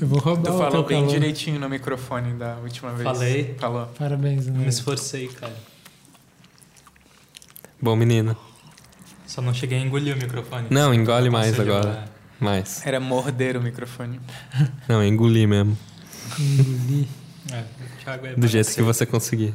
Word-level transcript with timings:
Eu 0.00 0.06
vou 0.06 0.18
roubar 0.18 0.42
Tu 0.44 0.54
o 0.54 0.58
falou 0.58 0.70
teu 0.70 0.82
bem 0.84 1.00
calor. 1.00 1.12
direitinho 1.14 1.60
no 1.60 1.68
microfone 1.68 2.34
da 2.34 2.56
última 2.56 2.92
vez. 2.92 3.02
Falei. 3.04 3.54
Falou. 3.58 3.86
Parabéns, 3.98 4.46
Me 4.46 4.56
André. 4.58 4.68
esforcei, 4.68 5.28
cara. 5.28 5.54
Bom, 7.80 7.94
menino. 7.94 8.36
Só 9.26 9.40
não 9.42 9.52
cheguei 9.54 9.78
a 9.78 9.80
engolir 9.80 10.14
o 10.14 10.18
microfone. 10.18 10.66
Não, 10.70 10.92
engole 10.94 11.30
mais 11.30 11.58
agora. 11.58 12.04
Mais. 12.40 12.84
Era 12.86 13.00
morder 13.00 13.56
o 13.56 13.62
microfone. 13.62 14.20
Não, 14.88 15.02
engoli 15.04 15.46
mesmo. 15.46 15.76
Engoli. 16.38 17.08
É, 17.52 17.60
o 17.60 18.04
Thiago 18.04 18.26
é 18.26 18.34
Do 18.34 18.46
jeito 18.48 18.74
que 18.74 18.82
você 18.82 19.06
conseguir. 19.06 19.54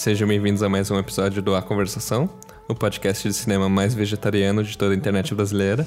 Sejam 0.00 0.26
bem-vindos 0.26 0.62
a 0.62 0.68
mais 0.68 0.90
um 0.90 0.98
episódio 0.98 1.42
do 1.42 1.54
A 1.54 1.60
Conversação, 1.60 2.26
o 2.66 2.74
podcast 2.74 3.28
de 3.28 3.34
cinema 3.34 3.68
mais 3.68 3.92
vegetariano 3.92 4.64
de 4.64 4.78
toda 4.78 4.94
a 4.94 4.96
internet 4.96 5.34
brasileira. 5.34 5.86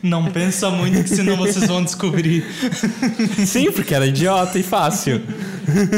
Não 0.00 0.30
pensa 0.30 0.70
muito 0.70 1.02
que 1.02 1.08
senão 1.08 1.36
vocês 1.36 1.66
vão 1.66 1.82
descobrir. 1.82 2.44
Sim, 3.44 3.72
porque 3.72 3.92
era 3.92 4.06
idiota 4.06 4.56
e 4.56 4.62
fácil. 4.62 5.20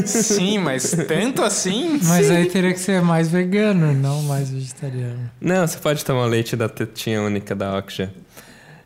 Sim, 0.07 0.57
mas 0.61 0.97
tanto 1.07 1.43
assim? 1.43 2.01
Mas 2.05 2.31
aí 2.31 2.47
teria 2.47 2.73
que 2.73 2.81
ser 2.81 3.03
mais 3.03 3.29
vegano, 3.29 3.93
não 3.93 4.23
mais 4.23 4.49
vegetariano. 4.49 5.31
Não, 5.39 5.67
você 5.67 5.77
pode 5.77 6.03
tomar 6.03 6.23
o 6.23 6.29
leite 6.29 6.57
da 6.57 6.71
tetinha 6.71 7.21
única 7.21 7.55
da 7.55 7.77
Oksha. 7.77 8.11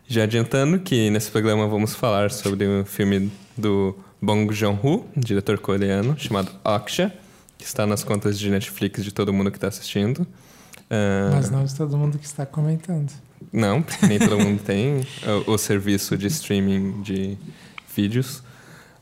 Já 0.08 0.24
adiantando 0.24 0.80
que 0.80 1.08
nesse 1.08 1.30
programa 1.30 1.68
vamos 1.68 1.94
falar 1.94 2.32
sobre 2.32 2.66
o 2.66 2.84
filme 2.84 3.30
do 3.56 3.96
Bong 4.20 4.52
Joon-ho, 4.52 5.06
diretor 5.16 5.58
coreano, 5.58 6.16
chamado 6.18 6.50
Oksha, 6.64 7.10
que 7.10 7.27
está 7.64 7.86
nas 7.86 8.02
contas 8.04 8.38
de 8.38 8.50
Netflix 8.50 9.04
de 9.04 9.12
todo 9.12 9.32
mundo 9.32 9.50
que 9.50 9.56
está 9.56 9.68
assistindo. 9.68 10.26
Ah, 10.90 11.30
Mas 11.32 11.50
não 11.50 11.64
de 11.64 11.74
todo 11.74 11.96
mundo 11.96 12.18
que 12.18 12.26
está 12.26 12.46
comentando. 12.46 13.12
Não, 13.52 13.82
porque 13.82 14.06
nem 14.06 14.18
todo 14.18 14.38
mundo 14.38 14.60
tem 14.62 15.06
o, 15.46 15.52
o 15.52 15.58
serviço 15.58 16.16
de 16.16 16.26
streaming 16.26 17.02
de 17.02 17.38
vídeos. 17.94 18.42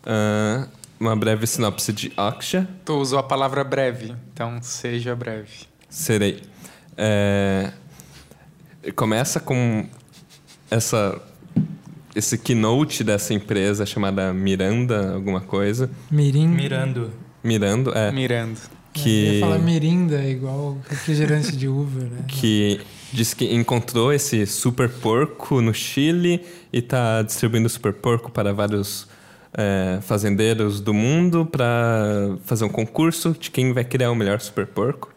Ah, 0.05 0.67
uma 0.99 1.15
breve 1.15 1.47
sinopse 1.47 1.93
de 1.93 2.13
Oksha. 2.17 2.69
Tu 2.85 2.93
usou 2.95 3.19
a 3.19 3.23
palavra 3.23 3.63
breve, 3.63 4.15
então 4.33 4.59
seja 4.63 5.15
breve. 5.15 5.67
Serei. 5.89 6.43
É, 6.97 7.73
começa 8.95 9.39
com 9.39 9.87
essa 10.71 11.21
esse 12.15 12.39
keynote 12.39 13.05
dessa 13.05 13.35
empresa 13.35 13.85
chamada 13.85 14.33
Miranda, 14.33 15.13
alguma 15.13 15.43
coisa. 15.43 15.91
Mirim. 16.11 16.49
Mirando. 16.49 17.13
Mirando, 17.47 17.97
é. 17.97 18.11
Mirando. 18.13 18.59
Eu 18.59 19.03
Que, 19.03 19.35
ia 19.35 19.41
falar 19.41 19.59
mirinda, 19.59 20.25
igual 20.25 20.79
refrigerante 20.89 21.55
de 21.57 21.69
uva, 21.69 22.01
né? 22.01 22.25
que 22.29 22.81
diz 23.13 23.35
que 23.35 23.55
encontrou 23.55 24.13
esse 24.13 24.47
super 24.47 24.89
porco 24.89 25.61
no 25.61 25.73
Chile 25.73 26.45
e 26.73 26.79
está 26.79 27.23
distribuindo 27.23 27.69
super 27.69 27.93
porco 27.93 28.31
para 28.31 28.53
vários 28.53 29.07
é, 29.57 29.99
fazendeiros 30.03 30.81
do 30.81 30.93
mundo 30.93 31.47
para 31.47 32.37
fazer 32.45 32.65
um 32.65 32.69
concurso 32.69 33.37
de 33.39 33.51
quem 33.51 33.73
vai 33.73 33.85
criar 33.85 34.11
o 34.11 34.15
melhor 34.15 34.41
super 34.41 34.67
porco. 34.67 35.15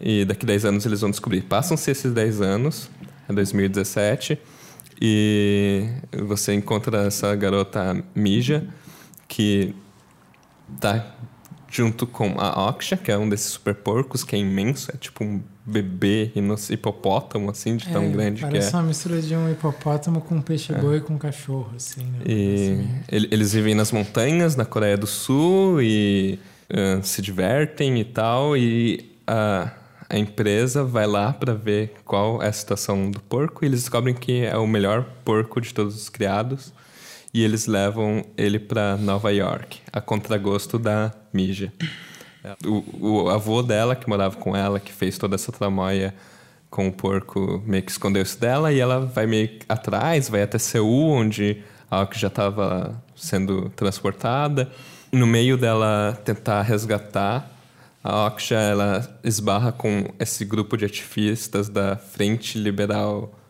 E 0.00 0.24
daqui 0.24 0.44
10 0.44 0.64
anos 0.66 0.86
eles 0.86 1.00
vão 1.00 1.10
descobrir. 1.10 1.42
Passam-se 1.42 1.90
esses 1.90 2.12
10 2.12 2.40
anos, 2.40 2.90
é 3.28 3.32
2017, 3.32 4.38
e 5.00 5.88
você 6.26 6.54
encontra 6.54 7.06
essa 7.06 7.34
garota 7.34 8.02
Mija, 8.14 8.66
que 9.26 9.74
tá 10.80 11.14
junto 11.76 12.06
com 12.06 12.38
a 12.38 12.68
Oksha, 12.68 12.96
que 12.96 13.10
é 13.10 13.18
um 13.18 13.28
desses 13.28 13.48
super 13.52 13.74
porcos, 13.74 14.22
que 14.22 14.36
é 14.36 14.38
imenso, 14.38 14.92
é 14.94 14.96
tipo 14.96 15.24
um 15.24 15.42
bebê 15.66 16.30
hipopótamo, 16.70 17.50
assim, 17.50 17.76
de 17.76 17.88
tão 17.88 18.04
É, 18.04 18.08
grande 18.08 18.36
que 18.42 18.48
Parece 18.48 18.74
é. 18.74 18.76
uma 18.78 18.82
mistura 18.84 19.20
de 19.20 19.34
um 19.34 19.50
hipopótamo 19.50 20.20
com 20.20 20.36
um 20.36 20.40
peixe-boi 20.42 21.00
com 21.00 21.14
um 21.14 21.18
cachorro, 21.18 21.70
assim. 21.74 22.02
Né? 22.04 22.18
E 22.26 22.54
Assim, 22.54 22.88
ele- 23.10 23.28
eles 23.32 23.52
vivem 23.52 23.74
nas 23.74 23.90
montanhas, 23.90 24.54
na 24.56 24.64
Coreia 24.64 24.96
do 24.96 25.06
Sul, 25.06 25.80
e 25.82 26.38
ah, 26.70 27.00
se 27.02 27.20
divertem 27.20 27.98
e 27.98 28.04
tal. 28.04 28.56
E 28.56 29.10
a 29.26 29.72
empresa 30.18 30.84
vai 30.84 31.06
lá 31.06 31.32
para 31.32 31.54
ver 31.54 31.94
qual 32.04 32.42
é 32.42 32.48
a 32.48 32.52
situação 32.52 33.10
do 33.10 33.18
porco. 33.20 33.64
E 33.64 33.68
eles 33.68 33.80
descobrem 33.80 34.14
que 34.14 34.44
é 34.44 34.56
o 34.56 34.66
melhor 34.66 35.04
porco 35.24 35.60
de 35.60 35.72
todos 35.74 35.96
os 35.96 36.08
criados. 36.08 36.72
E 37.34 37.42
eles 37.42 37.66
levam 37.66 38.24
ele 38.36 38.60
para 38.60 38.96
Nova 38.96 39.32
York, 39.32 39.80
a 39.92 40.00
contragosto 40.00 40.78
da 40.78 41.12
Mija. 41.32 41.72
O, 42.64 43.24
o 43.24 43.28
avô 43.28 43.60
dela, 43.60 43.96
que 43.96 44.08
morava 44.08 44.36
com 44.36 44.56
ela, 44.56 44.78
que 44.78 44.92
fez 44.92 45.18
toda 45.18 45.34
essa 45.34 45.50
tramóia 45.50 46.14
com 46.70 46.86
o 46.86 46.92
porco, 46.92 47.60
meio 47.66 47.82
que 47.82 47.90
escondeu 47.90 48.22
isso 48.22 48.38
dela. 48.38 48.72
E 48.72 48.78
ela 48.78 49.00
vai 49.00 49.26
meio 49.26 49.48
que 49.48 49.66
atrás, 49.68 50.28
vai 50.28 50.42
até 50.42 50.58
Seul, 50.58 51.10
onde 51.10 51.60
a 51.90 51.96
Aok 51.96 52.16
já 52.16 52.28
estava 52.28 53.02
sendo 53.16 53.68
transportada. 53.70 54.70
No 55.10 55.26
meio 55.26 55.56
dela 55.58 56.16
tentar 56.24 56.62
resgatar, 56.62 57.50
a 58.02 58.26
Oksha 58.26 58.54
ela 58.56 59.18
esbarra 59.24 59.72
com 59.72 60.04
esse 60.20 60.44
grupo 60.44 60.76
de 60.76 60.84
ativistas 60.84 61.68
da 61.68 61.96
Frente 61.96 62.58
Liberal... 62.58 63.40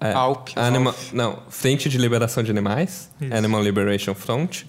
É, 0.00 0.12
Alp, 0.12 0.48
Anima- 0.56 0.90
Alp. 0.90 0.98
não, 1.12 1.38
Frente 1.48 1.88
de 1.88 1.98
Liberação 1.98 2.42
de 2.42 2.50
Animais, 2.50 3.10
Isso. 3.20 3.34
Animal 3.34 3.62
Liberation 3.62 4.14
Front, 4.14 4.62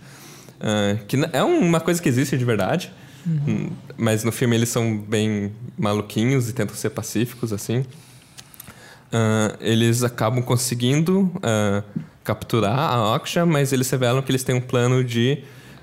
ah, 0.59 0.97
que 1.07 1.17
é 1.33 1.43
uma 1.43 1.79
coisa 1.79 2.01
que 2.01 2.09
existe 2.09 2.37
de 2.37 2.45
verdade, 2.45 2.91
Hum, 3.29 3.71
mas 3.97 4.23
no 4.23 4.31
filme 4.31 4.55
eles 4.55 4.69
são 4.69 4.97
bem 4.97 5.51
maluquinhos 5.77 6.47
e 6.49 6.53
tentam 6.53 6.73
ser 6.73 6.91
pacíficos, 6.91 7.51
assim. 7.51 7.83
Ah, 9.11 9.55
eles 9.59 10.03
acabam 10.03 10.41
conseguindo 10.41 11.31
ah, 11.41 11.83
capturar 12.23 12.77
a 12.93 13.15
Oksha, 13.15 13.45
mas 13.45 13.71
eles 13.73 13.89
revelam 13.89 14.21
que 14.21 14.31
eles 14.31 14.43
têm 14.43 14.55
um 14.55 14.61
plano 14.61 15.03
de 15.03 15.39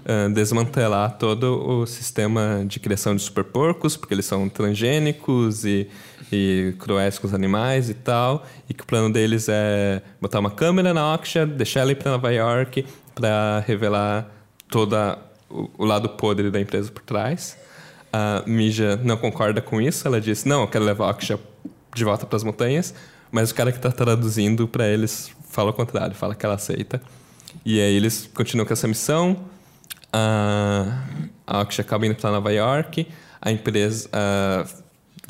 ah, 0.06 0.28
desmantelar 0.32 1.16
todo 1.18 1.62
o 1.66 1.86
sistema 1.86 2.64
de 2.66 2.78
criação 2.80 3.14
de 3.16 3.22
super 3.22 3.44
porcos, 3.44 3.96
porque 3.96 4.14
eles 4.14 4.26
são 4.26 4.48
transgênicos 4.48 5.64
e, 5.64 5.88
e 6.32 6.74
cruéis 6.78 7.18
com 7.18 7.26
os 7.26 7.34
animais 7.34 7.88
e 7.90 7.94
tal, 7.94 8.46
e 8.68 8.74
que 8.74 8.82
o 8.82 8.86
plano 8.86 9.12
deles 9.12 9.48
é 9.48 10.02
botar 10.20 10.40
uma 10.40 10.50
câmera 10.50 10.94
na 10.94 11.14
Oksha, 11.14 11.46
deixar 11.46 11.80
ela 11.80 11.92
ir 11.92 11.96
para 11.96 12.12
Nova 12.12 12.32
York 12.32 12.84
para 13.14 13.62
revelar 13.66 14.28
toda 14.68 15.18
o, 15.48 15.84
lado 15.84 16.08
podre 16.08 16.50
da 16.50 16.60
empresa 16.60 16.90
por 16.90 17.02
trás. 17.02 17.56
A 18.12 18.42
Mija 18.46 18.96
não 19.02 19.16
concorda 19.16 19.60
com 19.60 19.80
isso, 19.80 20.06
ela 20.06 20.20
diz: 20.20 20.44
"Não, 20.44 20.62
eu 20.62 20.68
quero 20.68 20.84
levar 20.84 21.06
a 21.06 21.10
Oksha 21.10 21.38
de 21.94 22.04
volta 22.04 22.26
para 22.26 22.36
as 22.36 22.44
montanhas", 22.44 22.94
mas 23.30 23.50
o 23.50 23.54
cara 23.54 23.72
que 23.72 23.78
está 23.78 23.90
traduzindo 23.90 24.66
para 24.68 24.86
eles 24.86 25.30
fala 25.48 25.70
o 25.70 25.72
contrário, 25.72 26.14
fala 26.14 26.34
que 26.34 26.44
ela 26.44 26.54
aceita. 26.54 27.00
E 27.64 27.80
aí 27.80 27.94
eles 27.94 28.28
continuam 28.34 28.66
com 28.66 28.72
essa 28.72 28.88
missão. 28.88 29.36
A, 30.12 31.02
a 31.46 31.60
Oksha 31.60 31.82
acaba 31.82 32.06
indo 32.06 32.14
para 32.14 32.30
Nova 32.30 32.52
York. 32.52 33.06
A 33.40 33.50
empresa 33.50 34.08
ah, 34.12 34.64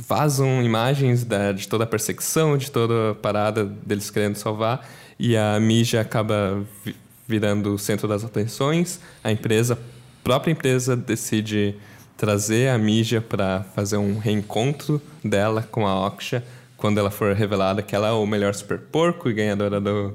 vazam 0.06 0.62
imagens 0.62 1.24
da, 1.24 1.52
de 1.52 1.68
toda 1.68 1.84
a 1.84 1.86
perseguição, 1.86 2.56
de 2.56 2.70
toda 2.70 3.10
a 3.12 3.14
parada 3.14 3.64
deles 3.64 4.10
querendo 4.10 4.36
salvar. 4.36 4.88
E 5.18 5.36
a 5.36 5.58
Mija 5.60 6.00
acaba 6.00 6.64
vi- 6.84 6.96
virando 7.26 7.74
o 7.74 7.78
centro 7.78 8.08
das 8.08 8.24
atenções. 8.24 9.00
A 9.22 9.30
empresa, 9.30 9.74
a 9.74 9.78
própria 10.24 10.52
empresa, 10.52 10.96
decide 10.96 11.76
trazer 12.16 12.68
a 12.70 12.78
Mija 12.78 13.20
para 13.20 13.64
fazer 13.74 13.96
um 13.96 14.18
reencontro 14.18 15.00
dela 15.22 15.62
com 15.70 15.86
a 15.86 16.06
Oksha 16.06 16.44
quando 16.76 16.98
ela 16.98 17.10
for 17.10 17.34
revelada 17.34 17.80
que 17.82 17.94
ela 17.94 18.08
é 18.08 18.12
o 18.12 18.26
melhor 18.26 18.54
super 18.54 18.78
porco 18.78 19.30
e 19.30 19.32
ganhadora 19.32 19.80
do, 19.80 20.14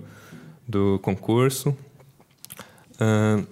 do 0.67 0.99
concurso. 1.01 1.75
Ahn, 2.99 3.43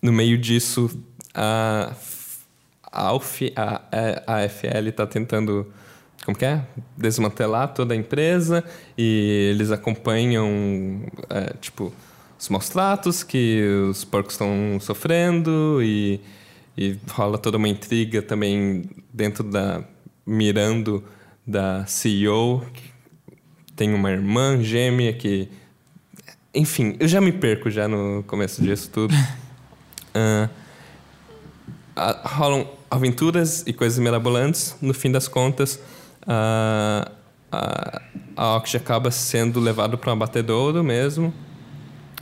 no 0.00 0.12
meio 0.12 0.38
disso, 0.38 0.90
a, 1.34 1.92
a, 2.96 3.02
Alf, 3.02 3.42
a, 3.54 3.82
a 4.26 4.44
AFL 4.44 4.88
está 4.88 5.06
tentando, 5.06 5.70
como 6.24 6.36
é? 6.40 6.66
Desmantelar 6.96 7.74
toda 7.74 7.92
a 7.92 7.96
empresa 7.96 8.64
e 8.96 9.50
eles 9.52 9.70
acompanham, 9.70 11.02
é, 11.28 11.52
tipo, 11.60 11.92
os 12.38 12.48
maus 12.48 12.70
tratos 12.70 13.22
que 13.22 13.62
os 13.90 14.02
porcos 14.02 14.32
estão 14.32 14.78
sofrendo 14.80 15.80
e, 15.82 16.20
e 16.76 16.98
rola 17.10 17.36
toda 17.36 17.58
uma 17.58 17.68
intriga 17.68 18.22
também 18.22 18.84
dentro 19.12 19.44
da... 19.44 19.84
mirando 20.24 21.04
da 21.46 21.84
CEO, 21.86 22.64
que 22.72 22.82
tem 23.76 23.92
uma 23.92 24.10
irmã 24.10 24.62
gêmea 24.62 25.12
que 25.12 25.48
enfim, 26.54 26.96
eu 26.98 27.06
já 27.06 27.20
me 27.20 27.30
perco 27.30 27.70
já 27.70 27.86
no 27.86 28.24
começo 28.26 28.62
disso 28.62 28.88
tudo. 28.90 29.14
Ah, 31.98 32.20
rolam 32.24 32.68
aventuras 32.96 33.62
e 33.66 33.72
coisas 33.72 33.98
mirabolantes. 33.98 34.76
No 34.80 34.92
fim 34.92 35.10
das 35.10 35.28
contas, 35.28 35.80
ah, 36.26 37.10
ah, 37.52 38.02
a 38.36 38.56
Oxy 38.56 38.76
acaba 38.76 39.10
sendo 39.10 39.60
levado 39.60 39.96
para 39.96 40.10
um 40.10 40.14
abatedouro 40.14 40.82
mesmo 40.82 41.32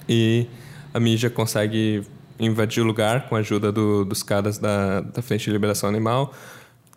e 0.08 0.46
a 0.92 1.00
mídia 1.00 1.30
consegue 1.30 2.02
invadir 2.38 2.82
o 2.82 2.86
lugar 2.86 3.28
com 3.28 3.36
a 3.36 3.38
ajuda 3.38 3.72
do, 3.72 4.04
dos 4.04 4.22
caras 4.22 4.58
da, 4.58 5.00
da 5.00 5.22
Frente 5.22 5.44
de 5.44 5.50
Liberação 5.50 5.88
Animal, 5.88 6.32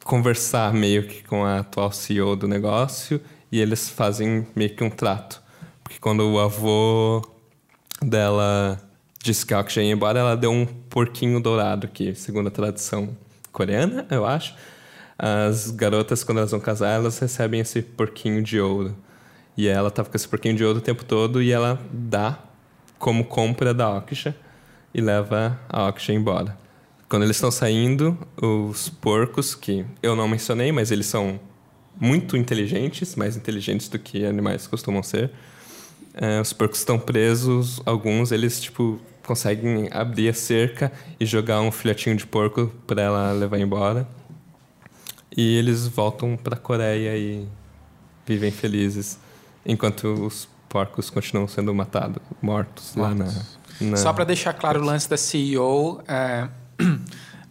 conversar 0.04 0.74
meio 0.74 1.08
que 1.08 1.24
com 1.24 1.46
a 1.46 1.60
atual 1.60 1.92
CEO 1.92 2.36
do 2.36 2.48
negócio 2.48 3.22
e 3.52 3.60
eles 3.60 3.90
fazem 3.90 4.48
meio 4.56 4.76
que 4.76 4.84
um 4.84 4.90
trato. 4.90 5.42
Porque 5.84 6.00
quando 6.00 6.22
o 6.22 6.40
avô 6.40 7.22
dela 8.02 8.80
disse 9.24 9.46
que 9.46 9.54
a 9.54 9.60
Oxy 9.60 9.80
ia 9.80 9.92
embora, 9.92 10.20
ela 10.20 10.36
deu 10.36 10.52
um 10.52 10.66
porquinho 10.66 11.40
dourado, 11.40 11.88
que 11.88 12.14
segundo 12.14 12.48
a 12.48 12.52
tradição 12.52 13.10
coreana, 13.58 14.06
eu 14.12 14.24
acho, 14.24 14.54
as 15.18 15.72
garotas, 15.72 16.24
quando 16.24 16.38
elas 16.38 16.52
vão 16.52 16.60
casar, 16.60 16.92
elas 16.92 17.18
recebem 17.18 17.60
esse 17.60 17.82
porquinho 17.82 18.44
de 18.44 18.60
ouro. 18.60 18.96
E 19.58 19.68
ela 19.68 19.90
tava 19.90 20.10
com 20.10 20.16
esse 20.16 20.28
porquinho 20.28 20.56
de 20.56 20.64
ouro 20.64 20.78
o 20.78 20.82
tempo 20.82 21.04
todo 21.04 21.42
e 21.42 21.52
ela 21.52 21.82
dá 21.92 22.38
como 23.00 23.26
compra 23.26 23.74
da 23.74 23.90
Oksha 23.90 24.36
e 24.94 25.02
leva 25.02 25.60
a 25.68 25.88
Oksha 25.88 26.14
embora. 26.14 26.56
Quando 27.10 27.24
eles 27.24 27.38
estão 27.38 27.50
saindo, 27.50 28.16
os 28.40 28.90
porcos, 28.90 29.56
que 29.56 29.84
eu 30.04 30.16
não 30.16 30.28
mencionei, 30.28 30.72
mas 30.72 30.92
eles 30.92 31.08
são 31.08 31.40
muito 32.00 32.38
inteligentes, 32.38 33.16
mais 33.16 33.36
inteligentes 33.36 33.90
do 33.90 33.98
que 33.98 34.24
animais 34.24 34.68
costumam 34.68 35.02
ser. 35.02 35.32
É, 36.14 36.40
os 36.40 36.54
porcos 36.54 36.78
estão 36.78 37.00
presos, 37.00 37.82
alguns 37.86 38.32
eles 38.32 38.62
tipo 38.62 39.00
conseguem 39.28 39.90
abrir 39.92 40.30
a 40.30 40.34
cerca 40.34 40.92
e 41.20 41.26
jogar 41.26 41.60
um 41.60 41.72
filhotinho 41.72 42.16
de 42.16 42.26
porco 42.26 42.72
para 42.88 43.02
ela 43.02 43.32
levar 43.34 43.60
embora. 43.60 44.08
E 45.36 45.58
eles 45.58 45.86
voltam 45.86 46.38
para 46.38 46.56
a 46.56 46.58
Coreia 46.58 47.16
e 47.16 47.48
vivem 48.26 48.50
felizes, 48.50 49.20
enquanto 49.66 50.06
os 50.26 50.48
porcos 50.68 51.10
continuam 51.10 51.48
sendo 51.48 51.74
matados, 51.76 52.22
mortos, 52.42 52.96
lá 52.96 53.14
na, 53.14 53.32
na... 53.80 53.98
Só 53.98 54.12
para 54.14 54.24
deixar 54.24 54.54
claro 54.54 54.82
o 54.82 54.84
lance 54.84 55.10
da 55.10 55.18
CEO, 55.18 56.02
é, 56.08 56.48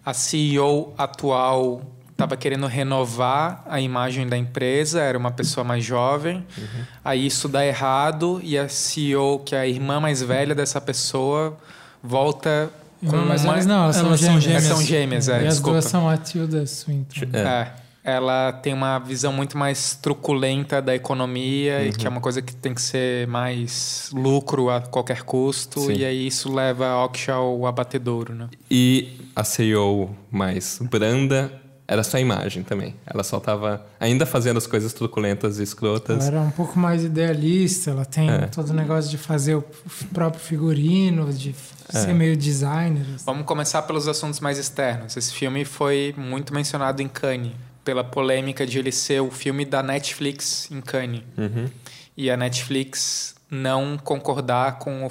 a 0.04 0.12
CEO 0.12 0.94
atual 0.98 1.95
estava 2.16 2.34
querendo 2.34 2.66
renovar 2.66 3.62
a 3.68 3.78
imagem 3.78 4.26
da 4.26 4.38
empresa, 4.38 5.02
era 5.02 5.18
uma 5.18 5.30
pessoa 5.30 5.62
mais 5.62 5.84
jovem. 5.84 6.36
Uhum. 6.56 6.84
Aí 7.04 7.26
isso 7.26 7.46
dá 7.46 7.64
errado 7.64 8.40
e 8.42 8.56
a 8.58 8.68
CEO, 8.68 9.40
que 9.40 9.54
é 9.54 9.60
a 9.60 9.66
irmã 9.66 10.00
mais 10.00 10.22
velha 10.22 10.54
dessa 10.54 10.80
pessoa, 10.80 11.58
volta 12.02 12.70
com 13.06 13.16
mas 13.18 13.44
uma... 13.44 13.52
elas 13.52 13.66
não, 13.66 13.82
elas, 13.82 13.96
são 13.96 14.16
gêmeas. 14.16 14.46
Elas 14.46 14.64
são 14.64 14.82
gêmeas, 14.82 15.28
é, 15.28 15.32
E 15.32 15.46
as 15.46 15.54
desculpa. 15.54 15.72
duas 15.72 15.84
são 15.84 16.08
a 16.08 16.16
Tilda 16.16 16.66
Swinton. 16.66 17.26
É. 17.34 17.38
É. 17.38 17.72
Ela 18.02 18.52
tem 18.52 18.72
uma 18.72 18.98
visão 19.00 19.32
muito 19.32 19.58
mais 19.58 19.98
truculenta 20.00 20.80
da 20.80 20.94
economia 20.94 21.84
e 21.84 21.92
que 21.92 22.06
é 22.06 22.08
uma 22.08 22.20
coisa 22.20 22.40
que 22.40 22.54
tem 22.54 22.72
que 22.72 22.80
ser 22.80 23.26
mais 23.26 24.10
lucro 24.12 24.70
a 24.70 24.80
qualquer 24.80 25.22
custo. 25.22 25.80
Sim. 25.80 25.96
E 25.96 26.04
aí 26.04 26.26
isso 26.26 26.50
leva 26.50 26.86
a 26.86 27.04
Oksha 27.04 27.34
ao 27.34 27.66
abatedouro, 27.66 28.32
né? 28.32 28.48
E 28.70 29.18
a 29.34 29.42
CEO 29.42 30.16
mais 30.30 30.78
branda 30.80 31.65
era 31.88 32.02
só 32.02 32.18
imagem 32.18 32.62
também. 32.62 32.94
Ela 33.06 33.22
só 33.22 33.38
estava 33.38 33.86
ainda 34.00 34.26
fazendo 34.26 34.56
as 34.56 34.66
coisas 34.66 34.92
truculentas 34.92 35.58
e 35.58 35.62
escrotas. 35.62 36.26
Ela 36.26 36.38
era 36.38 36.40
um 36.46 36.50
pouco 36.50 36.78
mais 36.78 37.04
idealista, 37.04 37.90
ela 37.90 38.04
tem 38.04 38.30
É. 38.30 38.46
todo 38.46 38.70
o 38.70 38.74
negócio 38.74 39.10
de 39.10 39.18
fazer 39.18 39.54
o 39.54 39.64
próprio 40.12 40.40
figurino, 40.42 41.32
de 41.32 41.54
É. 41.92 41.98
ser 42.00 42.12
meio 42.12 42.36
designer. 42.36 43.02
assim. 43.14 43.24
Vamos 43.24 43.46
começar 43.46 43.82
pelos 43.82 44.08
assuntos 44.08 44.40
mais 44.40 44.58
externos. 44.58 45.16
Esse 45.16 45.32
filme 45.32 45.64
foi 45.64 46.14
muito 46.16 46.52
mencionado 46.52 47.00
em 47.02 47.08
Cannes, 47.08 47.52
pela 47.84 48.02
polêmica 48.02 48.66
de 48.66 48.78
ele 48.80 48.90
ser 48.90 49.20
o 49.20 49.30
filme 49.30 49.64
da 49.64 49.82
Netflix 49.82 50.68
em 50.72 50.80
Cannes. 50.80 51.22
Uhum. 51.38 51.66
E 52.16 52.30
a 52.30 52.36
Netflix 52.36 53.34
não 53.50 53.96
concordar 53.96 54.78
com, 54.80 55.06
o 55.06 55.10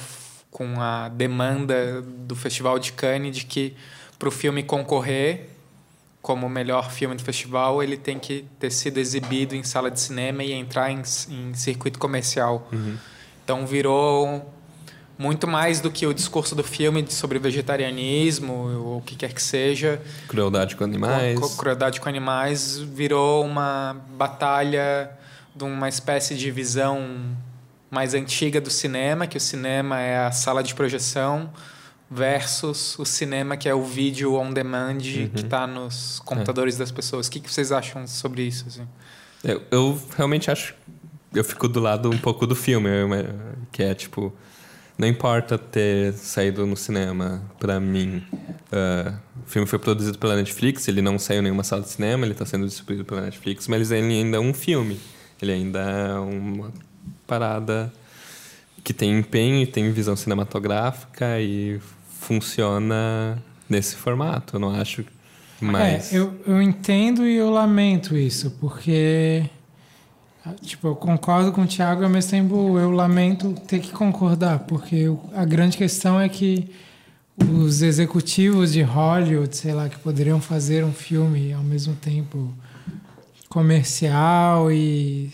com 0.52 0.80
a 0.82 1.10
demanda 1.10 2.02
do 2.02 2.36
Festival 2.36 2.80
de 2.80 2.92
Cannes 2.94 3.36
de 3.38 3.46
que 3.46 3.74
para 4.18 4.28
o 4.30 4.32
filme 4.32 4.64
concorrer 4.64 5.50
como 6.26 6.48
o 6.48 6.50
melhor 6.50 6.90
filme 6.90 7.14
do 7.14 7.22
festival, 7.22 7.84
ele 7.84 7.96
tem 7.96 8.18
que 8.18 8.48
ter 8.58 8.72
sido 8.72 8.98
exibido 8.98 9.56
em 9.56 9.62
sala 9.62 9.92
de 9.92 10.00
cinema 10.00 10.44
e 10.44 10.54
entrar 10.54 10.90
em, 10.90 11.04
em 11.30 11.54
circuito 11.54 12.00
comercial. 12.00 12.68
Então 13.44 13.68
virou 13.68 14.52
muito 15.20 15.48
mais 15.48 15.80
do 15.80 15.92
que 15.92 16.08
o 16.08 16.16
discurso 16.16 16.56
do 16.56 16.64
filme 16.64 17.06
sobre 17.12 17.38
vegetarianismo 17.38 18.54
ou 18.54 18.98
o 18.98 19.02
que 19.04 19.16
quer 19.16 19.34
que 19.34 19.42
seja. 19.42 20.02
Crueldade 20.28 20.76
com 20.76 20.84
animais. 20.84 21.40
Com 21.40 21.48
crueldade 21.50 22.02
com 22.02 22.10
animais 22.10 22.80
virou 22.80 23.46
uma 23.46 23.96
batalha 24.18 25.12
de 25.56 25.64
uma 25.64 25.88
espécie 25.88 26.34
de 26.34 26.50
visão 26.50 27.38
mais 27.92 28.16
antiga 28.16 28.60
do 28.60 28.72
cinema, 28.72 29.28
que 29.28 29.38
o 29.38 29.40
cinema 29.40 30.02
é 30.02 30.26
a 30.26 30.32
sala 30.32 30.64
de 30.64 30.74
projeção, 30.74 31.52
versus 32.10 32.98
o 33.00 33.06
cinema 33.06 33.58
que 33.58 33.68
é 33.68 33.74
o 33.74 33.84
vídeo 33.84 34.36
on 34.36 34.52
demand 34.54 34.98
que 35.00 35.32
está 35.36 35.66
nos 35.68 36.20
computadores 36.26 36.78
das 36.78 36.92
pessoas. 36.92 37.28
O 37.28 37.32
que, 37.32 37.40
que 37.40 37.52
vocês 37.52 37.72
acham 37.72 38.06
sobre 38.08 38.44
isso? 38.44 38.66
Assim? 38.68 38.88
Eu, 39.44 39.62
eu 39.72 40.02
realmente 40.16 40.50
acho. 40.52 40.74
Eu 41.34 41.44
fico 41.44 41.68
do 41.68 41.80
lado 41.80 42.10
um 42.10 42.18
pouco 42.18 42.48
do 42.48 42.56
filme, 42.56 42.90
eu- 42.90 43.10
que 43.72 43.84
é 43.84 43.94
tipo. 43.94 44.34
Não 44.98 45.06
importa 45.10 45.58
ter 45.58 46.14
saído 46.14 46.66
no 46.66 46.78
cinema, 46.78 47.42
pra 47.60 47.82
mim. 47.82 48.24
ah, 48.72 49.14
o 49.46 49.50
filme 49.50 49.68
foi 49.68 49.78
produzido 49.78 50.18
pela 50.18 50.36
Netflix, 50.38 50.88
ele 50.88 51.02
não 51.02 51.20
saiu 51.20 51.40
em 51.40 51.44
nenhuma 51.44 51.66
sala 51.66 51.82
de 51.82 51.90
cinema, 51.90 52.26
ele 52.26 52.32
está 52.32 52.46
sendo 52.46 52.66
distribuído 52.66 53.04
pela 53.04 53.20
Netflix, 53.22 53.68
mas 53.68 53.92
ele 53.92 54.14
ainda 54.14 54.38
é 54.38 54.40
um 54.40 54.54
filme. 54.54 54.98
Ele 55.42 55.52
ainda 55.52 55.80
é 55.80 56.14
uma 56.18 56.72
parada 57.28 57.92
que 58.86 58.94
tem 58.94 59.18
empenho 59.18 59.64
e 59.64 59.66
tem 59.66 59.92
visão 59.92 60.16
cinematográfica 60.16 61.42
e 61.42 61.82
funciona 62.22 63.42
nesse 63.68 63.96
formato. 63.96 64.58
Eu 64.58 64.60
não 64.60 64.70
acho 64.70 65.04
mais. 65.60 66.14
É, 66.14 66.20
eu, 66.20 66.40
eu 66.46 66.62
entendo 66.62 67.26
e 67.26 67.36
eu 67.36 67.50
lamento 67.50 68.16
isso, 68.16 68.52
porque. 68.62 69.50
Tipo, 70.62 70.90
eu 70.90 70.96
concordo 70.96 71.52
com 71.52 71.64
o 71.64 71.68
Thiago, 71.68 72.04
ao 72.04 72.10
mesmo 72.10 72.30
tempo 72.30 72.78
eu 72.78 72.92
lamento 72.92 73.52
ter 73.68 73.80
que 73.80 73.92
concordar, 73.92 74.60
porque 74.60 75.06
a 75.34 75.44
grande 75.44 75.76
questão 75.76 76.22
é 76.22 76.30
que 76.30 76.70
os 77.52 77.82
executivos 77.82 78.72
de 78.72 78.84
Hollywood, 78.84 79.58
sei 79.58 79.74
lá, 79.74 79.90
que 79.90 79.98
poderiam 79.98 80.40
fazer 80.40 80.86
um 80.86 80.94
filme 80.94 81.52
ao 81.52 81.64
mesmo 81.64 81.96
tempo 81.96 82.54
comercial 83.50 84.72
e, 84.72 85.34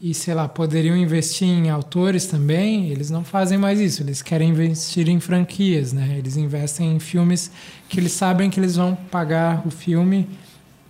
e 0.00 0.14
sei 0.14 0.32
lá, 0.34 0.46
poderiam 0.48 0.96
investir 0.96 1.48
em 1.48 1.70
autores 1.70 2.26
também, 2.26 2.88
eles 2.90 3.10
não 3.10 3.24
fazem 3.24 3.58
mais 3.58 3.80
isso. 3.80 4.02
Eles 4.02 4.22
querem 4.22 4.50
investir 4.50 5.08
em 5.08 5.18
franquias, 5.18 5.92
né? 5.92 6.14
Eles 6.18 6.36
investem 6.36 6.94
em 6.94 7.00
filmes 7.00 7.50
que 7.88 7.98
eles 7.98 8.12
sabem 8.12 8.48
que 8.48 8.60
eles 8.60 8.76
vão 8.76 8.94
pagar 8.94 9.66
o 9.66 9.70
filme 9.70 10.28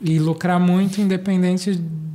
e 0.00 0.18
lucrar 0.18 0.60
muito 0.60 1.00
independente 1.00 1.72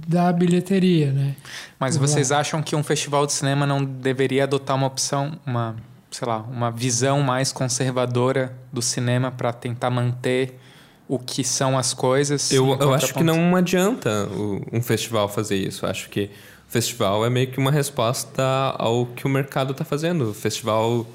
da 0.08 0.32
bilheteria, 0.32 1.12
né? 1.12 1.36
Mas 1.80 1.98
vocês 1.98 2.32
acham 2.32 2.62
que 2.62 2.76
um 2.76 2.84
festival 2.84 3.26
de 3.26 3.34
cinema 3.34 3.66
não 3.66 3.84
deveria 3.84 4.44
adotar 4.44 4.76
uma 4.76 4.86
opção, 4.88 5.34
uma, 5.46 5.76
sei 6.12 6.28
lá, 6.28 6.38
uma 6.40 6.70
visão 6.70 7.22
mais 7.22 7.52
conservadora 7.52 8.56
do 8.72 8.82
cinema 8.82 9.32
para 9.32 9.52
tentar 9.52 9.90
manter 9.90 10.60
o 11.08 11.18
que 11.18 11.44
são 11.44 11.78
as 11.78 11.94
coisas? 11.94 12.52
Eu, 12.52 12.78
eu 12.80 12.94
acho 12.94 13.14
que 13.14 13.24
não 13.24 13.56
adianta 13.56 14.28
o- 14.32 14.62
um 14.72 14.82
festival 14.82 15.28
fazer 15.28 15.56
isso. 15.58 15.86
Eu 15.86 15.90
acho 15.90 16.10
que 16.10 16.30
festival 16.74 17.26
é 17.26 17.30
meio 17.30 17.48
que 17.48 17.58
uma 17.60 17.72
resposta 17.72 18.44
ao 18.78 19.06
que 19.06 19.26
o 19.26 19.30
mercado 19.30 19.72
está 19.72 19.86
fazendo. 19.86 20.32
O 20.32 20.34
festival 20.34 21.06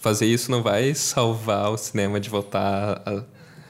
fazer 0.00 0.26
isso 0.26 0.50
não 0.50 0.62
vai 0.62 0.94
salvar 0.94 1.70
o 1.70 1.76
cinema 1.76 2.20
de 2.20 2.28
voltar 2.28 3.02
a 3.04 3.22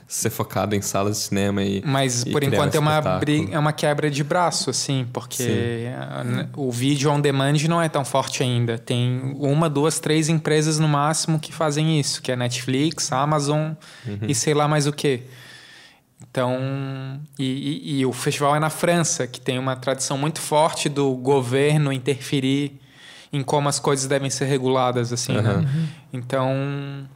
ser 0.09 0.31
focado 0.31 0.75
em 0.77 0.81
salas 0.83 1.17
de 1.17 1.23
cinema 1.25 1.63
e 1.65 1.83
Mas 1.85 2.23
e 2.23 2.31
por 2.31 2.43
enquanto 2.43 2.75
um 2.75 2.77
é 2.77 2.81
uma, 2.81 3.21
é 3.53 3.59
uma 3.59 3.73
quebra 3.73 4.09
de 4.09 4.23
braço, 4.23 4.71
assim, 4.71 5.05
porque 5.13 5.89
ah, 5.99 6.23
n- 6.25 6.49
o 6.57 6.71
vídeo 6.71 7.11
on 7.11 7.21
demand 7.21 7.55
não 7.69 7.83
é 7.83 7.89
tão 7.89 8.05
forte 8.05 8.41
ainda. 8.43 8.79
Tem 8.79 9.35
uma, 9.39 9.69
duas, 9.69 9.99
três 9.99 10.29
empresas 10.29 10.79
no 10.79 10.87
máximo 10.87 11.41
que 11.41 11.53
fazem 11.53 11.99
isso, 11.99 12.23
que 12.23 12.31
é 12.31 12.37
Netflix, 12.37 13.11
Amazon 13.13 13.73
Uhum. 14.07 14.19
e 14.29 14.35
sei 14.35 14.55
lá 14.55 14.69
mais 14.69 14.87
o 14.87 14.93
que. 14.93 15.23
Então, 16.21 17.21
e, 17.39 17.45
e- 17.45 17.99
e 18.01 18.07
o 18.07 18.13
festival 18.13 18.57
é 18.57 18.59
na 18.59 18.71
França, 18.71 19.27
que 19.27 19.41
tem 19.41 19.59
uma 19.59 19.77
tradição 19.77 20.17
muito 20.17 20.41
forte 20.41 20.89
do 20.89 21.15
governo 21.15 21.93
interferir 21.93 22.81
em 23.33 23.43
como 23.43 23.69
as 23.69 23.79
coisas 23.79 24.07
devem 24.07 24.31
ser 24.31 24.47
reguladas, 24.47 25.13
assim, 25.13 25.33
né? 25.35 25.41
Aham. 25.51 25.67
Então, 26.13 27.09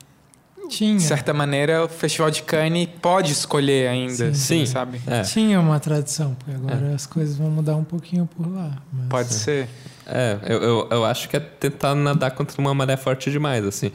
Tinha. 0.68 0.96
de 0.96 1.02
certa 1.02 1.32
maneira, 1.32 1.84
o 1.84 1.88
Festival 1.88 2.30
de 2.30 2.42
Cannes 2.42 2.88
pode 3.00 3.32
escolher 3.32 3.88
ainda, 3.88 4.12
Sim. 4.34 4.62
assim, 4.62 4.66
sabe? 4.66 5.00
É, 5.06 5.22
Tinha 5.22 5.58
uma 5.60 5.80
tradição, 5.80 6.34
porque 6.34 6.52
agora 6.54 6.94
as 6.94 7.06
coisas 7.06 7.36
vão 7.36 7.50
mudar 7.50 7.76
um 7.76 7.84
pouquinho 7.84 8.26
por 8.36 8.46
lá. 8.46 8.76
mas- 8.92 9.08
Pode 9.08 9.32
ser. 9.32 9.68
é 10.06 10.38
eu, 10.46 10.62
eu, 10.62 10.88
eu 10.90 11.04
acho 11.04 11.28
que 11.28 11.36
é 11.36 11.40
tentar 11.40 11.94
nadar 11.94 12.32
contra 12.32 12.60
uma 12.60 12.74
maré 12.74 12.96
forte 12.96 13.30
demais, 13.30 13.64
assim. 13.64 13.90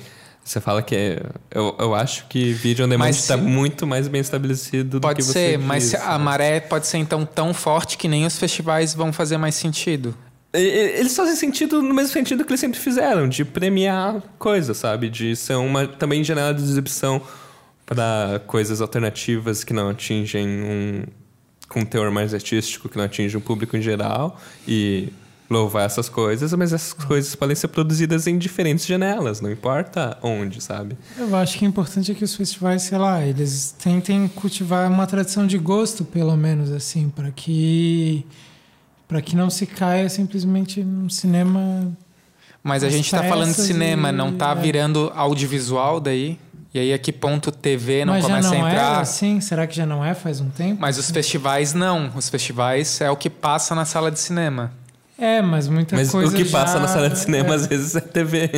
Você 0.46 0.62
fala 0.62 0.84
que 0.84 0.96
é, 0.96 1.24
eu, 1.50 1.76
eu 1.80 1.96
acho 1.96 2.28
que 2.28 2.54
vídeo 2.54 2.86
on 2.86 2.88
demand 2.88 3.10
está 3.10 3.36
muito 3.36 3.88
mais 3.88 4.08
bem 4.08 4.22
estabelecido 4.22 5.00
do 5.00 5.02
Pode 5.02 5.18
que 5.18 5.24
você 5.24 5.34
ser, 5.34 5.58
mas 5.58 5.96
a 5.96 6.20
né? 6.20 6.24
maré 6.24 6.60
pode 6.60 6.86
ser 6.86 7.00
então 7.00 7.26
tão 7.26 7.52
forte 7.52 7.98
que 7.98 8.08
nem 8.08 8.28
os 8.28 8.38
festivais 8.38 8.94
vão 8.94 9.12
fazer 9.12 9.38
mais 9.38 9.56
sentido. 9.56 10.16
Eles 10.54 11.16
fazem 11.16 11.36
sentido 11.36 11.82
no 11.82 11.94
mesmo 11.96 12.14
sentido 12.14 12.46
que 12.46 12.52
eles 12.52 12.60
sempre 12.60 12.80
fizeram, 12.80 13.28
de 13.28 13.44
premiar 13.44 14.22
coisas, 14.38 14.78
sabe? 14.78 15.10
De 15.10 15.36
ser 15.36 15.56
uma 15.56 15.88
também 15.88 16.24
janela 16.24 16.54
de 16.54 16.62
exibição 16.62 17.20
para 17.84 18.40
coisas 18.46 18.82
alternativas 18.82 19.64
que 19.64 19.74
não 19.74 19.90
atingem 19.90 20.48
um 20.48 21.04
um 21.76 21.84
teor 21.84 22.12
mais 22.12 22.34
artístico, 22.34 22.88
que 22.88 22.98
não 22.98 23.06
atinge 23.06 23.36
um 23.36 23.42
público 23.42 23.76
em 23.76 23.82
geral 23.82 24.40
e 24.68 25.10
louvar 25.50 25.86
essas 25.86 26.10
coisas, 26.10 26.52
mas 26.54 26.74
essas 26.74 26.92
coisas 26.94 27.36
podem 27.36 27.56
ser 27.56 27.68
produzidas 27.68 28.26
em 28.28 28.38
diferentes 28.38 28.86
janelas, 28.86 29.42
não 29.42 29.52
importa 29.52 30.18
onde, 30.24 30.62
sabe? 30.62 30.98
Eu 31.18 31.36
acho 31.36 31.58
que 31.60 31.66
o 31.66 31.68
importante 31.68 32.12
é 32.12 32.16
que 32.16 32.24
os 32.24 32.36
festivais, 32.36 32.82
sei 32.84 32.98
lá, 32.98 33.24
eles 33.24 33.76
tentem 33.78 34.28
cultivar 34.28 34.90
uma 34.90 35.06
tradição 35.06 35.46
de 35.46 35.58
gosto, 35.58 36.04
pelo 36.04 36.36
menos, 36.36 36.72
assim, 36.72 37.10
para 37.10 37.32
que 37.32 38.26
para 39.08 39.22
que 39.22 39.36
não 39.36 39.52
se 39.52 39.68
caia 39.68 40.10
simplesmente 40.10 40.84
num 40.84 41.08
cinema. 41.10 41.96
Mas 42.64 42.84
a 42.84 42.90
gente 42.90 43.12
tá 43.12 43.24
falando 43.24 43.54
de 43.54 43.62
cinema, 43.62 44.10
e- 44.10 44.12
não 44.12 44.34
tá 44.34 44.52
é. 44.52 44.56
virando 44.56 45.12
audiovisual 45.16 46.00
daí? 46.00 46.40
E 46.74 46.80
aí 46.80 46.92
a 46.92 46.98
que 46.98 47.14
ponto 47.14 47.52
TV 47.52 48.04
não 48.04 48.14
Mas 48.14 48.24
já 48.24 48.30
começa 48.30 48.50
não 48.50 48.66
a 48.66 48.70
é 48.70 48.72
entrar? 48.74 49.00
assim? 49.00 49.40
Será 49.40 49.66
que 49.68 49.76
já 49.76 49.86
não 49.86 50.04
é 50.04 50.14
faz 50.16 50.42
um 50.42 50.50
tempo? 50.50 50.82
Mas 50.82 50.98
os 50.98 51.10
festivais 51.12 51.74
não. 51.74 52.12
Os 52.16 52.28
festivais 52.28 53.00
é 53.00 53.10
o 53.12 53.16
que 53.16 53.30
passa 53.30 53.74
na 53.76 53.86
sala 53.86 54.12
de 54.12 54.20
cinema. 54.20 54.74
É, 55.18 55.42
mas 55.42 55.70
muita 55.70 55.96
Mas 55.96 56.12
coisa 56.12 56.34
o 56.34 56.36
que 56.36 56.44
passa 56.50 56.74
já- 56.74 56.80
na 56.80 56.88
sala 56.90 57.10
de 57.10 57.18
cinema 57.18 57.54
é, 57.54 57.56
às 57.56 57.66
vezes 57.68 57.96
é 57.96 58.02
TV. 58.02 58.50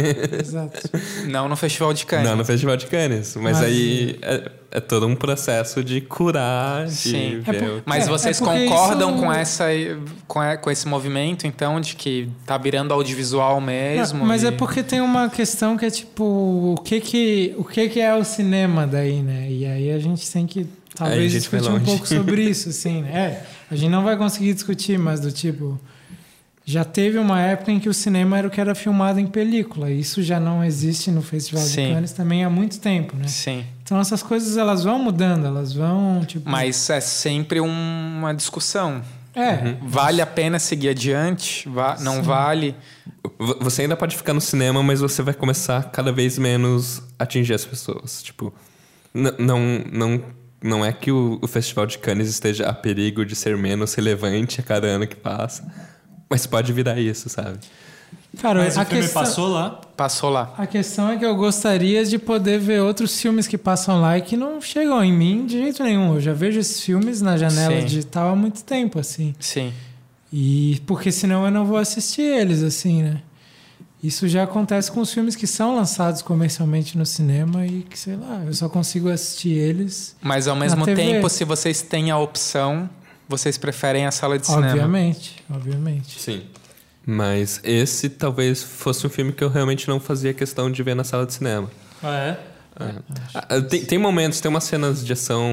Exato. 0.41 0.89
Não 1.27 1.47
no 1.47 1.55
Festival 1.55 1.93
de 1.93 2.03
Cannes. 2.05 2.27
Não, 2.27 2.35
no 2.35 2.43
Festival 2.43 2.75
de 2.75 2.87
Cannes. 2.87 3.35
Mas, 3.35 3.57
Mas- 3.57 3.63
aí 3.63 4.17
é, 4.23 4.51
é 4.71 4.79
todo 4.79 5.05
um 5.05 5.15
processo 5.15 5.83
de 5.83 6.01
curar, 6.01 6.87
de 6.87 6.91
Sim. 6.93 7.41
É 7.45 7.53
por- 7.53 7.55
que- 7.55 7.81
Mas 7.85 8.05
É, 8.07 8.09
vocês 8.09 8.41
é 8.41 8.43
concordam 8.43 9.11
isso- 9.11 9.19
com, 9.19 9.31
essa, 9.31 9.65
com, 10.27 10.39
a- 10.41 10.57
com 10.57 10.71
esse 10.71 10.87
movimento, 10.87 11.45
então, 11.45 11.79
de 11.79 11.95
que 11.95 12.27
tá 12.43 12.57
virando 12.57 12.91
audiovisual 12.91 13.61
mesmo? 13.61 14.17
Não, 14.19 14.25
mas 14.25 14.41
e- 14.41 14.47
é 14.47 14.51
porque 14.51 14.81
tem 14.81 14.99
uma 14.99 15.29
questão 15.29 15.77
que 15.77 15.85
é 15.85 15.91
tipo, 15.91 16.23
o 16.75 16.81
que 16.83 16.99
que, 16.99 17.53
o 17.59 17.63
que 17.63 17.87
que 17.87 17.99
é 18.01 18.15
o 18.15 18.23
cinema 18.23 18.87
daí, 18.87 19.21
né? 19.21 19.47
E 19.47 19.63
aí 19.63 19.91
a 19.91 19.99
gente 19.99 20.27
tem 20.31 20.47
que 20.47 20.65
talvez 20.95 21.31
discutir 21.33 21.69
um 21.69 21.79
pouco 21.81 22.07
sobre 22.07 22.41
isso, 22.49 22.69
assim, 22.69 23.03
né? 23.03 23.11
É, 23.15 23.43
a 23.69 23.75
gente 23.75 23.91
não 23.91 24.03
vai 24.03 24.17
conseguir 24.17 24.55
discutir, 24.55 24.97
mas 24.97 25.19
do 25.19 25.31
tipo, 25.31 25.79
já 26.69 26.83
teve 26.83 27.17
uma 27.17 27.39
época 27.41 27.71
em 27.71 27.79
que 27.79 27.87
o 27.87 27.93
cinema 27.93 28.37
era 28.37 28.45
o 28.45 28.51
que 28.51 28.59
era 28.59 28.75
filmado 28.75 29.21
em 29.21 29.25
película. 29.25 29.89
e 29.89 30.01
Isso 30.01 30.21
já 30.21 30.37
não 30.37 30.61
existe 30.61 31.09
no 31.09 31.21
Festival 31.21 31.63
Sim. 31.63 31.87
de 31.87 31.93
Cannes 31.93 32.11
também 32.11 32.43
há 32.43 32.49
muito 32.49 32.77
tempo, 32.81 33.15
né? 33.15 33.25
Sim. 33.29 33.63
Então 33.81 33.97
essas 34.01 34.21
coisas 34.21 34.57
elas 34.57 34.83
vão 34.83 34.99
mudando, 34.99 35.45
elas 35.47 35.71
vão, 35.71 36.25
tipo, 36.25 36.49
Mas 36.49 36.89
é 36.89 36.99
sempre 36.99 37.61
um- 37.61 38.17
uma 38.19 38.33
discussão. 38.33 39.01
é, 39.33 39.75
Vale 39.81 40.21
a 40.21 40.25
pena 40.25 40.59
seguir 40.59 40.89
adiante? 40.89 41.69
Va- 41.69 41.95
não 42.01 42.15
Sim. 42.17 42.21
vale? 42.23 42.75
Você 43.61 43.83
ainda 43.83 43.95
pode 43.95 44.17
ficar 44.17 44.33
no 44.33 44.41
cinema, 44.41 44.83
mas 44.83 44.99
você 44.99 45.21
vai 45.21 45.33
começar 45.33 45.89
cada 45.91 46.11
vez 46.11 46.37
menos 46.37 47.01
a 47.17 47.23
atingir 47.23 47.53
as 47.53 47.63
pessoas. 47.63 48.21
Tipo, 48.21 48.53
não, 49.13 49.83
não, 49.89 50.21
não 50.61 50.85
é 50.85 50.91
que 50.91 51.11
o, 51.13 51.39
o 51.41 51.47
Festival 51.47 51.85
de 51.85 51.97
Cannes 51.97 52.27
esteja 52.27 52.67
a 52.67 52.73
perigo 52.73 53.25
de 53.25 53.35
ser 53.37 53.55
menos 53.55 53.93
relevante 53.93 54.59
a 54.59 54.63
cada 54.63 54.85
ano 54.87 55.07
que 55.07 55.15
passa. 55.15 55.63
Mas 56.29 56.45
pode 56.45 56.71
virar 56.73 56.99
isso, 56.99 57.29
sabe? 57.29 57.57
cara, 58.39 58.59
Mas 58.63 58.77
a 58.77 58.83
o 58.83 58.85
filme 58.85 59.01
questão, 59.03 59.23
passou 59.23 59.47
lá. 59.47 59.69
Passou 59.95 60.29
lá. 60.29 60.53
A 60.57 60.67
questão 60.67 61.09
é 61.11 61.17
que 61.17 61.25
eu 61.25 61.35
gostaria 61.35 62.05
de 62.05 62.17
poder 62.19 62.59
ver 62.59 62.81
outros 62.81 63.19
filmes 63.19 63.47
que 63.47 63.57
passam 63.57 63.99
lá 64.01 64.17
e 64.17 64.21
que 64.21 64.37
não 64.37 64.61
chegam 64.61 65.03
em 65.03 65.11
mim 65.11 65.45
de 65.45 65.57
jeito 65.59 65.83
nenhum. 65.83 66.15
Eu 66.15 66.21
já 66.21 66.33
vejo 66.33 66.59
esses 66.59 66.81
filmes 66.81 67.21
na 67.21 67.35
janela 67.37 67.79
Sim. 67.79 67.85
digital 67.85 68.29
há 68.29 68.35
muito 68.35 68.63
tempo, 68.63 68.99
assim. 68.99 69.33
Sim. 69.39 69.73
E 70.31 70.81
porque 70.85 71.11
senão 71.11 71.45
eu 71.45 71.51
não 71.51 71.65
vou 71.65 71.77
assistir 71.77 72.21
eles, 72.21 72.61
assim, 72.61 73.01
né? 73.03 73.21
Isso 74.03 74.27
já 74.27 74.43
acontece 74.43 74.91
com 74.91 74.99
os 75.01 75.11
filmes 75.11 75.35
que 75.35 75.47
são 75.47 75.75
lançados 75.75 76.21
comercialmente 76.21 76.95
no 76.97 77.05
cinema 77.05 77.65
e 77.65 77.81
que, 77.81 77.97
sei 77.97 78.15
lá, 78.15 78.43
eu 78.45 78.53
só 78.53 78.69
consigo 78.69 79.09
assistir 79.09 79.49
eles, 79.53 80.15
Mas 80.21 80.47
ao 80.47 80.55
mesmo 80.55 80.85
TV. 80.85 81.01
tempo, 81.01 81.27
se 81.29 81.43
vocês 81.43 81.81
têm 81.81 82.11
a 82.11 82.17
opção, 82.19 82.87
vocês 83.27 83.57
preferem 83.57 84.05
a 84.05 84.11
sala 84.11 84.37
de 84.39 84.45
cinema. 84.47 84.67
obviamente. 84.69 85.43
Obviamente. 85.49 86.19
Sim. 86.19 86.43
Mas 87.05 87.59
esse 87.63 88.09
talvez 88.09 88.61
fosse 88.61 89.05
um 89.07 89.09
filme 89.09 89.31
que 89.31 89.43
eu 89.43 89.49
realmente 89.49 89.87
não 89.87 89.99
fazia 89.99 90.33
questão 90.33 90.69
de 90.71 90.81
ver 90.83 90.95
na 90.95 91.03
sala 91.03 91.25
de 91.25 91.33
cinema. 91.33 91.69
Ah, 92.03 92.15
é? 92.17 92.39
Ah, 93.33 93.61
Tem, 93.61 93.83
tem 93.83 93.97
momentos, 93.97 94.39
tem 94.39 94.49
umas 94.49 94.65
cenas 94.65 95.03
de 95.05 95.11
ação, 95.13 95.49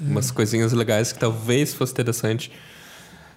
umas 0.00 0.30
coisinhas 0.30 0.72
legais 0.72 1.12
que 1.12 1.18
talvez 1.18 1.74
fosse 1.74 1.92
interessante. 1.92 2.50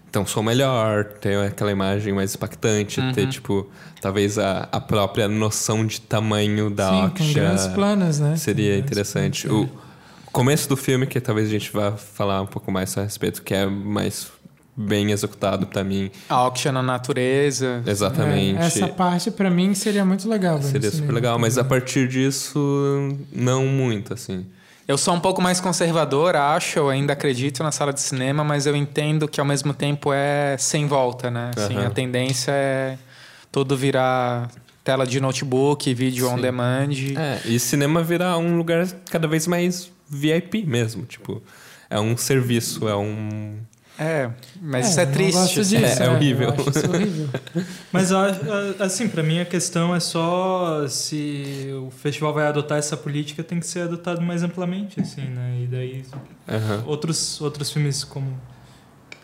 Então, 0.09 0.27
som 0.27 0.43
melhor, 0.43 1.05
ter 1.05 1.35
aquela 1.39 1.71
imagem 1.71 2.13
mais 2.13 2.35
impactante, 2.35 3.01
ter, 3.13 3.27
tipo, 3.27 3.67
talvez 3.99 4.37
a, 4.37 4.69
a 4.71 4.79
própria 4.79 5.27
noção 5.27 5.87
de 5.87 5.99
tamanho 5.99 6.69
da 6.69 6.87
Sim, 6.89 7.05
Oxia 7.07 7.33
grandes 7.33 7.67
planos, 7.69 8.19
né? 8.19 8.35
seria 8.37 8.77
interessante. 8.77 9.47
planos, 9.47 9.69
O 9.71 9.82
começo 10.33 10.67
do 10.67 10.75
filme, 10.75 11.05
que 11.05 11.21
talvez 11.21 11.47
a 11.47 11.51
gente 11.51 11.71
vá 11.71 11.91
falar 11.91 12.41
um 12.41 12.47
pouco 12.47 12.71
mais 12.71 12.97
a 12.97 13.03
respeito, 13.03 13.43
que 13.43 13.53
é 13.53 13.67
mais 13.67 14.27
bem 14.75 15.11
executado 15.11 15.67
pra 15.67 15.83
mim. 15.83 16.09
A 16.27 16.33
auction 16.33 16.71
na 16.71 16.81
natureza. 16.81 17.83
Exatamente. 17.85 18.59
É, 18.59 18.65
essa 18.65 18.87
parte 18.87 19.29
pra 19.29 19.49
mim 19.51 19.75
seria 19.75 20.03
muito 20.03 20.27
legal. 20.27 20.57
no 20.57 20.63
Seria 20.63 20.89
super 20.89 20.95
cinema 20.95 21.13
legal, 21.13 21.39
mas 21.39 21.57
a 21.59 21.63
partir 21.63 22.07
disso, 22.07 22.59
não 23.31 23.67
muito, 23.67 24.13
assim. 24.13 24.45
Eu 24.87 24.97
sou 24.97 25.13
um 25.13 25.19
pouco 25.19 25.41
mais 25.41 25.61
conservador, 25.61 26.35
acho, 26.35 26.79
eu 26.79 26.89
ainda 26.89 27.13
acredito 27.13 27.63
na 27.63 27.71
sala 27.71 27.93
de 27.93 28.01
cinema, 28.01 28.43
mas 28.43 28.65
eu 28.65 28.75
entendo 28.75 29.29
que 29.29 29.39
ao 29.39 29.45
mesmo 29.45 29.73
tempo 29.73 30.11
é 30.11 30.57
sem 30.57 30.87
volta, 30.87 31.31
né? 31.31 31.51
Assim, 31.55 31.77
Aham. 31.77 31.87
A 31.87 31.89
tendência 31.89 32.51
é 32.51 32.97
tudo 33.49 33.77
virar 33.77 34.49
tela 34.83 35.05
de 35.05 35.21
notebook, 35.21 35.93
vídeo 35.93 36.27
on 36.27 36.35
Sim. 36.35 36.41
demand. 36.41 36.89
É, 37.15 37.39
e 37.45 37.57
cinema 37.59 38.03
virar 38.03 38.37
um 38.37 38.57
lugar 38.57 38.85
cada 39.09 39.25
vez 39.27 39.47
mais 39.47 39.92
VIP 40.09 40.65
mesmo, 40.65 41.03
tipo, 41.05 41.41
é 41.89 41.99
um 41.99 42.15
serviço, 42.17 42.87
é 42.87 42.95
um... 42.95 43.57
É, 43.99 44.31
mas 44.59 44.87
É, 44.87 44.89
isso 44.89 44.99
é 45.01 45.05
triste. 45.05 45.59
assim. 45.59 45.77
disso, 45.79 46.01
É, 46.01 46.05
é 46.07 46.09
horrível. 46.09 46.47
Eu 46.49 46.53
acho 46.55 46.69
isso 46.71 46.87
horrível. 46.91 47.29
Mas 47.93 48.11
assim, 48.79 49.07
pra 49.07 49.21
mim 49.21 49.39
a 49.39 49.45
questão 49.45 49.93
é 49.95 49.99
só 49.99 50.87
se 50.87 51.69
o 51.85 51.91
festival 51.91 52.33
vai 52.33 52.47
adotar 52.47 52.79
essa 52.79 52.97
política, 52.97 53.43
tem 53.43 53.59
que 53.59 53.67
ser 53.67 53.81
adotado 53.81 54.19
mais 54.19 54.41
amplamente, 54.41 54.99
assim, 54.99 55.21
né? 55.21 55.59
E 55.63 55.67
daí 55.67 56.03
Aham. 56.49 56.83
outros, 56.87 57.39
outros 57.39 57.69
filmes 57.71 58.03
como 58.03 58.35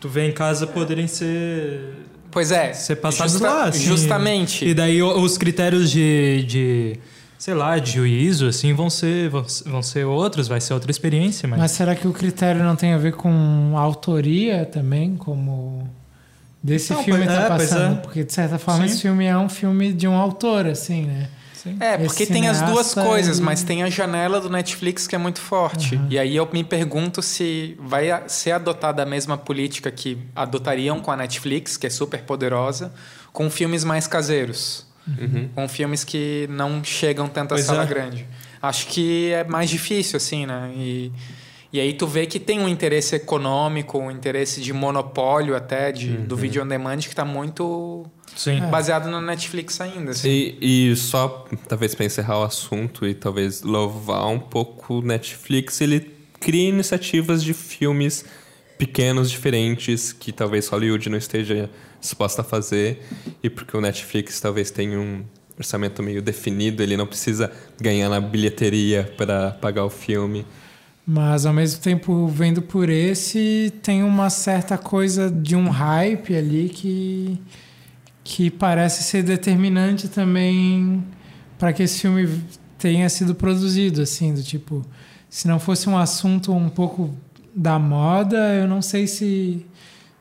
Tu 0.00 0.08
Vê 0.08 0.28
em 0.28 0.32
Casa 0.32 0.68
poderem 0.68 1.08
ser, 1.08 1.92
Pois 2.30 2.52
é, 2.52 2.72
ser 2.72 2.94
passados 2.94 3.32
justa- 3.32 3.48
lá, 3.48 3.64
assim. 3.64 3.80
justamente. 3.84 4.64
E 4.64 4.72
daí 4.72 5.02
os 5.02 5.36
critérios 5.36 5.90
de, 5.90 6.44
de 6.46 6.96
sei 7.40 7.54
lá, 7.54 7.78
de 7.78 7.92
juízo, 7.92 8.46
assim, 8.46 8.74
vão 8.74 8.90
ser, 8.90 9.30
vão, 9.30 9.82
ser 9.82 10.04
outros, 10.04 10.46
vai 10.46 10.60
ser 10.60 10.74
outra 10.74 10.90
experiência, 10.90 11.48
mas... 11.48 11.58
Mas 11.58 11.70
será 11.70 11.94
que 11.96 12.06
o 12.06 12.12
critério 12.12 12.62
não 12.62 12.76
tem 12.76 12.92
a 12.92 12.98
ver 12.98 13.14
com 13.14 13.72
autoria 13.78 14.66
também, 14.66 15.16
como 15.16 15.88
desse 16.62 16.92
Não, 16.92 17.02
filme 17.02 17.24
pois- 17.24 17.34
tá 17.38 17.44
é, 17.44 17.48
passando? 17.48 17.94
é. 17.96 18.00
Porque 18.02 18.24
de 18.24 18.32
certa 18.34 18.58
forma 18.58 18.86
Sim. 18.86 18.92
esse 18.92 19.00
filme 19.00 19.24
é 19.24 19.34
um 19.38 19.48
filme 19.48 19.90
de 19.90 20.06
um 20.06 20.14
autor, 20.14 20.66
assim, 20.66 21.06
né? 21.06 21.30
Sim. 21.54 21.76
É, 21.80 21.96
porque 21.96 22.24
Esse 22.24 22.32
tem 22.32 22.46
as 22.46 22.60
duas 22.60 22.92
coisas, 22.92 23.38
ele- 23.38 23.46
mas 23.46 23.62
tem 23.62 23.82
a 23.82 23.88
janela 23.88 24.38
do 24.38 24.50
Netflix 24.50 25.06
que 25.06 25.14
é 25.14 25.18
muito 25.18 25.40
forte. 25.40 25.94
Uhum. 25.96 26.08
E 26.10 26.18
aí 26.18 26.36
eu 26.36 26.46
me 26.52 26.62
pergunto 26.62 27.22
se 27.22 27.74
vai 27.80 28.22
ser 28.28 28.52
adotada 28.52 29.02
a 29.02 29.06
mesma 29.06 29.38
política 29.38 29.90
que 29.90 30.18
adotariam 30.36 31.00
com 31.00 31.10
a 31.10 31.16
Netflix, 31.16 31.78
que 31.78 31.86
é 31.86 31.90
super 31.90 32.20
poderosa, 32.22 32.92
com 33.32 33.48
filmes 33.48 33.82
mais 33.82 34.06
caseiros. 34.06 34.89
Uhum. 35.18 35.48
Com 35.54 35.68
filmes 35.68 36.04
que 36.04 36.46
não 36.50 36.82
chegam 36.84 37.28
tanto 37.28 37.54
à 37.54 37.58
sala 37.58 37.84
é. 37.84 37.86
grande. 37.86 38.26
Acho 38.62 38.86
que 38.88 39.32
é 39.32 39.44
mais 39.44 39.70
difícil, 39.70 40.16
assim, 40.16 40.46
né? 40.46 40.70
E, 40.76 41.12
e 41.72 41.80
aí 41.80 41.94
tu 41.94 42.06
vê 42.06 42.26
que 42.26 42.38
tem 42.38 42.60
um 42.60 42.68
interesse 42.68 43.14
econômico, 43.16 43.98
um 43.98 44.10
interesse 44.10 44.60
de 44.60 44.72
monopólio 44.72 45.56
até, 45.56 45.92
de, 45.92 46.08
do 46.16 46.36
vídeo 46.36 46.62
on 46.62 46.66
demand, 46.66 46.98
que 46.98 47.08
está 47.08 47.24
muito 47.24 48.04
Sim. 48.36 48.60
baseado 48.70 49.08
na 49.08 49.20
Netflix 49.20 49.80
ainda. 49.80 50.10
Assim. 50.10 50.28
E, 50.60 50.90
e 50.90 50.96
só, 50.96 51.46
talvez 51.68 51.94
para 51.94 52.04
encerrar 52.04 52.40
o 52.40 52.42
assunto 52.42 53.06
e 53.06 53.14
talvez 53.14 53.62
louvar 53.62 54.26
um 54.26 54.38
pouco 54.38 54.98
o 54.98 55.02
Netflix, 55.02 55.80
ele 55.80 56.12
cria 56.40 56.68
iniciativas 56.68 57.42
de 57.42 57.54
filmes 57.54 58.24
pequenos, 58.76 59.30
diferentes, 59.30 60.12
que 60.12 60.32
talvez 60.32 60.66
Hollywood 60.68 61.08
não 61.10 61.18
esteja 61.18 61.70
disposta 62.00 62.42
a 62.42 62.44
fazer, 62.44 63.02
e 63.42 63.50
porque 63.50 63.76
o 63.76 63.80
Netflix 63.80 64.40
talvez 64.40 64.70
tenha 64.70 64.98
um 64.98 65.22
orçamento 65.58 66.02
meio 66.02 66.22
definido, 66.22 66.82
ele 66.82 66.96
não 66.96 67.06
precisa 67.06 67.52
ganhar 67.78 68.08
na 68.08 68.20
bilheteria 68.20 69.12
para 69.16 69.50
pagar 69.52 69.84
o 69.84 69.90
filme. 69.90 70.46
Mas 71.06 71.44
ao 71.44 71.52
mesmo 71.52 71.80
tempo, 71.80 72.26
vendo 72.28 72.62
por 72.62 72.88
esse, 72.88 73.72
tem 73.82 74.02
uma 74.02 74.30
certa 74.30 74.78
coisa 74.78 75.30
de 75.30 75.56
um 75.56 75.68
hype 75.68 76.34
ali 76.34 76.68
que, 76.68 77.40
que 78.22 78.50
parece 78.50 79.02
ser 79.02 79.22
determinante 79.22 80.08
também 80.08 81.04
para 81.58 81.72
que 81.72 81.82
esse 81.82 82.00
filme 82.00 82.28
tenha 82.78 83.08
sido 83.08 83.34
produzido, 83.34 84.00
assim, 84.00 84.32
do 84.32 84.42
tipo, 84.42 84.84
se 85.28 85.46
não 85.46 85.60
fosse 85.60 85.88
um 85.88 85.98
assunto 85.98 86.52
um 86.54 86.68
pouco 86.68 87.14
da 87.54 87.78
moda, 87.78 88.54
eu 88.54 88.66
não 88.66 88.80
sei 88.80 89.06
se 89.06 89.66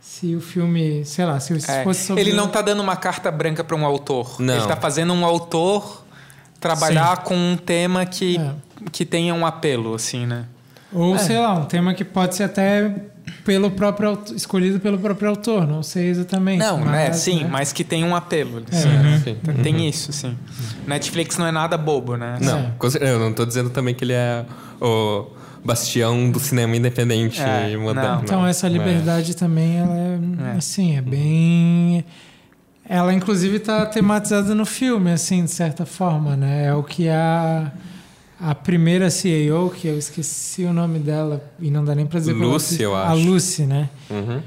se 0.10 0.36
o 0.36 0.42
filme, 0.42 1.06
sei 1.06 1.24
lá, 1.24 1.40
se 1.40 1.54
É, 1.70 1.84
fosse 1.84 2.08
sobre... 2.08 2.24
Ele 2.24 2.34
não 2.34 2.48
tá 2.48 2.64
dando 2.64 2.82
uma 2.82 2.96
carta 2.96 3.30
branca 3.30 3.64
para 3.64 3.76
um 3.76 3.86
autor. 3.86 4.38
Não. 4.40 4.56
Ele 4.56 4.66
tá 4.66 4.76
fazendo 4.76 5.14
um 5.14 5.24
autor 5.24 6.04
trabalhar 6.60 7.18
com 7.18 7.36
um 7.36 7.56
tema 7.56 8.04
que, 8.08 8.38
É. 8.38 8.52
que 8.92 9.06
tenha 9.06 9.36
um 9.36 9.46
apelo, 9.46 9.94
assim, 9.94 10.26
né? 10.26 10.46
Ou, 10.92 11.14
É. 11.14 11.20
sei 11.20 11.38
lá, 11.38 11.54
um 11.54 11.66
tema 11.66 11.94
que 11.94 12.04
pode 12.04 12.34
ser 12.36 12.44
até 12.44 12.92
pelo 13.46 13.70
próprio 13.70 14.20
escolhido 14.36 14.80
pelo 14.80 14.98
próprio 14.98 15.30
autor, 15.30 15.68
não 15.68 15.84
sei 15.84 16.08
exatamente. 16.10 16.58
Não, 16.58 16.80
mas, 16.80 16.92
né? 16.92 17.14
Sim, 17.14 17.44
né? 17.44 17.50
mas 17.52 17.72
que 17.72 17.84
tem 17.84 18.04
um 18.04 18.16
apelo. 18.16 18.64
É. 18.72 18.76
Uhum. 18.76 19.20
Sim. 19.24 19.38
Tem 19.62 19.88
isso, 19.88 20.12
sim. 20.12 20.36
Netflix 20.88 21.38
não 21.38 21.46
é 21.46 21.52
nada 21.52 21.78
bobo, 21.78 22.16
né? 22.18 22.40
Não, 22.42 22.58
É. 23.00 23.12
eu 23.14 23.20
não 23.20 23.32
tô 23.32 23.46
dizendo 23.46 23.70
também 23.70 23.94
que 23.94 24.04
ele 24.04 24.14
é 24.14 24.44
o 24.82 25.28
bastião 25.64 26.30
do 26.32 26.40
cinema 26.40 26.76
independente 26.76 27.42
É, 27.42 27.76
moderno. 27.78 28.16
não. 28.16 28.24
Então 28.24 28.48
essa 28.48 28.68
É. 28.68 28.70
liberdade 28.70 29.36
também, 29.36 29.78
ela 29.78 29.96
é, 29.98 30.20
É. 30.54 30.58
assim, 30.58 30.96
é 30.98 31.02
bem... 31.02 32.04
Ela, 32.88 33.14
inclusive, 33.14 33.58
está 33.58 33.86
tematizada 33.86 34.56
no 34.56 34.66
filme, 34.66 35.12
assim, 35.12 35.46
de 35.46 35.52
certa 35.52 35.86
forma, 35.86 36.36
né? 36.36 36.66
É 36.66 36.74
o 36.74 36.82
que 36.82 37.08
a, 37.08 37.72
a 38.42 38.56
primeira 38.56 39.12
CEO, 39.12 39.70
que 39.70 39.88
eu 39.88 39.96
esqueci 39.98 40.64
o 40.64 40.74
nome 40.74 40.98
dela, 40.98 41.44
e 41.60 41.70
não 41.70 41.86
dá 41.86 41.94
nem 41.94 42.08
pra 42.08 42.20
dizer... 42.20 42.32
é 42.32 42.34
Lucy, 42.34 42.82
eu 42.82 42.96
A 42.96 43.10
acho. 43.12 43.22
Lucy, 43.24 43.64
né? 43.68 43.90
Uhum. 44.10 44.42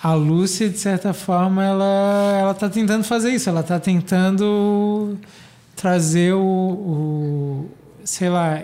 A 0.00 0.14
Lucy, 0.14 0.68
de 0.68 0.78
certa 0.78 1.12
forma, 1.12 1.64
ela, 1.64 2.38
ela 2.40 2.54
tá 2.54 2.68
tentando 2.68 3.02
fazer 3.02 3.30
isso. 3.30 3.48
Ela 3.48 3.64
tá 3.64 3.80
tentando 3.80 5.18
trazer 5.74 6.34
o, 6.34 6.38
o 6.40 7.70
sei 8.04 8.28
lá, 8.28 8.62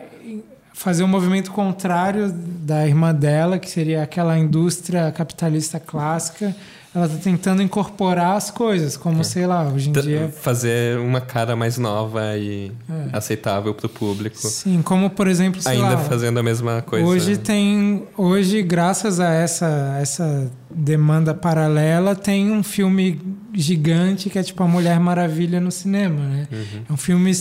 fazer 0.74 1.02
um 1.04 1.08
movimento 1.08 1.50
contrário 1.52 2.32
da 2.32 2.86
irmã 2.86 3.14
dela, 3.14 3.58
que 3.58 3.68
seria 3.70 4.02
aquela 4.02 4.38
indústria 4.38 5.10
capitalista 5.12 5.78
clássica. 5.78 6.54
Ela 6.94 7.08
tá 7.08 7.16
tentando 7.16 7.62
incorporar 7.62 8.36
as 8.36 8.50
coisas, 8.50 8.98
como, 8.98 9.24
sei 9.24 9.46
lá, 9.46 9.64
hoje 9.66 9.88
em 9.88 9.92
T- 9.94 10.02
dia... 10.02 10.28
Fazer 10.42 10.98
uma 10.98 11.22
cara 11.22 11.56
mais 11.56 11.78
nova 11.78 12.36
e 12.36 12.70
É. 12.90 13.16
aceitável 13.16 13.72
pro 13.72 13.88
público. 13.88 14.36
Sim, 14.36 14.82
como, 14.82 15.08
por 15.08 15.26
exemplo, 15.26 15.58
Ainda 15.64 15.84
lá... 15.94 15.96
fazendo 15.98 16.38
a 16.38 16.42
mesma 16.42 16.82
coisa. 16.82 17.06
Hoje 17.06 17.38
tem, 17.38 18.02
hoje 18.14 18.62
graças 18.62 19.20
a 19.20 19.32
essa 19.32 19.96
essa 20.02 20.50
demanda 20.70 21.32
paralela 21.32 22.14
tem 22.14 22.50
um 22.52 22.62
filme 22.62 23.18
gigante 23.54 24.28
que 24.28 24.38
é 24.38 24.42
tipo 24.42 24.62
a 24.62 24.68
Mulher 24.68 25.00
Maravilha 25.00 25.60
no 25.62 25.70
cinema, 25.70 26.20
né? 26.20 26.46
É 26.88 26.92
um 26.92 26.96
filme 26.98 27.32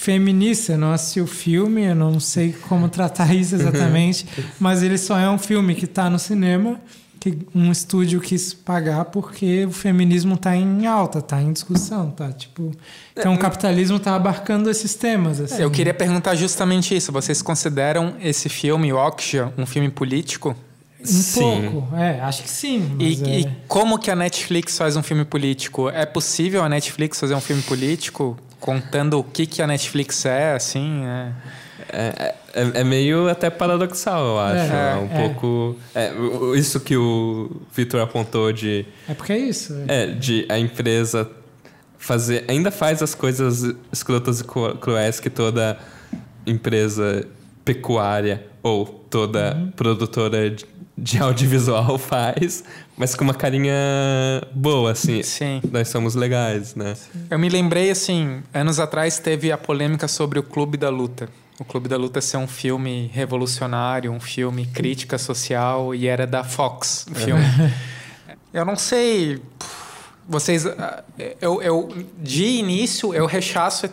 feminista. 0.00 0.72
Eu 0.72 0.78
não 0.78 0.92
assisti 0.92 1.20
o 1.20 1.26
filme, 1.26 1.84
eu 1.84 1.94
não 1.94 2.18
sei 2.18 2.54
como 2.68 2.88
tratar 2.88 3.34
isso 3.34 3.54
exatamente, 3.54 4.26
mas 4.58 4.82
ele 4.82 4.96
só 4.96 5.18
é 5.18 5.28
um 5.28 5.38
filme 5.38 5.74
que 5.74 5.84
está 5.84 6.08
no 6.08 6.18
cinema 6.18 6.80
que 7.20 7.36
um 7.54 7.70
estúdio 7.70 8.18
quis 8.18 8.54
pagar 8.54 9.04
porque 9.04 9.66
o 9.66 9.70
feminismo 9.70 10.36
está 10.36 10.56
em 10.56 10.86
alta, 10.86 11.18
está 11.18 11.38
em 11.42 11.52
discussão, 11.52 12.10
tá 12.10 12.32
tipo 12.32 12.72
então 13.14 13.34
o 13.34 13.38
capitalismo 13.38 13.98
está 13.98 14.16
abarcando 14.16 14.70
esses 14.70 14.94
temas. 14.94 15.38
Assim, 15.38 15.60
Eu 15.60 15.70
queria 15.70 15.92
perguntar 15.92 16.34
justamente 16.34 16.96
isso. 16.96 17.12
Vocês 17.12 17.42
consideram 17.42 18.14
esse 18.22 18.48
filme, 18.48 18.90
Okja, 18.90 19.52
um 19.58 19.66
filme 19.66 19.90
político? 19.90 20.56
Um 20.98 21.04
Sim. 21.04 21.70
pouco, 21.70 21.94
é, 21.94 22.20
acho 22.20 22.42
que 22.42 22.50
sim. 22.50 22.96
E, 22.98 23.22
é... 23.22 23.40
e 23.40 23.48
como 23.68 23.98
que 23.98 24.10
a 24.10 24.16
Netflix 24.16 24.78
faz 24.78 24.96
um 24.96 25.02
filme 25.02 25.26
político? 25.26 25.90
É 25.90 26.06
possível 26.06 26.62
a 26.62 26.70
Netflix 26.70 27.20
fazer 27.20 27.34
um 27.34 27.40
filme 27.40 27.62
político 27.62 28.38
contando 28.60 29.18
o 29.18 29.24
que, 29.24 29.46
que 29.46 29.60
a 29.62 29.66
Netflix 29.66 30.24
é, 30.26 30.52
assim? 30.54 31.04
É... 31.04 31.32
É, 31.92 32.34
é, 32.54 32.80
é 32.80 32.84
meio 32.84 33.28
até 33.28 33.50
paradoxal, 33.50 34.24
eu 34.24 34.38
acho. 34.38 34.72
É, 34.72 34.92
É, 34.92 34.96
um 34.96 35.06
é. 35.06 35.22
pouco. 35.28 35.76
é, 35.94 36.12
isso 36.56 36.78
que 36.78 36.96
o 36.96 37.50
Vitor 37.74 38.00
apontou 38.00 38.52
de, 38.52 38.86
é 39.08 39.14
porque 39.14 39.32
é 39.32 39.38
isso. 39.38 39.74
é. 39.88 40.02
é, 40.04 40.06
de 40.06 40.46
a 40.48 40.56
empresa 40.58 41.28
fazer. 41.98 42.44
Ainda 42.48 42.70
faz 42.70 43.02
as 43.02 43.14
coisas 43.14 43.74
escrotas 43.92 44.40
e 44.40 44.44
cru- 44.44 44.76
cruéis 44.76 45.18
que 45.18 45.28
toda 45.30 45.78
empresa 46.46 47.26
pecuária 47.64 48.44
ou 48.62 48.84
toda 48.86 49.54
Uhum. 49.56 49.70
produtora 49.72 50.50
de- 50.50 50.64
de 51.00 51.18
audiovisual 51.18 51.96
faz, 51.98 52.62
mas 52.96 53.14
com 53.14 53.24
uma 53.24 53.34
carinha 53.34 53.74
boa, 54.52 54.92
assim. 54.92 55.22
Sim. 55.22 55.60
Nós 55.72 55.88
somos 55.88 56.14
legais, 56.14 56.74
né? 56.74 56.94
Eu 57.30 57.38
me 57.38 57.48
lembrei, 57.48 57.90
assim, 57.90 58.42
anos 58.52 58.78
atrás 58.78 59.18
teve 59.18 59.50
a 59.50 59.58
polêmica 59.58 60.06
sobre 60.06 60.38
o 60.38 60.42
Clube 60.42 60.76
da 60.76 60.90
Luta. 60.90 61.28
O 61.58 61.64
Clube 61.64 61.88
da 61.88 61.96
Luta 61.96 62.20
ser 62.20 62.36
um 62.36 62.46
filme 62.46 63.10
revolucionário, 63.12 64.10
um 64.12 64.20
filme 64.20 64.66
crítica 64.66 65.18
social, 65.18 65.94
e 65.94 66.06
era 66.06 66.26
da 66.26 66.44
Fox, 66.44 67.06
o 67.10 67.14
filme. 67.14 67.44
Eu 68.52 68.64
não 68.64 68.76
sei. 68.76 69.40
Vocês. 70.30 70.64
ah, 70.64 71.02
Eu, 71.40 71.60
eu, 71.60 71.88
de 72.22 72.44
início, 72.44 73.12
eu 73.12 73.26
rechaço 73.26 73.90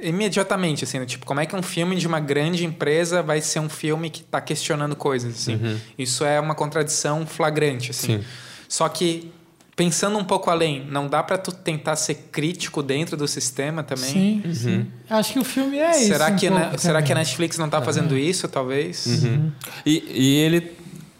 imediatamente, 0.00 0.84
assim, 0.84 0.98
né? 0.98 1.06
tipo, 1.06 1.24
como 1.24 1.38
é 1.40 1.46
que 1.46 1.54
um 1.54 1.62
filme 1.62 1.94
de 1.96 2.06
uma 2.06 2.18
grande 2.20 2.64
empresa 2.64 3.22
vai 3.22 3.40
ser 3.40 3.60
um 3.60 3.68
filme 3.68 4.10
que 4.10 4.22
está 4.22 4.40
questionando 4.40 4.96
coisas, 4.96 5.34
assim. 5.34 5.78
Isso 5.96 6.24
é 6.24 6.40
uma 6.40 6.54
contradição 6.54 7.24
flagrante, 7.26 7.92
assim. 7.92 8.18
Sim. 8.18 8.24
Só 8.68 8.88
que, 8.88 9.30
pensando 9.76 10.18
um 10.18 10.24
pouco 10.24 10.50
além, 10.50 10.84
não 10.90 11.06
dá 11.06 11.22
para 11.22 11.38
tu 11.38 11.52
tentar 11.52 11.94
ser 11.94 12.14
crítico 12.32 12.82
dentro 12.82 13.16
do 13.16 13.28
sistema 13.28 13.82
também? 13.84 14.42
Sim, 14.44 14.54
sim. 14.54 14.86
Acho 15.08 15.32
que 15.34 15.38
o 15.38 15.44
filme 15.44 15.78
é 15.78 15.92
isso. 15.92 16.06
Será, 16.08 16.26
um 16.28 16.36
que, 16.36 16.48
pouco 16.48 16.64
na- 16.72 16.76
será 16.78 17.02
que 17.02 17.12
a. 17.12 17.14
Netflix 17.14 17.56
não 17.56 17.66
está 17.66 17.80
fazendo 17.80 18.18
isso, 18.18 18.48
talvez? 18.48 19.06
Uhum. 19.06 19.52
E, 19.84 20.04
e 20.10 20.34
ele, 20.38 20.72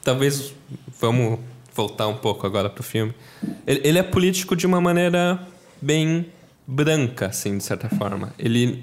talvez, 0.03 0.53
vamos 1.01 1.39
voltar 1.77 2.09
um 2.09 2.17
pouco 2.17 2.47
agora 2.47 2.71
pro 2.71 2.83
filme. 2.83 3.15
Ele, 3.67 3.81
ele 3.85 3.99
é 3.99 4.03
político 4.03 4.57
de 4.57 4.67
uma 4.67 4.81
maneira 4.81 5.39
bem 5.81 6.27
branca, 6.67 7.27
assim, 7.27 7.59
de 7.59 7.63
certa 7.63 7.89
forma. 7.91 8.33
Ele, 8.39 8.83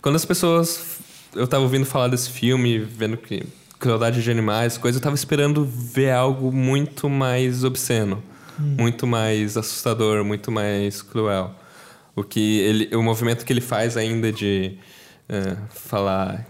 quando 0.00 0.16
as 0.16 0.24
pessoas, 0.24 0.98
eu 1.34 1.46
tava 1.46 1.62
ouvindo 1.62 1.84
falar 1.84 2.08
desse 2.08 2.30
filme, 2.30 2.78
vendo 2.78 3.16
que 3.16 3.44
crueldade 3.78 4.22
de 4.22 4.30
animais, 4.30 4.76
coisa, 4.76 4.98
eu 4.98 5.02
tava 5.02 5.14
esperando 5.14 5.64
ver 5.64 6.10
algo 6.10 6.52
muito 6.52 7.08
mais 7.08 7.64
obsceno, 7.64 8.22
muito 8.58 9.06
mais 9.06 9.56
assustador, 9.56 10.24
muito 10.24 10.50
mais 10.50 11.00
cruel. 11.00 11.54
O 12.14 12.22
que 12.22 12.58
ele, 12.60 12.94
o 12.94 13.02
movimento 13.02 13.44
que 13.44 13.52
ele 13.52 13.62
faz 13.62 13.96
ainda 13.96 14.30
de 14.30 14.76
eh, 15.28 15.56
falar 15.70 16.46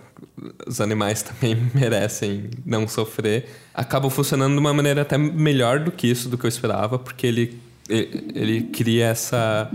os 0.66 0.80
animais 0.80 1.22
também 1.24 1.56
merecem 1.74 2.50
não 2.64 2.87
sofrer, 2.88 3.48
acabam 3.74 4.11
funcionando 4.11 4.52
de 4.54 4.59
uma 4.59 4.72
maneira 4.72 5.02
até 5.02 5.16
melhor 5.18 5.80
do 5.80 5.92
que 5.92 6.06
isso, 6.06 6.28
do 6.28 6.37
que 6.37 6.44
eu 6.44 6.48
esperava, 6.48 6.98
porque 6.98 7.26
ele, 7.26 7.61
ele, 7.88 8.33
ele 8.35 8.62
cria 8.62 9.06
essa 9.06 9.70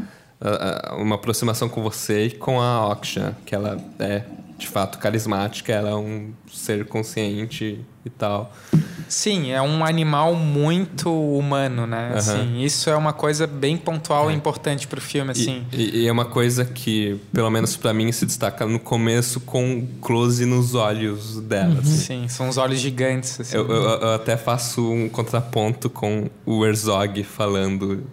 uma 0.97 1.15
aproximação 1.15 1.67
com 1.67 1.81
você 1.81 2.25
e 2.25 2.31
com 2.31 2.62
a 2.62 2.88
Oksha, 2.89 3.36
que 3.45 3.55
ela 3.55 3.77
é 3.99 4.23
de 4.58 4.67
fato 4.67 4.99
carismática, 4.99 5.73
ela 5.73 5.89
é 5.89 5.95
um 5.95 6.31
ser 6.51 6.86
consciente 6.86 7.79
e 8.05 8.10
tal. 8.10 8.53
Sim, 9.07 9.51
é 9.51 9.61
um 9.61 9.85
animal 9.85 10.35
muito 10.35 11.11
humano, 11.11 11.85
né? 11.85 12.07
Aham. 12.09 12.17
Assim, 12.17 12.61
isso 12.63 12.89
é 12.89 12.95
uma 12.95 13.13
coisa 13.13 13.45
bem 13.47 13.77
pontual 13.77 14.31
e 14.31 14.33
importante 14.33 14.87
pro 14.87 14.99
filme, 14.99 15.31
assim. 15.31 15.63
E, 15.71 15.99
e- 16.03 16.07
é 16.07 16.11
uma 16.11 16.25
coisa 16.25 16.65
que, 16.65 17.19
pelo 17.31 17.49
menos 17.49 17.77
pra 17.77 17.93
mim, 17.93 18.11
se 18.11 18.25
destaca 18.25 18.65
no 18.65 18.79
começo 18.79 19.39
com 19.39 19.87
close 20.01 20.45
nos 20.45 20.73
olhos 20.75 21.39
dela. 21.41 21.79
assim. 21.79 21.97
Sim, 21.97 22.27
são 22.27 22.49
os 22.49 22.57
olhos 22.57 22.79
gigantes, 22.79 23.39
assim. 23.39 23.55
Eu, 23.57 23.67
eu- 23.69 23.83
eu 23.83 24.13
até 24.15 24.35
faço 24.37 24.91
um 24.91 25.07
contraponto 25.09 25.89
com 25.89 26.29
o 26.45 26.65
Herzog 26.65 27.23
falando 27.23 28.03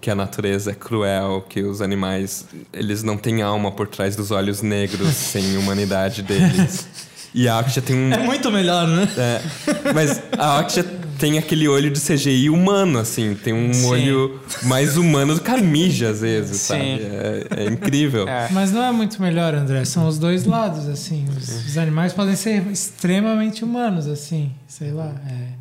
que 0.00 0.10
a 0.10 0.14
natureza 0.14 0.70
é 0.70 0.74
cruel, 0.74 1.44
que 1.48 1.60
os 1.60 1.82
animais 1.82 2.46
eles 2.72 3.02
não 3.02 3.16
têm 3.16 3.42
alma 3.42 3.72
por 3.72 3.88
trás 3.88 4.14
dos 4.14 4.30
olhos 4.30 4.62
negros 4.62 5.08
sem 5.14 5.56
humanidade 5.56 6.22
deles. 6.22 6.86
E 7.34 7.48
a 7.48 7.58
Aksha 7.58 7.80
tem 7.82 7.96
um. 7.96 8.12
É 8.12 8.18
muito 8.18 8.50
melhor, 8.50 8.86
né? 8.86 9.08
É, 9.16 9.92
mas 9.92 10.22
a 10.36 10.58
Aksha 10.58 10.82
tem 11.18 11.36
aquele 11.36 11.66
olho 11.68 11.90
de 11.90 12.00
CGI 12.00 12.48
humano, 12.48 12.98
assim. 12.98 13.34
Tem 13.34 13.52
um 13.52 13.72
Sim. 13.72 13.86
olho 13.86 14.40
mais 14.62 14.96
humano 14.96 15.34
do 15.34 15.40
que 15.40 15.50
a 15.50 15.58
Mija, 15.58 16.10
às 16.10 16.20
vezes, 16.20 16.60
Sim. 16.60 16.66
sabe? 16.68 16.82
É, 16.82 17.46
é 17.56 17.64
incrível. 17.66 18.26
É. 18.28 18.48
Mas 18.50 18.72
não 18.72 18.82
é 18.82 18.92
muito 18.92 19.20
melhor, 19.20 19.54
André. 19.54 19.84
São 19.84 20.06
os 20.06 20.18
dois 20.18 20.44
lados, 20.46 20.88
assim. 20.88 21.26
Os, 21.36 21.66
os 21.66 21.76
animais 21.78 22.12
podem 22.12 22.36
ser 22.36 22.66
extremamente 22.70 23.64
humanos, 23.64 24.06
assim. 24.06 24.52
Sei 24.66 24.90
lá. 24.92 25.12
é. 25.28 25.58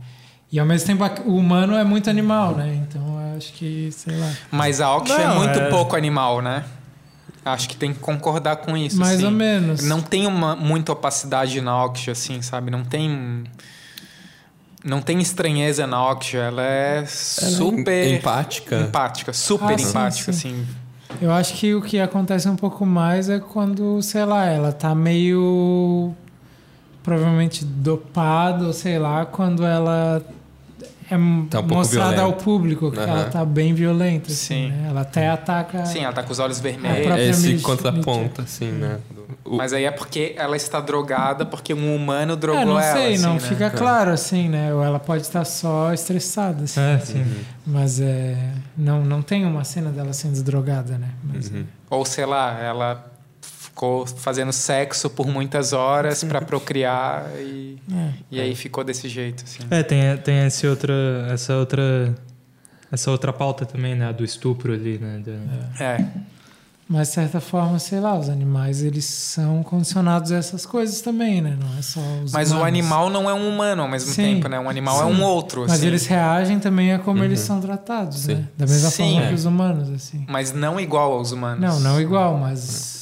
E 0.49 0.59
ao 0.59 0.65
mesmo 0.65 0.87
tempo 0.87 1.03
o 1.25 1.35
humano 1.35 1.75
é 1.75 1.83
muito 1.83 2.09
animal, 2.09 2.55
né? 2.55 2.73
Então 2.87 3.01
eu 3.01 3.37
acho 3.37 3.51
que, 3.53 3.89
sei 3.91 4.15
lá. 4.15 4.31
Mas 4.49 4.79
a 4.79 4.95
Ox 4.95 5.11
é 5.11 5.27
muito 5.35 5.59
é- 5.59 5.69
pouco 5.69 5.95
animal, 5.95 6.41
né? 6.41 6.63
Acho 7.53 7.67
que 7.69 7.75
tem 7.77 7.93
que 7.93 7.99
concordar 7.99 8.57
com 8.57 8.75
isso. 8.77 8.97
Mais 8.99 9.15
assim. 9.17 9.25
ou 9.25 9.31
menos. 9.31 9.83
Não 9.83 10.01
tem 10.01 10.27
uma, 10.27 10.55
muita 10.55 10.91
opacidade 10.91 11.59
na 11.61 11.83
Ox, 11.85 12.07
assim, 12.09 12.41
sabe? 12.41 12.69
Não 12.71 12.83
tem. 12.83 13.43
Não 14.83 15.01
tem 15.01 15.19
estranheza 15.19 15.85
na 15.87 16.11
Ox, 16.11 16.33
ela 16.33 16.63
é 16.63 16.97
Ela 16.97 17.03
é 17.03 17.05
super. 17.07 18.07
em- 18.07 18.15
empática. 18.15 18.79
Empática, 18.79 19.33
super 19.33 19.73
Ah, 19.73 19.77
sim, 19.77 19.89
empática, 19.89 20.31
sim. 20.33 20.49
assim. 20.61 20.67
Eu 21.21 21.31
acho 21.31 21.53
que 21.55 21.73
o 21.73 21.81
que 21.81 21.99
acontece 21.99 22.47
um 22.47 22.55
pouco 22.55 22.85
mais 22.85 23.27
é 23.29 23.39
quando, 23.39 24.01
sei 24.01 24.23
lá, 24.25 24.45
ela 24.45 24.71
tá 24.71 24.93
meio 24.93 26.13
provavelmente 27.01 27.63
dopada, 27.65 28.65
ou 28.67 28.73
sei 28.73 28.99
lá, 28.99 29.25
quando 29.25 29.65
ela 29.65 30.21
é 31.09 31.17
Tá 31.49 31.59
um 31.61 31.67
mostrada 31.67 32.21
ao 32.21 32.33
público 32.33 32.91
que 32.91 32.99
Aham. 32.99 33.07
ela 33.09 33.25
tá 33.29 33.45
bem 33.45 33.73
violenta. 33.73 34.31
Assim, 34.31 34.65
Sim. 34.65 34.67
né? 34.69 34.87
Ela 34.89 35.01
até 35.01 35.29
ataca. 35.29 35.85
Sim, 35.85 35.99
ela 36.03 36.13
tá 36.13 36.23
com 36.23 36.31
os 36.31 36.39
olhos 36.39 36.59
vermelhos. 36.59 37.07
É 37.17 37.27
esse 37.29 37.47
Mitch- 37.53 37.61
contraponto, 37.63 38.41
assim, 38.41 38.71
né? 38.71 38.99
O- 39.45 39.55
Mas 39.57 39.71
aí 39.73 39.85
é 39.85 39.91
porque 39.91 40.33
ela 40.37 40.55
está 40.57 40.79
drogada, 40.81 41.45
porque 41.45 41.73
um 41.73 41.95
humano 41.95 42.35
drogou 42.35 42.61
É, 42.61 42.65
não 42.65 42.79
ela. 42.79 42.93
sei, 42.97 43.13
assim, 43.15 43.23
não 43.23 43.33
né? 43.35 43.39
fica 43.39 43.69
claro 43.69 44.11
assim, 44.11 44.49
né? 44.49 44.73
Ou 44.73 44.83
ela 44.83 44.99
pode 44.99 45.21
estar 45.23 45.45
só 45.45 45.93
estressada, 45.93 46.63
assim. 46.65 46.79
É, 46.81 46.99
sim. 46.99 47.25
Mas 47.65 47.99
é, 48.01 48.37
não, 48.77 49.03
não 49.03 49.21
tem 49.21 49.45
uma 49.45 49.63
cena 49.63 49.89
dela 49.89 50.11
sendo 50.13 50.41
drogada, 50.43 50.97
né? 50.97 51.09
Mas, 51.23 51.49
Uhum. 51.49 51.65
Ou 51.89 52.03
sei 52.05 52.25
lá, 52.25 52.59
ela 52.61 53.05
ficou 53.77 54.07
fazendo 54.07 54.51
sexo 54.51 55.07
por 55.07 55.27
muitas 55.27 55.71
horas 55.71 56.23
pra 56.23 56.41
procriar 56.41 57.27
e, 57.37 57.77
é. 57.93 58.09
e 58.31 58.41
aí 58.41 58.55
ficou 58.55 58.83
desse 58.83 59.07
jeito, 59.07 59.43
assim. 59.43 59.59
É, 59.69 59.83
tem, 59.83 60.17
tem 60.17 60.47
esse 60.47 60.65
outra, 60.65 60.93
essa 61.31 61.55
outra. 61.55 62.15
Essa 62.91 63.11
outra 63.11 63.31
pauta 63.33 63.65
também, 63.65 63.93
né? 63.95 64.11
Do 64.13 64.23
estupro 64.23 64.73
ali, 64.73 64.97
né? 64.97 65.21
da- 65.23 65.83
É. 65.83 66.05
Mas 66.89 67.09
de 67.09 67.15
certa 67.15 67.41
forma, 67.41 67.77
sei 67.79 67.99
lá, 67.99 68.17
os 68.17 68.29
animais 68.29 68.81
eles 68.81 69.03
são 69.03 69.61
condicionados 69.61 70.31
a 70.31 70.37
essas 70.37 70.65
coisas 70.65 71.01
também, 71.01 71.41
né? 71.41 71.55
Não 71.59 71.77
é 71.77 71.81
só 71.81 71.99
os 72.23 72.31
Mas 72.31 72.49
o 72.49 72.53
humanos. 72.55 72.67
animal 72.69 73.09
não 73.09 73.29
é 73.29 73.33
um 73.33 73.47
humano 73.49 73.81
ao 73.83 73.89
mesmo 73.89 74.09
Sim. 74.13 74.23
tempo, 74.35 74.47
né? 74.47 74.57
Um 74.57 74.69
animal 74.69 75.01
é 75.01 75.13
Sim. 75.13 75.19
um 75.19 75.23
outro, 75.23 75.63
Mas 75.67 75.73
assim. 75.73 75.87
eles 75.87 76.07
reagem 76.07 76.59
também 76.59 76.93
a 76.93 76.99
como 76.99 77.19
Uhum. 77.19 77.25
eles 77.25 77.41
são 77.41 77.59
tratados, 77.59 78.19
Sim. 78.21 78.35
né? 78.35 78.47
Da 78.57 78.65
mesma 78.65 78.89
Sim, 78.89 79.03
forma 79.11 79.25
é. 79.25 79.27
que 79.27 79.33
os 79.35 79.45
humanos, 79.45 79.89
assim. 79.91 80.25
Mas 80.29 80.53
não 80.53 80.79
igual 80.79 81.11
aos 81.11 81.31
humanos. 81.33 81.59
Não, 81.59 81.79
não 81.81 81.99
igual, 82.01 82.37
mas. 82.37 82.96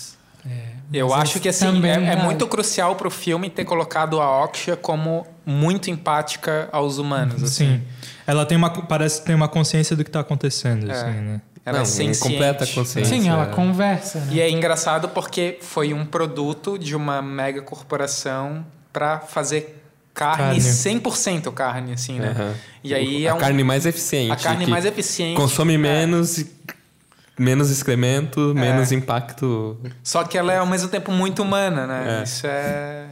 É, 1.00 1.02
Eu 1.02 1.10
mas 1.10 1.22
acho 1.22 1.40
que 1.40 1.50
assim, 1.50 1.66
também 1.66 1.92
é, 1.92 2.14
é 2.14 2.16
muito 2.16 2.48
crucial 2.48 2.96
pro 2.96 3.10
filme 3.10 3.50
ter 3.50 3.66
colocado 3.66 4.20
a 4.22 4.44
Oxia 4.44 4.76
como 4.76 5.26
muito 5.46 5.90
empática 5.90 6.70
aos 6.72 6.98
humanos. 6.98 7.44
Assim. 7.44 7.78
Sim. 7.78 7.82
Ela 8.28 8.46
tem 8.46 8.58
uma, 8.58 8.70
parece 8.70 9.20
que 9.22 9.28
tem 9.28 9.36
uma 9.36 9.48
consciência 9.48 9.96
do 9.96 10.04
que 10.04 10.10
tá 10.12 10.20
acontecendo, 10.20 10.90
É. 10.90 10.94
assim, 10.94 11.12
né? 11.20 11.42
Ela 11.66 11.80
Não, 11.80 11.86
é 11.86 12.16
completa 12.18 12.68
consciência. 12.68 13.06
Sim, 13.20 13.28
ela 13.28 13.44
é. 13.44 13.48
conversa, 13.48 14.20
né? 14.20 14.28
E 14.34 14.40
é 14.40 14.50
engraçado 14.52 15.10
porque 15.10 15.58
foi 15.62 15.94
um 15.94 16.06
produto 16.06 16.78
de 16.78 16.96
uma 16.96 17.24
mega 17.24 17.60
corporação 17.64 18.64
para 18.94 19.20
fazer 19.20 19.82
carne, 20.14 20.62
Carne. 20.62 21.02
100% 21.02 21.52
carne, 21.52 21.94
assim, 21.94 22.20
né? 22.20 22.30
Aham. 22.38 22.54
E 22.84 22.94
aí 22.94 23.28
a 23.28 23.32
é 23.32 23.34
um, 23.34 23.38
carne 23.40 23.64
mais 23.64 23.86
eficiente. 23.86 24.32
a 24.32 24.36
carne 24.36 24.66
que 24.66 24.72
mais 24.72 24.86
eficiente. 24.86 25.36
Consome 25.36 25.74
é. 25.74 25.78
menos, 25.78 26.38
e- 26.38 26.50
menos 27.38 27.70
excremento, 27.72 28.52
É. 28.52 28.60
menos 28.60 28.92
impacto. 28.92 29.78
Só 30.04 30.24
que 30.24 30.38
ela 30.38 30.54
é 30.54 30.58
ao 30.58 30.66
mesmo 30.68 30.90
tempo 30.90 31.12
muito 31.12 31.42
humana, 31.44 31.86
né? 31.88 32.20
É. 32.20 32.24
Isso 32.24 32.48
é. 32.48 33.06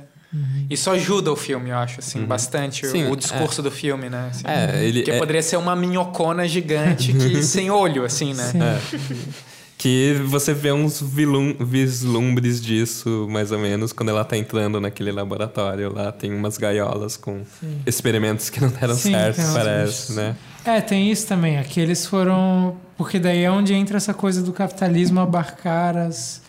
Isso 0.68 0.90
ajuda 0.90 1.32
o 1.32 1.36
filme, 1.36 1.70
eu 1.70 1.78
acho, 1.78 2.00
assim, 2.00 2.26
bastante. 2.26 2.84
o- 2.88 2.90
Sim, 2.90 3.08
o 3.12 3.16
discurso 3.16 3.62
do 3.62 3.70
filme, 3.70 4.10
né? 4.10 4.30
assim. 4.32 4.44
É, 4.48 4.84
ele 4.84 5.02
Porque 5.02 5.12
é- 5.12 5.20
poderia 5.20 5.44
ser 5.44 5.58
uma 5.58 5.76
minhocona 5.76 6.48
gigante 6.48 7.14
que, 7.14 7.44
sem 7.44 7.70
olho, 7.70 8.04
assim, 8.04 8.34
né? 8.34 8.52
Que 9.84 10.14
você 10.28 10.54
vê 10.54 10.72
uns 10.72 11.02
vilum- 11.02 11.58
vislumbres 11.60 12.62
disso, 12.62 13.28
mais 13.30 13.52
ou 13.52 13.60
menos, 13.60 13.92
quando 13.92 14.08
ela 14.08 14.24
tá 14.24 14.38
entrando 14.38 14.80
naquele 14.80 15.12
laboratório. 15.12 15.94
Lá 15.94 16.10
tem 16.10 16.34
umas 16.34 16.58
gaiolas 16.58 17.18
com 17.18 17.42
Sim. 17.60 17.82
experimentos 17.86 18.50
que 18.50 18.62
não 18.62 18.70
deram 18.70 18.96
Sim, 18.96 19.12
certo, 19.12 19.42
parece, 19.54 20.14
né? 20.14 20.38
É, 20.64 20.80
tem 20.80 21.12
isso 21.12 21.28
também. 21.28 21.58
Aqui 21.58 21.82
eles 21.82 22.06
foram. 22.06 22.78
Porque 22.96 23.20
daí 23.20 23.44
é 23.44 23.52
onde 23.52 23.74
entra 23.74 23.98
essa 23.98 24.14
coisa 24.14 24.42
do 24.42 24.54
capitalismo 24.54 25.20
abarcar 25.20 25.98
as, 25.98 26.42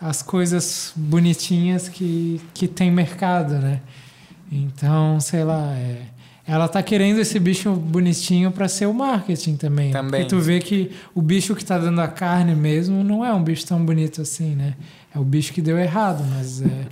as 0.00 0.22
coisas 0.22 0.90
bonitinhas 0.96 1.90
que, 1.90 2.40
que 2.54 2.66
tem 2.66 2.90
mercado, 2.90 3.52
né? 3.58 3.82
Então, 4.50 5.20
sei 5.20 5.44
lá, 5.44 5.74
é, 5.74 6.04
ela 6.48 6.66
tá 6.66 6.82
querendo 6.82 7.20
esse 7.20 7.38
bicho 7.38 7.70
bonitinho 7.74 8.50
para 8.50 8.66
ser 8.68 8.86
o 8.86 8.94
marketing 8.94 9.56
também. 9.56 9.92
Também. 9.92 10.22
Porque 10.22 10.34
tu 10.34 10.40
vê 10.40 10.58
que 10.60 10.96
o 11.14 11.20
bicho 11.20 11.54
que 11.54 11.62
tá 11.62 11.76
dando 11.76 12.00
a 12.00 12.08
carne 12.08 12.54
mesmo 12.54 13.04
não 13.04 13.22
é 13.22 13.32
um 13.34 13.44
bicho 13.44 13.66
tão 13.66 13.84
bonito 13.84 14.22
assim, 14.22 14.54
né? 14.54 14.74
É 15.14 15.18
o 15.18 15.24
bicho 15.24 15.52
que 15.52 15.60
deu 15.60 15.78
errado, 15.78 16.24
mas 16.34 16.62
é, 16.62 16.86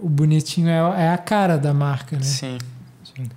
o 0.00 0.08
bonitinho 0.08 0.68
é, 0.68 1.06
é 1.06 1.08
a 1.08 1.18
cara 1.18 1.58
da 1.58 1.74
marca, 1.74 2.14
né? 2.16 2.22
Sim. 2.22 2.58
Sim. 3.16 3.28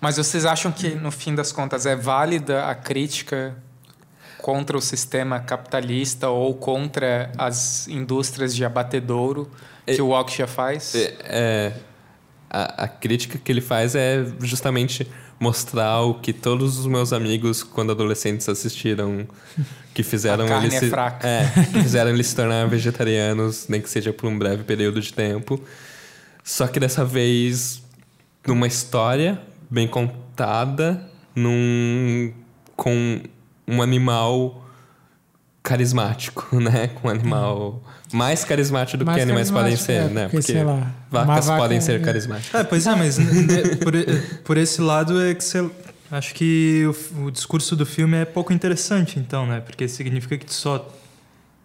Mas 0.00 0.16
vocês 0.16 0.44
acham 0.44 0.72
que, 0.72 0.90
no 0.96 1.12
fim 1.12 1.32
das 1.34 1.52
contas, 1.52 1.86
é 1.86 1.94
válida 1.94 2.66
a 2.66 2.74
crítica 2.74 3.54
contra 4.38 4.76
o 4.76 4.80
sistema 4.80 5.38
capitalista 5.40 6.28
ou 6.28 6.54
contra 6.54 7.30
as 7.38 7.86
indústrias 7.88 8.54
de 8.54 8.64
abatedouro 8.64 9.48
que 9.86 10.00
É- 10.00 10.02
o 10.02 10.10
Oxia 10.10 10.46
faz? 10.48 10.94
É, 10.94 11.14
é, 11.24 11.72
a, 12.56 12.84
a 12.84 12.88
crítica 12.88 13.38
que 13.38 13.52
ele 13.52 13.60
faz 13.60 13.94
é 13.94 14.24
justamente 14.40 15.06
mostrar 15.38 16.00
o 16.00 16.14
que 16.14 16.32
todos 16.32 16.78
os 16.78 16.86
meus 16.86 17.12
amigos, 17.12 17.62
quando 17.62 17.92
adolescentes, 17.92 18.48
assistiram, 18.48 19.28
que 19.92 20.02
fizeram 20.02 20.46
eles 20.46 20.74
é 20.74 20.78
se, 20.80 20.92
é, 21.22 21.64
que 21.72 21.82
fizeram 21.82 22.10
eles 22.10 22.28
se 22.28 22.36
tornar 22.36 22.66
vegetarianos, 22.66 23.66
nem 23.68 23.80
que 23.80 23.90
seja 23.90 24.12
por 24.12 24.26
um 24.26 24.38
breve 24.38 24.64
período 24.64 25.00
de 25.00 25.12
tempo. 25.12 25.60
Só 26.42 26.66
que 26.66 26.80
dessa 26.80 27.04
vez 27.04 27.82
numa 28.46 28.66
história 28.66 29.40
bem 29.68 29.86
contada, 29.86 31.06
num 31.34 32.32
com 32.74 33.20
um 33.68 33.82
animal 33.82 34.65
carismático, 35.66 36.46
né? 36.60 36.88
Com 36.94 37.08
um 37.08 37.10
animal 37.10 37.82
mais 38.12 38.44
carismático 38.44 38.98
do 38.98 39.04
Mais 39.04 39.16
que 39.16 39.22
animais 39.22 39.50
podem 39.50 39.76
ser, 39.76 39.92
é, 39.92 40.08
né? 40.08 40.28
porque, 40.28 40.52
sei 40.52 40.62
lá, 40.62 40.94
vacas 41.10 41.46
vaca 41.46 41.60
podem 41.60 41.80
ser 41.80 42.00
é- 42.00 42.04
carismáticas. 42.04 42.60
É, 42.60 42.64
pois 42.64 42.86
é, 42.86 42.94
mas 42.94 43.18
por, 43.82 43.92
por 44.44 44.56
esse 44.56 44.80
lado 44.80 45.20
é 45.20 45.34
que 45.34 45.42
você. 45.42 45.68
Acho 46.08 46.32
que 46.34 46.88
o, 47.16 47.24
o 47.24 47.30
discurso 47.32 47.74
do 47.74 47.84
filme 47.84 48.16
é 48.16 48.24
pouco 48.24 48.52
interessante, 48.52 49.18
então, 49.18 49.44
né? 49.44 49.60
Porque 49.60 49.88
significa 49.88 50.38
que 50.38 50.46
tu 50.46 50.54
só 50.54 50.88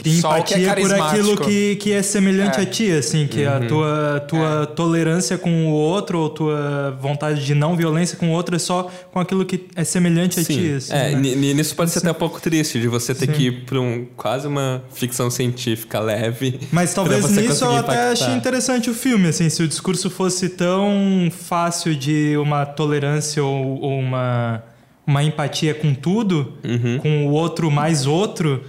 cria 0.02 0.20
Só 0.20 0.40
o 0.40 0.44
que 0.44 0.56
é 0.56 0.58
empatia 0.60 0.68
por 0.70 0.90
carismático. 0.90 1.06
aquilo 1.32 1.38
que, 1.38 1.76
que 1.76 1.92
é 1.94 2.02
semelhante 2.02 2.60
É. 2.60 2.64
a 2.64 2.66
ti, 2.66 2.92
assim, 2.92 3.28
que 3.28 3.46
a 3.46 3.60
tua, 3.60 4.26
tua 4.28 4.66
tolerância 4.66 5.38
com 5.38 5.68
o 5.68 5.72
outro, 5.72 6.20
ou 6.20 6.30
tua 6.30 6.98
vontade 7.00 7.46
de 7.46 7.54
não 7.54 7.76
violência 7.76 8.18
com 8.18 8.30
o 8.30 8.32
outro 8.32 8.56
é 8.56 8.60
só 8.60 8.90
com 9.12 9.20
aquilo 9.20 9.46
que 9.46 9.68
é 9.76 9.84
semelhante 9.84 10.40
a 10.40 10.44
ti. 10.44 10.54
Sim, 10.54 10.76
Assim, 10.76 10.94
é, 10.94 11.12
né? 11.12 11.20
ni- 11.20 11.36
ni- 11.36 11.54
nisso 11.54 11.76
pode 11.76 11.92
ser 11.92 12.00
até 12.00 12.10
um 12.12 12.16
pouco 12.16 12.42
triste, 12.42 12.80
de 12.82 12.88
você 12.88 13.14
ter 13.14 13.28
Sim. 13.28 13.32
que 13.34 13.44
ir 13.48 13.66
pra 13.66 13.80
um, 13.80 14.06
quase 14.18 14.48
uma 14.48 14.82
ficção 14.94 15.30
científica 15.30 16.00
leve. 16.00 16.60
Mas 16.72 16.94
talvez 16.94 17.30
nisso 17.30 17.64
eu 17.66 17.76
até 17.76 18.12
achei 18.12 18.34
interessante 18.34 18.90
o 18.90 18.94
filme, 18.94 19.28
assim, 19.28 19.50
se 19.50 19.62
o 19.62 19.68
discurso 19.68 20.10
fosse 20.10 20.50
tão 20.50 21.30
fácil 21.32 21.96
de 21.96 22.36
uma 22.38 22.66
tolerância 22.66 23.44
ou, 23.44 23.80
ou 23.82 24.00
uma, 24.00 24.64
uma 25.06 25.24
empatia 25.24 25.74
com 25.74 25.94
tudo, 25.94 26.54
Uhum. 26.64 26.98
com 27.00 27.28
o 27.28 27.32
outro 27.32 27.70
mais 27.70 28.08
outro, 28.08 28.64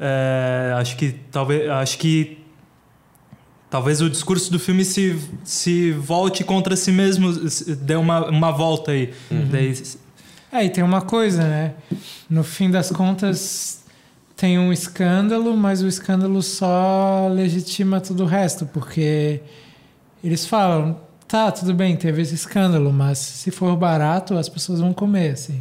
é, 0.00 0.72
acho 0.76 0.96
que 0.96 1.12
talvez 1.30 1.68
acho 1.70 1.98
que 1.98 2.38
talvez 3.70 4.00
o 4.00 4.08
discurso 4.08 4.50
do 4.50 4.58
filme 4.58 4.84
se, 4.84 5.18
se 5.44 5.92
volte 5.92 6.42
contra 6.44 6.74
si 6.76 6.90
mesmo, 6.90 7.32
se- 7.50 7.74
dê 7.76 7.96
uma, 7.96 8.28
uma 8.28 8.50
volta 8.50 8.92
aí. 8.92 9.12
Daí, 9.50 9.72
É, 10.50 10.64
e 10.64 10.70
tem 10.70 10.82
uma 10.82 11.02
coisa, 11.02 11.42
né? 11.46 11.74
No 12.30 12.42
fim 12.42 12.70
das 12.70 12.90
contas, 12.90 13.84
tem 14.34 14.58
um 14.58 14.72
escândalo, 14.72 15.54
mas 15.56 15.82
o 15.82 15.88
escândalo 15.88 16.42
só 16.42 17.28
legitima 17.30 18.00
tudo 18.00 18.22
o 18.22 18.26
resto, 18.26 18.64
porque 18.64 19.42
eles 20.24 20.46
falam, 20.46 20.98
tá, 21.26 21.52
tudo 21.52 21.74
bem, 21.74 21.94
teve 21.96 22.22
esse 22.22 22.34
escândalo, 22.34 22.90
mas 22.90 23.18
se 23.18 23.50
for 23.50 23.76
barato, 23.76 24.38
as 24.38 24.48
pessoas 24.48 24.80
vão 24.80 24.94
comer, 24.94 25.32
assim. 25.32 25.60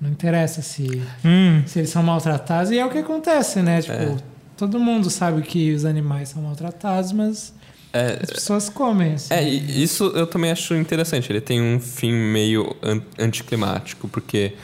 Não 0.00 0.10
interessa 0.10 0.60
se, 0.62 1.02
hum, 1.24 1.62
se 1.66 1.78
eles 1.78 1.90
são 1.90 2.02
maltratados. 2.02 2.70
E 2.70 2.78
é 2.78 2.84
o 2.84 2.90
que 2.90 2.98
acontece, 2.98 3.62
né? 3.62 3.80
Tipo, 3.80 3.94
É. 3.94 4.16
todo 4.56 4.78
mundo 4.78 5.08
sabe 5.08 5.40
que 5.42 5.72
os 5.72 5.84
animais 5.84 6.28
são 6.30 6.42
maltratados, 6.42 7.12
mas 7.12 7.54
É, 7.92 8.18
as 8.22 8.30
pessoas 8.30 8.68
comem, 8.68 9.14
assim. 9.14 9.32
é, 9.32 9.42
isso 9.48 10.04
eu 10.14 10.26
também 10.26 10.50
acho 10.50 10.74
interessante. 10.74 11.30
Ele 11.32 11.40
tem 11.40 11.60
um 11.62 11.78
fim 11.80 12.12
meio 12.12 12.76
an- 12.82 13.00
anticlimático, 13.18 14.08
porque 14.08 14.54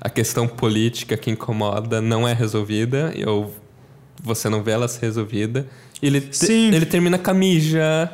a 0.00 0.10
questão 0.10 0.46
política 0.46 1.16
que 1.16 1.30
incomoda 1.30 2.00
não 2.02 2.26
é 2.28 2.32
resolvida, 2.34 3.14
ou 3.26 3.54
você 4.22 4.48
não 4.48 4.62
vê 4.62 4.72
ela 4.72 4.88
ser 4.88 5.02
resolvida. 5.06 5.66
Ele, 6.02 6.20
te- 6.20 6.52
ele 6.52 6.84
termina 6.86 7.16
com 7.18 7.30
a 7.30 7.34
Mija. 7.34 8.10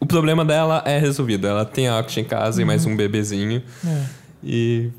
O 0.00 0.06
problema 0.06 0.44
dela 0.44 0.82
é 0.84 0.98
resolvido. 0.98 1.46
Ela 1.46 1.64
tem 1.64 1.86
a 1.86 1.98
Action 1.98 2.22
em 2.22 2.26
casa 2.26 2.60
e 2.60 2.64
mais 2.64 2.84
um 2.86 2.96
bebezinho. 2.96 3.62
É. 3.86 4.02
E 4.42 4.90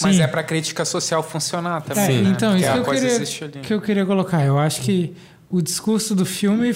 Mas 0.00 0.16
sim. 0.16 0.22
é 0.22 0.26
pra 0.26 0.42
crítica 0.42 0.84
social 0.84 1.22
funcionar 1.22 1.82
também, 1.82 2.18
É, 2.18 2.22
né? 2.22 2.30
então, 2.30 2.52
Porque 2.52 2.64
isso 2.64 2.72
que 2.72 3.44
eu, 3.44 3.48
queria, 3.48 3.62
que 3.62 3.74
eu 3.74 3.80
queria 3.80 4.06
colocar. 4.06 4.42
Eu 4.44 4.58
acho 4.58 4.80
que 4.80 5.14
o 5.50 5.60
discurso 5.60 6.14
do 6.14 6.24
filme 6.24 6.74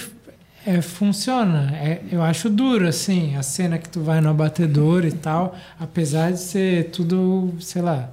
é, 0.65 0.81
funciona. 0.81 1.71
É, 1.75 2.01
eu 2.11 2.21
acho 2.21 2.49
duro, 2.49 2.87
assim, 2.87 3.35
a 3.35 3.41
cena 3.41 3.77
que 3.79 3.89
tu 3.89 4.01
vai 4.01 4.21
no 4.21 4.29
abatedor 4.29 5.03
e 5.05 5.11
tal, 5.11 5.55
apesar 5.79 6.31
de 6.31 6.39
ser 6.39 6.91
tudo, 6.91 7.53
sei 7.59 7.81
lá, 7.81 8.09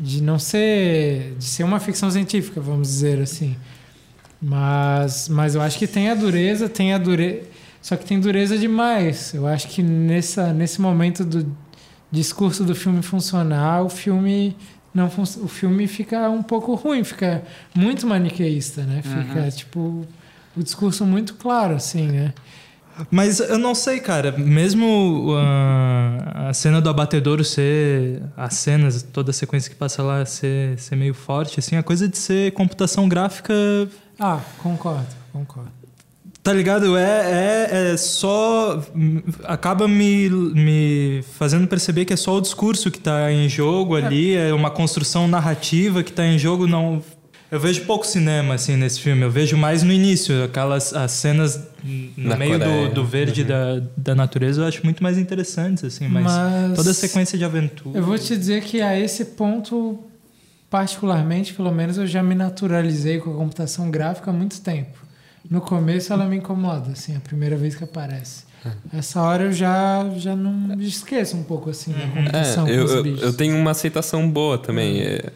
de 0.00 0.20
não 0.22 0.38
ser. 0.38 1.36
de 1.38 1.44
ser 1.44 1.62
uma 1.62 1.78
ficção 1.78 2.10
científica, 2.10 2.60
vamos 2.60 2.88
dizer 2.88 3.20
assim. 3.20 3.56
Mas, 4.40 5.28
mas 5.28 5.54
eu 5.54 5.62
acho 5.62 5.78
que 5.78 5.86
tem 5.86 6.10
a 6.10 6.14
dureza, 6.14 6.68
tem 6.68 6.92
a 6.92 6.98
dureza. 6.98 7.42
Só 7.80 7.96
que 7.96 8.04
tem 8.04 8.18
dureza 8.18 8.56
demais. 8.58 9.34
Eu 9.34 9.46
acho 9.46 9.68
que 9.68 9.82
nessa, 9.82 10.52
nesse 10.52 10.80
momento 10.80 11.24
do, 11.24 11.56
discurso 12.12 12.62
do 12.62 12.74
filme 12.74 13.02
funcionar, 13.02 13.82
o 13.82 13.88
filme 13.88 14.54
não 14.94 15.06
o 15.06 15.48
filme 15.48 15.86
fica 15.86 16.28
um 16.28 16.42
pouco 16.42 16.74
ruim, 16.74 17.02
fica 17.02 17.42
muito 17.74 18.06
maniqueísta, 18.06 18.82
né? 18.82 19.00
Fica 19.02 19.50
tipo 19.50 20.06
o 20.54 20.62
discurso 20.62 21.06
muito 21.06 21.34
claro 21.34 21.74
assim, 21.74 22.08
né? 22.08 22.34
Mas 23.10 23.40
eu 23.40 23.58
não 23.58 23.74
sei, 23.74 24.00
cara. 24.00 24.32
Mesmo 24.32 25.34
ah, 25.34 26.48
a 26.50 26.54
cena 26.54 26.80
do 26.80 26.90
abatedouro 26.90 27.42
ser. 27.42 28.22
As 28.36 28.54
cenas, 28.54 29.02
toda 29.02 29.30
a 29.30 29.34
sequência 29.34 29.70
que 29.70 29.76
passa 29.76 30.02
lá 30.02 30.24
ser, 30.26 30.78
ser 30.78 30.94
meio 30.94 31.14
forte, 31.14 31.58
assim, 31.58 31.76
a 31.76 31.82
coisa 31.82 32.06
de 32.06 32.18
ser 32.18 32.52
computação 32.52 33.08
gráfica. 33.08 33.54
Ah, 34.18 34.40
concordo, 34.58 35.08
concordo. 35.32 35.81
Tá 36.42 36.52
ligado? 36.52 36.96
É, 36.96 37.68
é, 37.70 37.92
é 37.92 37.96
só. 37.96 38.82
Acaba 39.44 39.86
me, 39.86 40.28
me 40.28 41.22
fazendo 41.34 41.68
perceber 41.68 42.04
que 42.04 42.12
é 42.12 42.16
só 42.16 42.36
o 42.36 42.40
discurso 42.40 42.90
que 42.90 42.98
tá 42.98 43.30
em 43.30 43.48
jogo 43.48 43.94
ali, 43.94 44.34
é 44.34 44.52
uma 44.52 44.70
construção 44.70 45.28
narrativa 45.28 46.02
que 46.02 46.12
tá 46.12 46.26
em 46.26 46.38
jogo, 46.38 46.66
não. 46.66 47.00
Eu 47.48 47.60
vejo 47.60 47.82
pouco 47.84 48.04
cinema, 48.06 48.54
assim, 48.54 48.76
nesse 48.76 48.98
filme. 48.98 49.22
Eu 49.22 49.30
vejo 49.30 49.56
mais 49.58 49.82
no 49.82 49.92
início, 49.92 50.42
aquelas 50.42 50.92
as 50.94 51.12
cenas 51.12 51.60
no 52.16 52.30
Na 52.30 52.34
meio 52.34 52.58
do, 52.58 52.94
do 52.94 53.04
verde 53.04 53.44
da, 53.44 53.80
da 53.94 54.14
natureza, 54.14 54.62
eu 54.62 54.66
acho 54.66 54.80
muito 54.82 55.02
mais 55.02 55.18
interessantes, 55.18 55.84
assim. 55.84 56.08
Mas, 56.08 56.24
Mas- 56.24 56.74
toda 56.74 56.90
a 56.90 56.94
sequência 56.94 57.36
de 57.36 57.44
aventura... 57.44 57.96
Eu 57.96 58.02
vou 58.02 58.18
te 58.18 58.36
dizer 58.38 58.62
que 58.62 58.80
a 58.80 58.98
esse 58.98 59.26
ponto, 59.26 59.98
particularmente, 60.70 61.52
pelo 61.52 61.70
menos, 61.70 61.98
eu 61.98 62.06
já 62.06 62.22
me 62.22 62.34
naturalizei 62.34 63.18
com 63.18 63.30
a 63.30 63.36
computação 63.36 63.90
gráfica 63.90 64.30
há 64.30 64.34
muito 64.34 64.58
tempo. 64.62 65.01
No 65.50 65.60
começo 65.60 66.12
ela 66.12 66.24
me 66.26 66.36
incomoda, 66.36 66.92
assim, 66.92 67.16
a 67.16 67.20
primeira 67.20 67.56
vez 67.56 67.74
que 67.74 67.84
aparece. 67.84 68.44
Essa 68.96 69.20
hora 69.22 69.44
eu 69.44 69.52
já, 69.52 70.08
já 70.16 70.36
não 70.36 70.52
me 70.52 70.86
esqueço 70.86 71.36
um 71.36 71.42
pouco, 71.42 71.68
assim, 71.70 71.92
da 71.92 72.06
computação 72.06 72.64
É, 72.66 72.70
com 72.70 72.74
eu, 72.76 72.84
os 72.84 72.90
eu, 72.92 73.02
bichos. 73.02 73.22
eu 73.22 73.32
tenho 73.32 73.56
uma 73.56 73.72
aceitação 73.72 74.30
boa 74.30 74.56
também. 74.56 75.00
É, 75.00 75.32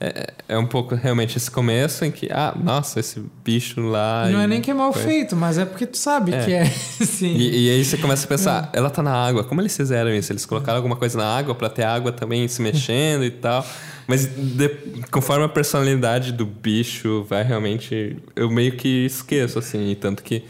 é, 0.00 0.26
é 0.50 0.56
um 0.58 0.64
pouco 0.66 0.94
realmente 0.94 1.36
esse 1.36 1.50
começo 1.50 2.04
em 2.04 2.10
que, 2.12 2.28
ah, 2.30 2.54
nossa, 2.56 3.00
esse 3.00 3.20
bicho 3.44 3.80
lá. 3.80 4.28
Não 4.30 4.40
é 4.40 4.46
nem 4.46 4.60
que 4.60 4.70
é 4.70 4.74
mal 4.74 4.92
coisa. 4.92 5.08
feito, 5.08 5.34
mas 5.34 5.58
é 5.58 5.64
porque 5.64 5.86
tu 5.86 5.98
sabe 5.98 6.32
É. 6.32 6.44
que 6.44 6.52
é, 6.52 6.62
assim... 7.02 7.34
E, 7.34 7.66
e 7.66 7.70
aí 7.70 7.84
você 7.84 7.96
começa 7.98 8.24
a 8.26 8.28
pensar, 8.28 8.70
ela 8.72 8.90
tá 8.90 9.02
na 9.02 9.12
água, 9.12 9.42
como 9.42 9.60
eles 9.60 9.76
fizeram 9.76 10.14
isso? 10.14 10.32
Eles 10.32 10.46
colocaram 10.46 10.76
alguma 10.76 10.94
coisa 10.94 11.18
na 11.18 11.36
água 11.36 11.52
pra 11.56 11.68
ter 11.68 11.82
água 11.82 12.12
também 12.12 12.46
se 12.46 12.62
mexendo 12.62 13.24
e 13.24 13.30
tal. 13.32 13.66
Mas 14.08 14.26
de- 14.26 14.70
conforme 15.10 15.44
a 15.44 15.48
personalidade 15.48 16.32
do 16.32 16.46
bicho 16.46 17.24
vai 17.28 17.44
realmente. 17.44 18.16
Eu 18.34 18.50
meio 18.50 18.72
que 18.72 19.04
esqueço, 19.04 19.58
assim. 19.58 19.94
Tanto 20.00 20.22
que, 20.22 20.44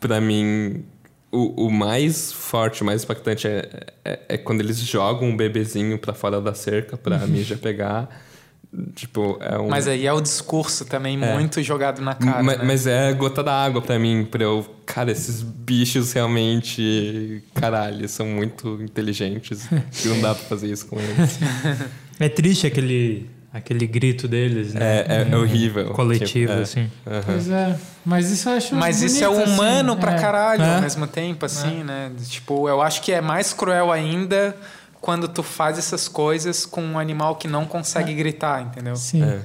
pra 0.00 0.20
mim, 0.20 0.84
o, 1.30 1.66
o 1.66 1.70
mais 1.70 2.32
forte, 2.32 2.82
o 2.82 2.84
mais 2.84 3.04
impactante 3.04 3.46
é, 3.46 3.68
é, 4.04 4.20
é 4.30 4.36
quando 4.36 4.60
eles 4.62 4.78
jogam 4.78 5.28
um 5.28 5.36
bebezinho 5.36 5.96
pra 5.96 6.12
fora 6.12 6.40
da 6.40 6.52
cerca 6.52 6.96
pra 6.96 7.18
Mija 7.26 7.56
pegar. 7.56 8.08
Tipo, 8.96 9.36
é 9.40 9.56
um. 9.58 9.68
Mas 9.68 9.86
aí 9.88 10.04
é 10.06 10.12
o 10.12 10.20
discurso 10.20 10.84
também 10.84 11.20
É. 11.22 11.34
muito 11.34 11.60
jogado 11.62 12.00
na 12.02 12.14
cara. 12.14 12.42
Ma- 12.42 12.56
né? 12.56 12.64
Mas 12.64 12.84
é 12.86 13.08
a 13.08 13.12
gota 13.12 13.42
da 13.44 13.52
água 13.52 13.80
pra 13.82 13.96
mim, 13.98 14.26
pra 14.28 14.42
eu. 14.42 14.64
Cara, 14.86 15.10
esses 15.12 15.40
bichos 15.40 16.12
realmente. 16.12 17.42
Caralho, 17.54 18.08
são 18.08 18.26
muito 18.26 18.80
inteligentes. 18.82 19.68
e 20.04 20.08
não 20.08 20.20
dá 20.20 20.34
pra 20.34 20.44
fazer 20.44 20.68
isso 20.70 20.86
com 20.88 20.98
eles. 21.00 21.38
É 22.20 22.28
triste 22.28 22.66
aquele, 22.66 23.28
aquele 23.52 23.86
grito 23.86 24.28
deles, 24.28 24.74
né? 24.74 24.80
É, 24.98 25.06
é, 25.08 25.28
é 25.32 25.36
horrível. 25.36 25.86
Coletivo, 25.92 26.26
Tipo, 26.26 26.52
é. 26.52 26.62
assim. 26.62 26.90
Pois 27.26 27.48
é, 27.50 27.76
mas 28.04 28.30
isso 28.30 28.48
eu 28.48 28.56
acho 28.56 28.74
Mas 28.76 29.02
isso 29.02 29.24
é 29.24 29.26
bonito, 29.26 29.42
assim, 29.44 29.52
humano 29.54 29.96
pra 29.96 30.12
é. 30.14 30.18
caralho 30.20 30.62
É. 30.62 30.74
ao 30.76 30.82
mesmo 30.82 31.06
tempo, 31.06 31.46
assim, 31.46 31.82
né? 31.82 32.12
Tipo, 32.28 32.68
eu 32.68 32.80
acho 32.82 33.02
que 33.02 33.10
é 33.10 33.20
mais 33.20 33.52
cruel 33.52 33.90
ainda 33.90 34.54
quando 35.00 35.26
tu 35.26 35.42
faz 35.42 35.78
essas 35.78 36.06
coisas 36.06 36.66
com 36.66 36.82
um 36.82 36.98
animal 36.98 37.36
que 37.36 37.48
não 37.48 37.64
consegue 37.64 38.14
gritar, 38.14 38.62
entendeu? 38.62 38.94
Sim. 38.96 39.40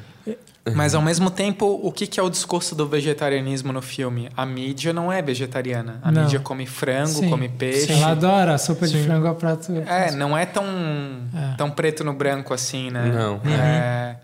É. 0.66 0.72
Mas 0.72 0.96
ao 0.96 1.02
mesmo 1.02 1.30
tempo, 1.30 1.80
o 1.84 1.92
que 1.92 2.08
que 2.08 2.20
é 2.20 2.24
o 2.24 2.30
discurso 2.30 2.74
do 2.74 2.88
vegetarianismo 2.88 3.72
no 3.72 3.84
filme? 3.84 4.30
A 4.36 4.46
mídia 4.48 4.92
não 4.92 5.12
é 5.14 5.22
vegetariana. 5.22 6.00
A 6.02 6.12
Não. 6.12 6.24
mídia 6.24 6.40
come 6.40 6.66
frango, 6.66 7.08
Sim. 7.20 7.30
come 7.30 7.48
peixe. 7.48 7.92
Ela 7.94 8.12
adora 8.12 8.56
a 8.56 8.58
sopa 8.58 8.88
de 8.88 8.98
frango 9.04 9.28
ao 9.28 9.36
prato. 9.36 9.72
É, 9.88 10.12
não 10.12 10.36
é 10.36 10.44
tão, 10.46 10.64
É. 10.66 11.56
tão 11.56 11.70
preto 11.70 12.04
no 12.04 12.14
branco 12.14 12.52
assim, 12.52 12.90
né? 12.90 13.12
Não. 13.14 13.40
É, 13.48 14.16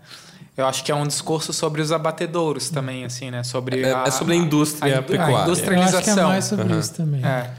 eu 0.56 0.66
acho 0.66 0.82
que 0.82 0.90
é 0.90 0.94
um 0.96 1.06
discurso 1.06 1.52
sobre 1.52 1.80
os 1.80 1.92
abatedouros 1.92 2.70
também, 2.70 3.04
assim, 3.04 3.30
né? 3.30 3.44
Sobre 3.44 3.80
É- 3.80 3.92
a, 3.94 4.04
é 4.08 4.10
sobre 4.10 4.34
a 4.34 4.36
indústria 4.36 4.98
a, 4.98 5.02
pecuária. 5.02 5.36
A 5.36 5.46
Eu 5.46 5.52
acho 5.52 5.62
que 5.62 5.70
é 5.70 5.74
industrialização. 5.74 6.28
mais 6.28 6.44
sobre 6.44 6.64
Aham. 6.72 6.80
isso 6.80 6.94
também. 6.94 7.24
É. 7.24 7.50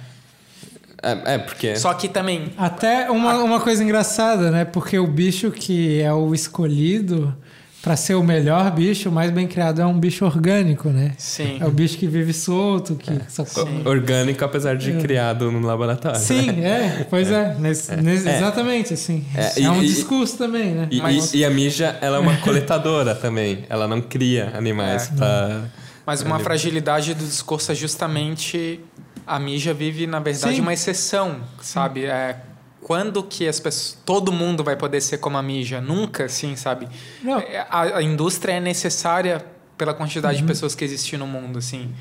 É, 1.06 1.34
é, 1.34 1.38
porque. 1.38 1.76
Só 1.78 1.94
que 1.94 2.08
também 2.10 2.52
Até 2.58 3.10
uma, 3.10 3.36
uma 3.44 3.60
coisa 3.60 3.84
engraçada, 3.84 4.52
né? 4.52 4.64
Porque 4.66 4.98
o 5.00 5.08
bicho 5.08 5.52
que 5.52 6.02
é 6.02 6.12
o 6.14 6.34
escolhido 6.34 7.36
para 7.84 7.98
ser 7.98 8.16
o 8.16 8.24
melhor 8.24 8.72
bicho, 8.72 9.10
o 9.10 9.12
mais 9.12 9.30
bem 9.30 9.46
criado 9.46 9.82
é 9.82 9.86
um 9.86 10.00
bicho 10.00 10.24
orgânico, 10.26 10.88
né? 10.90 11.12
Sim. 11.18 11.58
É 11.60 11.66
o 11.66 11.70
bicho 11.70 11.98
que 11.98 12.08
vive 12.08 12.32
solto, 12.34 12.96
que 12.96 13.12
só 13.28 13.44
come. 13.44 13.86
Orgânico, 13.86 14.44
apesar 14.46 14.78
de 14.78 14.94
criado 14.94 15.52
no 15.52 15.60
laboratório. 15.68 16.18
Sim, 16.18 16.50
né? 16.54 17.00
é, 17.02 17.04
pois 17.04 17.30
é. 17.30 17.56
Nesse- 17.60 17.94
nesse- 17.98 18.30
É. 18.30 18.38
Exatamente, 18.38 18.94
assim. 18.94 19.26
É, 19.36 19.42
É, 19.48 19.54
e- 19.64 19.68
um 19.68 19.84
e- 19.84 19.86
discurso 19.88 20.38
também, 20.38 20.72
né? 20.74 20.88
E, 20.90 21.02
Mas- 21.02 21.34
e- 21.34 21.40
e 21.40 21.46
a 21.46 21.50
Mija, 21.50 21.98
ela 22.00 22.16
é 22.16 22.20
uma 22.22 22.38
coletadora 22.38 23.14
também. 23.14 23.66
Ela 23.68 23.86
não 23.86 24.02
cria 24.02 24.54
animais 24.56 25.12
É. 25.12 25.16
pra. 25.18 25.62
Mas 26.06 26.22
uma 26.22 26.40
fragilidade 26.40 27.14
do 27.14 27.26
discurso 27.26 27.70
é 27.72 27.76
justamente 27.76 28.80
a 29.28 29.38
mídia 29.38 29.74
vive, 29.74 30.08
na 30.08 30.20
verdade, 30.22 30.56
Sim. 30.56 30.62
uma 30.62 30.72
exceção, 30.74 31.38
sabe? 31.62 32.06
É, 32.06 32.38
quando 32.84 33.24
que 33.24 33.48
as 33.48 33.60
pessoas, 33.60 33.98
todo 34.06 34.32
mundo 34.32 34.64
vai 34.64 34.76
poder 34.76 35.02
ser 35.02 35.18
como 35.18 35.38
a 35.38 35.42
mídia? 35.42 35.80
Nunca, 35.82 36.26
assim, 36.26 36.56
sabe? 36.56 36.88
Não. 37.24 37.40
É, 37.40 37.66
A, 37.70 37.98
a 37.98 38.04
indústria 38.04 38.54
é 38.54 38.60
necessária 38.60 39.44
pela 39.78 39.94
quantidade 39.94 40.36
Uhum. 40.36 40.42
de 40.42 40.48
pessoas 40.48 40.76
que 40.76 40.84
existem 40.84 41.18
no 41.18 41.26
mundo, 41.26 41.58
assim. 41.60 41.92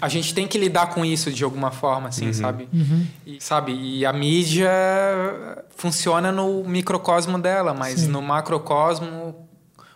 A 0.00 0.08
gente 0.08 0.34
tem 0.34 0.46
que 0.48 0.58
lidar 0.58 0.88
com 0.88 1.04
isso 1.04 1.30
de 1.32 1.44
alguma 1.44 1.70
forma, 1.70 2.08
assim, 2.08 2.32
sabe? 2.32 2.68
Uhum. 2.72 3.06
E, 3.24 3.40
sabe? 3.40 3.72
E 3.72 4.04
a 4.04 4.12
mídia 4.12 4.68
funciona 5.76 6.32
no 6.32 6.64
microcosmo 6.64 7.38
dela, 7.38 7.72
mas 7.72 8.00
Sim. 8.00 8.08
no 8.08 8.20
macrocosmo, 8.20 9.46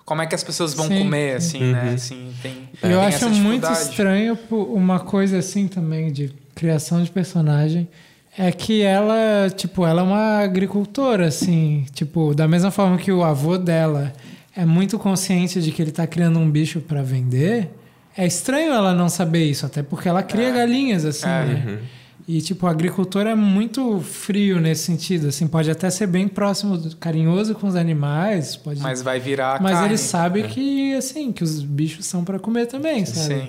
como 0.04 0.22
é 0.22 0.26
que 0.26 0.34
as 0.34 0.44
pessoas 0.44 0.72
vão 0.74 0.86
Sim, 0.86 0.98
comer, 1.00 1.40
sim. 1.40 1.56
assim, 1.58 1.72
né? 1.72 1.92
Assim, 1.94 2.34
tem, 2.42 2.68
Eu 2.82 2.88
tem 2.90 2.94
acho 2.98 3.16
essa 3.16 3.28
muito 3.28 3.70
estranho 3.72 4.38
uma 4.50 5.00
coisa 5.00 5.38
assim 5.38 5.66
também 5.68 6.12
de 6.12 6.32
criação 6.54 7.02
de 7.02 7.10
personagem. 7.10 7.88
É 8.36 8.50
que 8.50 8.80
ela, 8.82 9.50
tipo, 9.54 9.84
ela 9.84 10.00
é 10.00 10.04
uma 10.04 10.38
agricultora, 10.38 11.26
assim, 11.26 11.84
tipo, 11.92 12.34
da 12.34 12.48
mesma 12.48 12.70
forma 12.70 12.96
que 12.96 13.12
o 13.12 13.22
avô 13.22 13.58
dela 13.58 14.12
é 14.56 14.64
muito 14.64 14.98
consciente 14.98 15.60
de 15.60 15.70
que 15.70 15.82
ele 15.82 15.90
tá 15.92 16.06
criando 16.06 16.38
um 16.38 16.50
bicho 16.50 16.80
para 16.80 17.02
vender, 17.02 17.70
é 18.16 18.26
estranho 18.26 18.72
ela 18.72 18.94
não 18.94 19.08
saber 19.08 19.44
isso, 19.44 19.66
até 19.66 19.82
porque 19.82 20.08
ela 20.08 20.22
cria 20.22 20.48
É. 20.48 20.52
galinhas, 20.52 21.04
assim, 21.04 21.26
É. 21.26 21.44
né? 21.44 21.78
E, 22.26 22.40
tipo, 22.40 22.66
o 22.66 22.68
agricultor 22.68 23.26
é 23.26 23.34
muito 23.34 24.00
frio 24.00 24.60
nesse 24.60 24.84
sentido, 24.84 25.28
assim, 25.28 25.46
pode 25.46 25.70
até 25.70 25.90
ser 25.90 26.06
bem 26.06 26.28
próximo, 26.28 26.80
carinhoso 27.00 27.54
com 27.54 27.66
os 27.66 27.74
animais, 27.74 28.56
pode... 28.56 28.80
Mas 28.80 29.02
vai 29.02 29.18
virar 29.18 29.60
Mas 29.60 29.72
carne. 29.72 29.88
ele 29.88 29.98
sabe 29.98 30.42
que, 30.44 30.94
assim, 30.94 31.32
que 31.32 31.42
os 31.44 31.60
bichos 31.62 32.06
são 32.06 32.22
para 32.24 32.38
comer 32.38 32.66
também, 32.66 33.04
sabe? 33.04 33.40
Sim. 33.42 33.48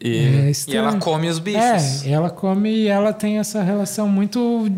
E, 0.00 0.16
É 0.48 0.52
E 0.68 0.76
ela 0.76 0.96
come 0.98 1.28
os 1.28 1.38
bichos. 1.38 2.04
É, 2.04 2.10
ela 2.10 2.30
come 2.30 2.70
e 2.70 2.86
ela 2.88 3.12
tem 3.12 3.38
essa 3.38 3.62
relação 3.62 4.08
muito. 4.08 4.70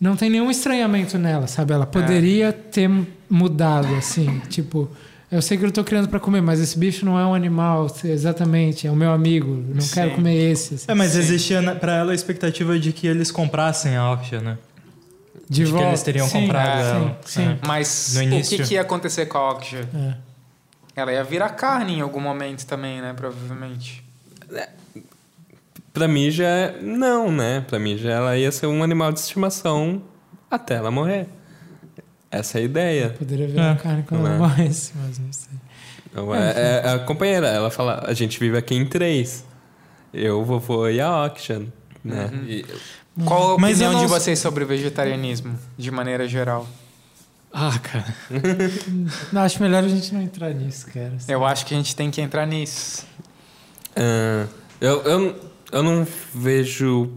Não 0.00 0.14
tem 0.16 0.28
nenhum 0.28 0.50
estranhamento 0.50 1.16
nela, 1.18 1.46
sabe? 1.46 1.72
Ela 1.72 1.86
poderia 1.86 2.52
ter 2.52 2.90
mudado, 3.30 3.94
assim. 3.94 4.40
Tipo, 4.50 4.90
eu 5.32 5.40
sei 5.40 5.56
que 5.56 5.64
eu 5.64 5.72
tô 5.72 5.82
criando 5.82 6.08
para 6.08 6.20
comer, 6.20 6.42
mas 6.42 6.60
esse 6.60 6.78
bicho 6.78 7.06
não 7.06 7.18
é 7.18 7.24
um 7.24 7.32
animal, 7.34 7.86
exatamente, 8.04 8.86
é 8.86 8.90
o 8.90 8.96
meu 8.96 9.10
amigo. 9.10 9.64
Não 9.74 9.80
Sim. 9.80 9.94
quero 9.94 10.10
comer 10.10 10.50
esse. 10.52 10.74
assim. 10.74 10.84
É, 10.88 10.94
mas 10.94 11.12
Sim. 11.12 11.18
existia 11.20 11.74
pra 11.76 11.96
ela 11.96 12.12
a 12.12 12.14
expectativa 12.14 12.78
de 12.78 12.92
que 12.92 13.06
eles 13.06 13.30
comprassem 13.30 13.96
a 13.96 14.00
auction, 14.02 14.40
né? 14.40 14.58
De, 15.48 15.60
de 15.60 15.64
que 15.64 15.70
volta. 15.72 15.88
eles 15.88 16.02
teriam 16.02 16.28
Sim, 16.28 16.40
comprado 16.42 16.82
sim, 16.82 16.90
ela. 16.90 17.20
Sim, 17.24 17.42
É. 17.44 17.58
Mas 17.66 18.12
No 18.14 18.20
o 18.20 18.22
início. 18.24 18.58
que, 18.58 18.64
que 18.64 18.74
ia 18.74 18.80
acontecer 18.82 19.26
com 19.26 19.38
a 19.38 19.52
Okja? 19.52 19.88
é. 19.94 20.25
Ela 20.96 21.12
ia 21.12 21.22
virar 21.22 21.50
carne 21.50 21.94
em 21.98 22.00
algum 22.00 22.20
momento 22.20 22.64
também, 22.66 23.00
né? 23.02 23.12
Provavelmente. 23.14 24.02
pra 25.92 26.08
Mija, 26.08 26.74
não, 26.82 27.30
né? 27.30 27.64
Pra 27.68 27.78
Mija, 27.78 28.10
ela 28.10 28.36
ia 28.36 28.50
ser 28.50 28.66
um 28.66 28.82
animal 28.82 29.12
de 29.12 29.20
estimação 29.20 30.02
até 30.50 30.74
ela 30.74 30.90
morrer. 30.90 31.26
Essa 32.30 32.58
é 32.58 32.62
a 32.62 32.64
ideia. 32.64 33.10
Poderia 33.18 33.46
virar 33.46 33.72
É. 33.76 33.78
carne 33.78 34.02
quando 34.06 34.26
ela 34.26 34.34
é? 34.34 34.38
morresse, 34.38 34.92
mas 34.96 35.18
não 35.18 35.32
sei. 35.32 35.52
Então, 36.10 36.34
é, 36.34 36.80
é 36.84 36.88
a 36.94 36.98
companheira, 37.00 37.46
ela 37.48 37.70
fala, 37.70 38.02
a 38.06 38.14
gente 38.14 38.38
vive 38.40 38.56
aqui 38.56 38.74
em 38.74 38.86
três. 38.86 39.44
Eu, 40.14 40.44
vovô 40.44 40.88
e 40.88 40.98
a 41.00 41.06
Auction, 41.08 41.66
né? 42.02 42.30
E- 42.46 42.64
Qual 43.24 43.54
a 43.54 43.58
Mas 43.58 43.80
eu 43.80 43.88
opinião 43.88 43.92
não 43.92 44.00
de 44.00 44.06
vocês 44.06 44.38
sobre 44.38 44.64
o 44.64 44.66
vegetarianismo, 44.66 45.58
de 45.76 45.90
maneira 45.90 46.26
geral? 46.28 46.66
Ah, 47.52 47.78
cara. 47.82 48.14
Não, 49.32 49.40
acho 49.42 49.62
melhor 49.62 49.82
a 49.82 49.88
gente 49.88 50.12
não 50.12 50.20
entrar 50.20 50.52
nisso, 50.52 50.86
cara. 50.92 51.12
assim. 51.16 51.32
Eu 51.32 51.44
acho 51.44 51.64
que 51.64 51.72
a 51.74 51.76
gente 51.76 51.96
tem 51.96 52.10
que 52.10 52.20
entrar 52.20 52.46
nisso. 52.46 53.06
Ah, 53.94 54.46
eu, 54.80 55.00
eu, 55.04 55.40
eu 55.72 55.82
não 55.82 56.06
vejo 56.34 57.10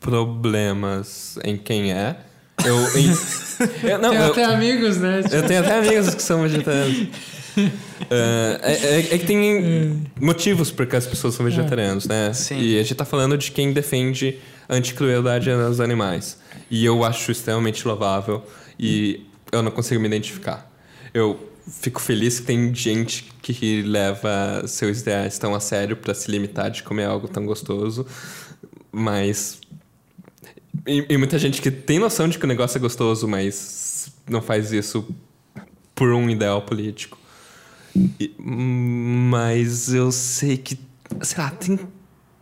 problemas 0.00 1.38
em 1.44 1.56
quem 1.56 1.92
é. 1.92 2.16
Eu, 2.64 2.76
em- 2.98 3.12
eu- 3.88 3.98
não, 3.98 4.10
Tem 4.10 4.18
eu- 4.20 4.30
até 4.32 4.44
amigos, 4.44 4.96
né? 4.96 5.22
Tipo, 5.22 5.34
Eu 5.34 5.46
tenho 5.46 5.60
até 5.60 5.78
amigos 5.78 6.14
que 6.14 6.22
são 6.22 6.42
vegetarianos. 6.42 7.08
É, 8.10 8.58
é- 8.62 9.14
é 9.14 9.18
que 9.18 9.24
tem 9.26 10.10
motivos 10.20 10.72
por 10.72 10.86
que 10.86 10.96
as 10.96 11.06
pessoas 11.06 11.34
são 11.36 11.44
vegetarianos, 11.46 12.04
né? 12.04 12.32
Sim. 12.32 12.58
E 12.58 12.76
a 12.80 12.82
gente 12.82 12.96
tá 12.96 13.04
falando 13.04 13.38
de 13.38 13.52
quem 13.52 13.72
defende 13.72 14.38
anticrueldade 14.68 15.48
aos 15.52 15.78
animais. 15.78 16.36
E 16.68 16.84
eu 16.84 17.04
acho 17.04 17.30
extremamente 17.30 17.86
louvável 17.86 18.44
e 18.76 19.24
eu 19.54 19.62
não 19.62 19.70
consigo 19.70 20.00
me 20.00 20.06
identificar. 20.06 20.70
Eu 21.12 21.50
fico 21.80 22.00
feliz 22.00 22.40
que 22.40 22.46
tem 22.46 22.74
gente 22.74 23.24
que 23.40 23.82
leva 23.82 24.64
seus 24.66 25.00
ideais 25.00 25.38
tão 25.38 25.54
a 25.54 25.60
sério 25.60 25.96
pra 25.96 26.12
se 26.14 26.30
limitar 26.30 26.70
de 26.70 26.82
comer 26.82 27.04
algo 27.04 27.26
tão 27.28 27.46
gostoso, 27.46 28.06
mas 28.92 29.60
e, 30.86 31.06
e 31.08 31.16
muita 31.16 31.38
gente 31.38 31.62
que 31.62 31.70
tem 31.70 31.98
noção 31.98 32.28
de 32.28 32.38
que 32.38 32.44
o 32.44 32.48
negócio 32.48 32.76
é 32.76 32.80
gostoso, 32.80 33.26
mas 33.28 34.08
não 34.28 34.42
faz 34.42 34.72
isso 34.72 35.06
por 35.94 36.12
um 36.12 36.28
ideal 36.28 36.62
político. 36.62 37.18
E- 38.20 38.34
mas 38.38 39.94
eu 39.94 40.10
sei 40.10 40.56
que, 40.56 40.78
sei 41.22 41.38
lá, 41.42 41.50
tem, 41.50 41.78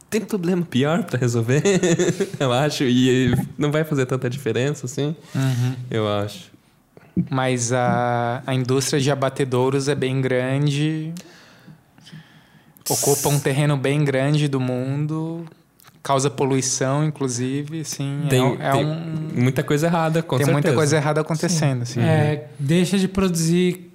tem 0.09 0.21
problema 0.23 0.63
pior 0.65 1.05
pra 1.05 1.19
resolver, 1.19 1.63
eu 2.41 2.53
acho, 2.53 2.85
e 2.85 3.33
não 3.59 3.71
vai 3.71 3.85
fazer 3.85 4.07
tanta 4.07 4.29
diferença 4.31 4.87
assim, 4.87 5.15
eu 5.91 6.09
acho. 6.09 6.51
Mas 7.31 7.73
a, 7.73 8.43
a 8.47 8.55
indústria 8.55 9.01
de 9.01 9.11
abatedouros 9.11 9.89
é 9.89 9.95
bem 9.95 10.21
grande, 10.21 11.13
ocupa 12.89 13.29
um 13.29 13.39
terreno 13.39 13.77
bem 13.77 14.05
grande 14.05 14.49
do 14.49 14.59
mundo, 14.59 15.45
causa 16.03 16.31
poluição, 16.31 17.05
inclusive, 17.05 17.81
assim, 17.81 18.23
Tem, 18.29 18.43
é, 18.59 18.69
é 18.69 18.73
tem 18.73 18.85
um... 18.87 19.29
muita 19.35 19.63
coisa 19.63 19.87
errada, 19.87 20.23
com 20.23 20.37
tem 20.37 20.47
certeza. 20.47 20.53
muita 20.53 20.75
coisa 20.75 20.97
errada 20.97 21.21
acontecendo, 21.21 21.83
assim. 21.83 22.01
é, 22.01 22.49
deixa 22.59 22.99
de 22.99 23.07
produzir 23.07 23.91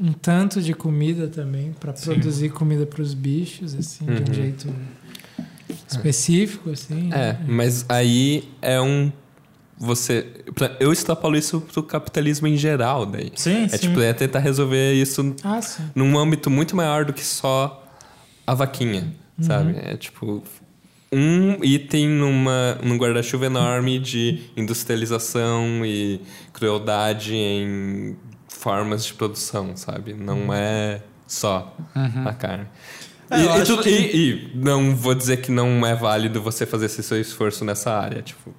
um 0.00 0.12
tanto 0.12 0.60
de 0.62 0.74
comida 0.74 1.28
também 1.28 1.72
para 1.78 1.92
produzir 1.92 2.48
comida 2.50 2.86
para 2.86 3.02
os 3.02 3.14
bichos, 3.14 3.74
assim, 3.74 4.04
de 4.06 4.12
Uhum. 4.12 4.24
um 4.30 4.34
jeito 4.34 4.74
específico, 5.88 6.70
assim. 6.70 7.10
É, 7.12 7.36
mas 7.46 7.84
aí 7.88 8.48
é 8.62 8.80
um. 8.80 9.12
Você. 9.84 10.26
Eu 10.80 10.92
extrapolo 10.92 11.36
isso 11.36 11.60
pro 11.60 11.82
capitalismo 11.82 12.46
em 12.46 12.56
geral, 12.56 13.04
daí. 13.06 13.30
Sim, 13.36 13.64
É 13.64 13.68
sim. 13.68 13.78
tipo, 13.88 14.00
é 14.00 14.12
tentar 14.12 14.38
resolver 14.40 14.92
isso 14.94 15.34
Ah, 15.44 15.60
sim. 15.62 15.82
num 15.94 16.18
âmbito 16.18 16.50
muito 16.50 16.74
maior 16.76 17.04
do 17.04 17.12
que 17.12 17.24
só 17.24 17.84
a 18.46 18.54
vaquinha, 18.54 19.12
sabe? 19.40 19.74
É 19.76 19.96
tipo 19.96 20.42
um 21.12 21.62
item 21.62 22.08
numa, 22.08 22.78
num 22.82 22.96
guarda-chuva 22.96 23.46
enorme 23.46 23.98
de 23.98 24.40
industrialização 24.56 25.84
e 25.84 26.20
crueldade 26.52 27.34
em 27.34 28.16
formas 28.48 29.04
de 29.04 29.14
produção, 29.14 29.76
sabe? 29.76 30.14
Não 30.14 30.52
é 30.52 31.00
só 31.26 31.74
a 32.26 32.32
carne. 32.32 32.66
É, 33.30 33.38
e, 33.40 33.60
e 33.60 33.64
tu- 33.64 33.78
que- 33.78 33.88
e- 33.90 34.52
e 34.52 34.52
não 34.56 34.94
vou 34.94 35.14
dizer 35.14 35.38
que 35.38 35.50
não 35.50 35.84
é 35.86 35.94
válido 35.94 36.42
você 36.42 36.66
fazer 36.66 36.86
esse 36.86 37.02
seu 37.02 37.18
esforço 37.20 37.64
nessa 37.64 37.90
área, 37.92 38.20
tipo, 38.22 38.54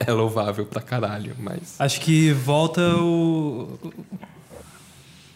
é 0.00 0.12
louvável 0.12 0.64
pra 0.66 0.80
caralho, 0.80 1.34
mas 1.38 1.76
Acho 1.78 2.00
que 2.00 2.32
volta 2.32 2.80
o 2.96 3.78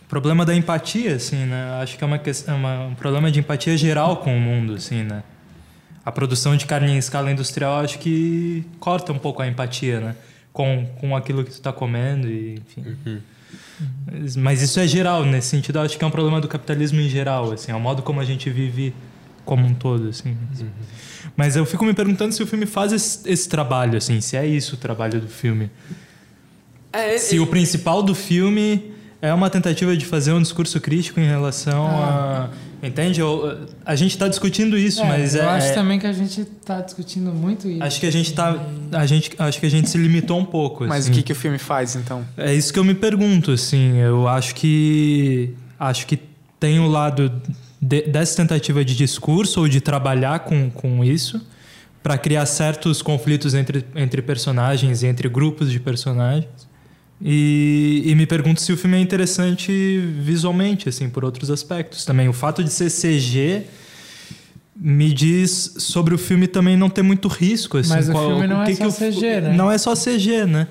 o 0.05 0.09
problema 0.13 0.45
da 0.45 0.55
empatia, 0.55 1.15
assim, 1.17 1.47
né? 1.47 1.79
Acho 1.83 1.97
que 1.97 2.05
é 2.05 2.07
uma, 2.07 2.19
ques- 2.19 2.47
é 2.47 2.53
uma- 2.53 2.87
um 2.89 2.95
problema 2.95 3.31
de 3.31 3.41
empatia 3.41 3.77
geral 3.79 4.19
com 4.19 4.37
o 4.37 4.41
mundo, 4.41 4.75
assim, 4.75 5.03
né? 5.03 5.23
A 6.05 6.13
produção 6.13 6.55
de 6.57 6.67
carne 6.67 6.93
em 6.93 6.99
escala 6.99 7.31
industrial 7.33 7.81
acho 7.81 7.99
que 7.99 8.63
corta 8.79 9.11
um 9.13 9.19
pouco 9.19 9.41
a 9.41 9.47
empatia, 9.49 10.01
né? 10.01 10.17
Com, 10.53 10.85
com 11.01 11.17
aquilo 11.17 11.43
que 11.45 11.51
tu 11.53 11.63
tá 11.63 11.73
comendo 11.73 12.29
e, 12.29 12.57
enfim. 12.77 13.23
Mas- 14.07 14.37
Mas 14.37 14.61
isso 14.63 14.79
é 14.81 14.87
geral, 14.87 15.25
nesse 15.25 15.49
sentido, 15.49 15.79
acho 15.81 15.97
que 15.97 16.05
é 16.05 16.07
um 16.07 16.11
problema 16.11 16.41
do 16.43 16.49
capitalismo 16.49 17.01
em 17.01 17.09
geral, 17.09 17.51
assim, 17.53 17.73
é 17.73 17.75
o 17.75 17.81
modo 17.81 18.03
como 18.03 18.21
a 18.21 18.25
gente 18.25 18.51
vive 18.51 18.95
como 19.45 19.67
um 19.67 19.75
todo, 19.75 20.09
assim. 20.09 20.37
Mas 21.37 21.57
eu 21.57 21.65
fico 21.65 21.85
me 21.85 21.95
perguntando 21.95 22.33
se 22.35 22.43
o 22.43 22.47
filme 22.47 22.67
faz 22.67 22.93
esse, 22.93 23.29
esse 23.29 23.49
trabalho, 23.49 23.97
assim, 23.99 24.21
se 24.21 24.37
é 24.37 24.47
isso 24.47 24.75
o 24.75 24.79
trabalho 24.79 25.21
do 25.21 25.29
filme. 25.29 25.71
Se 27.19 27.39
o 27.41 27.47
principal 27.47 28.03
do 28.03 28.15
filme 28.15 28.93
é 29.21 29.33
uma 29.33 29.49
tentativa 29.49 29.97
de 29.97 30.05
fazer 30.05 30.33
um 30.33 30.43
discurso 30.43 30.81
crítico 30.81 31.21
em 31.21 31.27
relação 31.27 31.87
a. 31.87 32.51
Entende? 32.83 33.21
Eu- 33.21 33.69
a 33.87 33.95
gente 33.95 34.11
está 34.11 34.27
discutindo 34.27 34.77
isso, 34.77 35.01
É, 35.01 35.07
mas 35.07 35.37
eu 35.37 35.43
é. 35.45 35.47
acho 35.47 35.69
é- 35.69 35.73
também 35.73 36.01
que 36.01 36.07
a 36.07 36.13
gente 36.13 36.41
está 36.41 36.81
discutindo 36.81 37.33
muito 37.33 37.69
isso. 37.69 37.83
acho 37.85 38.01
que 38.01 38.07
a 38.07 38.11
gente 38.11 38.33
tá. 38.35 38.57
A 38.91 39.07
gente, 39.07 39.31
acho 39.39 39.61
que 39.61 39.67
a 39.67 39.71
gente 39.71 39.89
se 39.89 39.97
limitou 39.97 40.39
um 40.41 40.45
pouco. 40.45 40.85
Mas 40.85 41.05
assim. 41.05 41.13
o 41.13 41.15
que, 41.15 41.23
que 41.23 41.33
o 41.33 41.37
filme 41.37 41.59
faz, 41.59 41.95
então? 41.95 42.25
É 42.37 42.53
isso 42.53 42.73
que 42.73 42.79
eu 42.81 42.85
me 42.85 42.95
pergunto, 42.95 43.53
assim. 43.53 43.99
Eu 43.99 44.27
acho 44.27 44.55
que 44.57 45.55
acho 45.79 46.07
que 46.09 46.19
tem 46.59 46.81
o 46.81 46.89
lado 46.89 47.33
de- 47.83 48.03
dessa 48.03 48.37
tentativa 48.37 48.85
de 48.85 48.95
discurso 48.95 49.61
ou 49.61 49.69
de 49.69 49.81
trabalhar 49.81 50.41
com, 50.41 50.71
com 50.71 51.05
isso 51.05 51.45
para 52.01 52.17
criar 52.17 52.47
certos 52.47 53.03
conflitos 53.03 53.55
entre, 53.55 53.85
entre 53.97 54.23
personagens 54.23 55.03
e 55.03 55.07
entre 55.09 55.29
grupos 55.29 55.71
de 55.71 55.81
personagens. 55.81 56.49
E, 57.21 58.03
e 58.07 58.15
me 58.15 58.27
pergunto 58.27 58.61
se 58.61 58.73
o 58.73 58.77
filme 58.77 58.97
é 58.97 59.01
interessante 59.01 59.99
visualmente, 60.21 60.89
assim, 60.89 61.09
por 61.09 61.25
outros 61.25 61.51
aspectos 61.51 62.05
também. 62.05 62.29
O 62.29 62.33
fato 62.33 62.63
de 62.65 62.71
ser 62.71 62.91
CG 62.91 63.65
me 64.75 65.13
diz 65.13 65.75
sobre 65.79 66.15
o 66.15 66.19
filme 66.19 66.47
também 66.49 66.77
não 66.77 66.89
ter 66.89 67.03
muito 67.03 67.29
risco. 67.29 67.77
Assim, 67.77 67.91
Mas 67.91 68.09
o 68.09 68.13
qual- 68.13 68.27
filme 68.29 68.47
não 68.47 68.63
é 68.63 68.67
que 68.67 68.75
só 68.77 68.85
que 68.85 68.89
o- 68.89 68.93
CG, 68.93 69.41
né? 69.43 69.55
Não 69.55 69.71
é 69.71 69.77
só 69.77 69.95
CG, 69.95 70.47
né? 70.47 70.67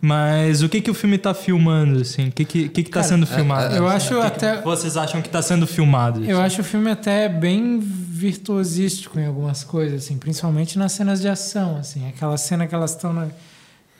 Mas 0.00 0.62
o 0.62 0.68
que, 0.68 0.80
que 0.82 0.90
o 0.90 0.94
filme 0.94 1.16
tá 1.16 1.32
filmando, 1.32 2.00
assim? 2.02 2.28
O 2.28 2.32
que, 2.32 2.44
que, 2.44 2.68
que, 2.68 2.82
que 2.82 2.90
tá 2.90 3.02
sendo 3.02 3.26
filmado? 3.26 3.74
eu 3.74 3.88
acho 3.88 4.14
O 4.14 4.20
que 4.20 4.26
até- 4.26 4.56
que 4.58 4.64
vocês 4.64 4.96
acham 4.96 5.22
que 5.22 5.28
tá 5.30 5.40
sendo 5.40 5.66
filmado? 5.66 6.22
Eu 6.24 6.38
acho 6.40 6.60
o 6.60 6.64
filme 6.64 6.90
até 6.90 7.28
bem 7.30 7.80
virtuosístico 7.80 9.18
em 9.18 9.24
algumas 9.26 9.64
coisas, 9.64 10.04
assim, 10.04 10.18
principalmente 10.18 10.78
nas 10.78 10.92
cenas 10.92 11.20
de 11.20 11.28
ação, 11.28 11.78
assim, 11.78 12.06
aquela 12.08 12.36
cena 12.36 12.66
que 12.66 12.74
elas 12.74 12.90
estão 12.90 13.12
na, 13.12 13.28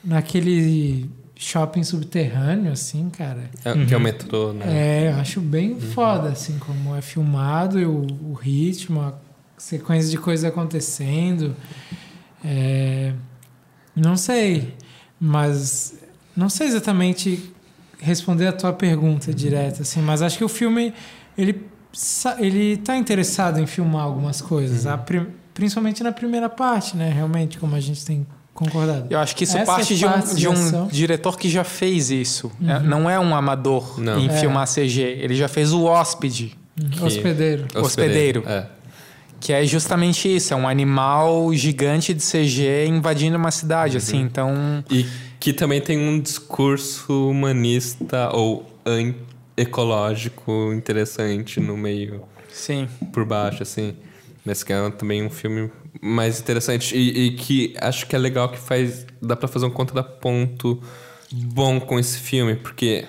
naquele 0.03 1.09
shopping 1.35 1.83
subterrâneo, 1.83 2.71
assim, 2.71 3.09
cara. 3.09 3.49
é, 3.65 3.85
que 3.85 3.93
é 3.93 3.97
o 3.97 3.99
metrô, 3.99 4.53
né? 4.53 4.65
É, 4.67 5.11
eu 5.11 5.19
acho 5.19 5.39
bem 5.41 5.79
foda, 5.79 6.29
assim, 6.29 6.57
como 6.59 6.95
é 6.95 7.01
filmado, 7.01 7.79
e 7.79 7.85
o, 7.85 8.05
o 8.29 8.33
ritmo, 8.33 9.01
a 9.01 9.13
sequência 9.57 10.09
de 10.09 10.17
coisas 10.17 10.45
acontecendo. 10.45 11.55
É, 12.43 13.13
não 13.95 14.15
sei, 14.15 14.73
mas 15.19 15.95
não 16.35 16.49
sei 16.49 16.67
exatamente 16.67 17.51
responder 17.99 18.47
a 18.47 18.53
tua 18.53 18.71
pergunta 18.73 19.33
direta, 19.33 19.81
assim, 19.81 20.01
mas 20.01 20.21
acho 20.21 20.37
que 20.37 20.43
o 20.43 20.49
filme, 20.49 20.93
ele, 21.37 21.65
ele 22.37 22.77
tá 22.77 22.95
interessado 22.95 23.59
em 23.59 23.65
filmar 23.65 24.03
algumas 24.03 24.39
coisas, 24.39 24.85
a 24.85 24.97
prim- 24.97 25.27
principalmente 25.53 26.03
na 26.03 26.11
primeira 26.11 26.47
parte, 26.47 26.95
né, 26.95 27.09
realmente, 27.11 27.57
como 27.57 27.75
a 27.75 27.79
gente 27.79 28.05
tem 28.05 28.25
concordado. 28.53 29.07
Eu 29.09 29.17
acho 29.19 29.35
que 29.35 29.43
isso 29.45 29.57
Essas 29.57 29.67
parte 29.67 29.95
de 29.95 30.05
um, 30.05 30.35
de 30.35 30.47
um 30.47 30.87
diretor 30.87 31.37
que 31.37 31.49
já 31.49 31.63
fez 31.63 32.11
isso. 32.11 32.51
É, 32.63 32.77
Uhum. 32.77 32.83
não 32.83 33.09
é 33.09 33.19
um 33.19 33.35
amador 33.35 33.99
Não. 33.99 34.19
em 34.19 34.27
É. 34.29 34.39
filmar 34.39 34.67
CG. 34.67 35.01
Ele 35.01 35.35
já 35.35 35.47
fez 35.47 35.71
o 35.73 35.83
Hóspede, 35.85 36.55
Que- 36.91 37.03
Hospedeiro. 37.03 37.65
Hospedeiro. 37.75 38.43
É. 38.47 38.67
que 39.39 39.53
é 39.53 39.65
justamente 39.65 40.33
isso. 40.35 40.53
É 40.53 40.57
um 40.57 40.67
animal 40.67 41.53
gigante 41.53 42.13
de 42.13 42.21
CG 42.23 42.85
invadindo 42.87 43.37
uma 43.37 43.51
cidade, 43.51 43.93
Uhum. 43.93 43.97
assim. 43.97 44.21
Então, 44.21 44.83
E 44.89 45.05
que 45.39 45.53
também 45.53 45.79
tem 45.81 45.97
um 45.97 46.19
discurso 46.19 47.29
humanista 47.29 48.29
ou 48.35 48.65
ecológico 49.55 50.71
interessante 50.73 51.59
no 51.59 51.75
meio, 51.77 52.21
sim. 52.49 52.87
por 53.11 53.25
baixo, 53.25 53.63
assim. 53.63 53.95
Mas 54.45 54.63
que 54.63 54.71
é 54.71 54.89
também 54.91 55.23
um 55.25 55.29
filme 55.29 55.69
mais 56.01 56.39
interessante 56.39 56.95
e, 56.95 57.27
e 57.27 57.31
que 57.31 57.73
acho 57.81 58.05
que 58.07 58.15
é 58.15 58.19
legal 58.19 58.49
que 58.49 58.57
faz 58.57 59.05
dá 59.21 59.35
pra 59.35 59.47
fazer 59.47 59.65
um 59.65 59.69
contraponto 59.71 60.81
bom 61.31 61.79
com 61.79 61.99
esse 61.99 62.17
filme, 62.19 62.55
porque 62.55 63.03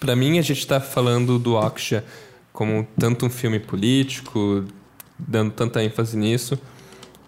pra 0.00 0.16
mim 0.16 0.38
a 0.38 0.42
gente 0.42 0.66
tá 0.66 0.80
falando 0.80 1.38
do 1.38 1.54
Oksha 1.54 2.04
como 2.52 2.86
tanto 2.98 3.26
um 3.26 3.30
filme 3.30 3.60
político, 3.60 4.64
dando 5.26 5.52
tanta 5.52 5.82
ênfase 5.82 6.16
nisso, 6.16 6.58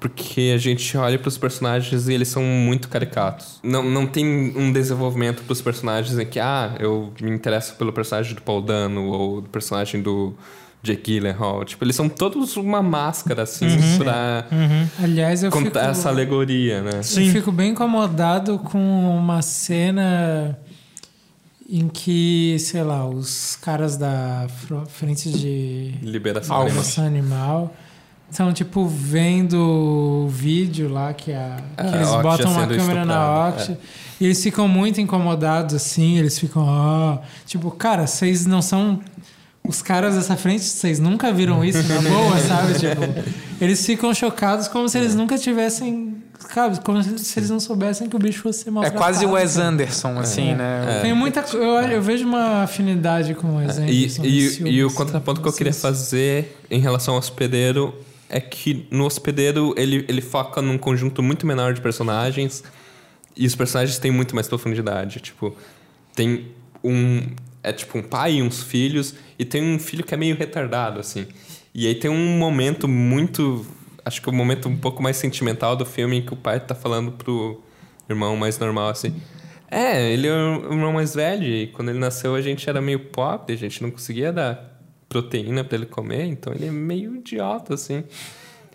porque 0.00 0.52
a 0.54 0.58
gente 0.58 0.96
olha 0.96 1.18
pros 1.18 1.38
personagens 1.38 2.08
e 2.08 2.12
eles 2.12 2.28
são 2.28 2.42
muito 2.42 2.88
caricatos. 2.88 3.58
Não, 3.62 3.82
não 3.82 4.06
tem 4.06 4.26
um 4.56 4.72
desenvolvimento 4.72 5.42
pros 5.44 5.62
personagens 5.62 6.18
em 6.18 6.26
que, 6.26 6.38
ah, 6.38 6.76
eu 6.78 7.12
me 7.20 7.30
interesso 7.30 7.74
pelo 7.76 7.92
personagem 7.92 8.34
do 8.34 8.42
Paul 8.42 8.60
Dano 8.60 9.06
ou 9.06 9.40
do 9.40 9.48
personagem 9.48 10.02
do 10.02 10.34
Jake 10.82 11.14
Gyllenhaal. 11.14 11.64
Tipo, 11.64 11.84
eles 11.84 11.96
são 11.96 12.08
todos 12.08 12.58
uma 12.58 12.82
máscara, 12.82 13.44
assim, 13.44 13.66
pra 13.96 14.46
Aliás, 15.02 15.42
eu 15.42 15.50
contar 15.50 15.80
fico... 15.80 15.90
essa 15.92 16.10
alegoria, 16.10 16.82
né? 16.82 17.02
Sim. 17.02 17.28
Eu 17.28 17.32
fico 17.32 17.50
bem 17.50 17.70
incomodado 17.70 18.58
com 18.58 19.16
uma 19.16 19.40
cena 19.40 20.58
em 21.66 21.88
que, 21.88 22.58
sei 22.58 22.82
lá, 22.82 23.08
os 23.08 23.56
caras 23.56 23.96
da 23.96 24.46
frente 24.88 25.30
de 25.30 25.94
Liberação 26.02 26.56
animal. 26.56 26.68
Liberação 26.68 27.06
Animal 27.06 27.76
estão, 28.34 28.52
tipo, 28.52 28.86
vendo 28.86 29.54
o 30.24 30.28
vídeo 30.28 30.88
lá 30.92 31.14
que, 31.14 31.32
a, 31.32 31.56
que 31.76 31.86
É, 31.86 31.96
eles 31.96 32.08
a 32.08 32.18
botam 32.20 32.50
uma 32.50 32.66
câmera 32.66 33.04
na 33.04 33.14
estuprada, 33.14 33.56
Oxia. 33.62 33.78
E 34.20 34.24
eles 34.26 34.42
ficam 34.42 34.66
muito 34.68 35.00
incomodados, 35.00 35.74
assim, 35.74 36.18
eles 36.18 36.38
ficam, 36.38 36.62
ó. 36.66 37.18
Tipo, 37.46 37.70
cara, 37.70 38.06
vocês 38.06 38.44
não 38.46 38.60
são 38.60 39.00
os 39.66 39.80
caras 39.80 40.14
dessa 40.16 40.36
frente, 40.36 40.62
vocês 40.64 40.98
nunca 40.98 41.32
viram 41.32 41.64
isso 41.64 41.82
na 41.84 42.00
boa, 42.02 42.38
sabe? 42.40 42.74
Tipo, 42.74 43.02
eles 43.60 43.84
ficam 43.84 44.12
chocados 44.12 44.68
como 44.68 44.88
se 44.88 44.98
eles 44.98 45.14
nunca 45.14 45.38
tivessem. 45.38 46.16
Sabe? 46.52 46.78
Como 46.84 47.02
se 47.02 47.38
eles 47.38 47.48
não 47.48 47.58
soubessem 47.58 48.08
que 48.08 48.14
o 48.16 48.18
bicho 48.18 48.42
fosse 48.42 48.68
É 48.68 48.70
maltratado. 48.70 49.02
quase 49.02 49.24
o 49.24 49.30
Wes. 49.30 49.56
Anderson, 49.56 50.18
assim, 50.18 50.54
né? 50.54 50.98
Tem 51.00 51.14
muita. 51.14 51.40
Eu, 51.54 51.62
eu 51.88 52.02
vejo 52.02 52.26
uma 52.26 52.64
afinidade 52.64 53.34
com 53.34 53.46
o 53.48 53.56
Wes 53.56 53.78
E, 53.78 53.80
Anderson. 53.80 54.22
e, 54.24 54.48
filme, 54.50 54.70
e 54.70 54.84
o 54.84 54.88
assim. 54.88 54.96
contraponto 54.96 55.40
que 55.40 55.46
eu 55.48 55.50
Não 55.52 55.56
queria 55.56 55.72
se- 55.72 55.80
fazer 55.80 56.60
em 56.70 56.80
relação 56.80 57.14
ao 57.14 57.20
hospedeiro 57.20 57.94
é 58.28 58.40
que 58.40 58.86
no 58.90 59.04
hospedeiro 59.04 59.74
ele, 59.76 60.04
ele 60.08 60.20
foca 60.20 60.60
num 60.62 60.78
conjunto 60.78 61.22
muito 61.22 61.46
menor 61.46 61.74
de 61.74 61.80
personagens 61.80 62.64
e 63.36 63.46
os 63.46 63.54
personagens 63.54 63.98
têm 63.98 64.10
muito 64.10 64.34
mais 64.34 64.48
profundidade. 64.48 65.20
Tipo, 65.20 65.56
tem 66.14 66.48
um. 66.82 67.22
É 67.62 67.72
tipo 67.72 67.96
um 67.96 68.02
pai 68.02 68.34
e 68.34 68.42
uns 68.42 68.62
filhos, 68.62 69.14
e 69.38 69.44
tem 69.44 69.62
um 69.62 69.78
filho 69.78 70.04
que 70.04 70.12
é 70.12 70.16
meio 70.16 70.36
retardado, 70.36 71.00
assim. 71.00 71.26
E 71.74 71.86
aí 71.86 71.94
tem 71.94 72.10
um 72.10 72.38
momento 72.38 72.86
muito. 72.86 73.66
Acho 74.04 74.20
que 74.20 74.28
é 74.28 74.32
o 74.32 74.34
momento 74.34 74.68
um 74.68 74.76
pouco 74.76 75.02
mais 75.02 75.16
sentimental 75.16 75.74
do 75.74 75.86
filme 75.86 76.18
em 76.18 76.22
que 76.22 76.34
o 76.34 76.36
pai 76.36 76.60
tá 76.60 76.74
falando 76.74 77.12
pro 77.12 77.62
irmão 78.08 78.36
mais 78.36 78.58
normal 78.58 78.90
assim. 78.90 79.14
É, 79.70 80.12
ele 80.12 80.28
é 80.28 80.32
o 80.32 80.72
irmão 80.72 80.92
mais 80.92 81.14
velho 81.14 81.44
e 81.44 81.66
quando 81.68 81.88
ele 81.88 81.98
nasceu 81.98 82.34
a 82.34 82.40
gente 82.40 82.68
era 82.68 82.80
meio 82.82 83.00
pobre, 83.00 83.54
a 83.54 83.56
gente 83.56 83.82
não 83.82 83.90
conseguia 83.90 84.30
dar 84.30 84.73
proteína 85.14 85.62
pra 85.62 85.76
ele 85.76 85.86
comer, 85.86 86.24
então 86.24 86.52
ele 86.52 86.66
é 86.66 86.70
meio 86.72 87.14
idiota, 87.14 87.74
assim. 87.74 88.02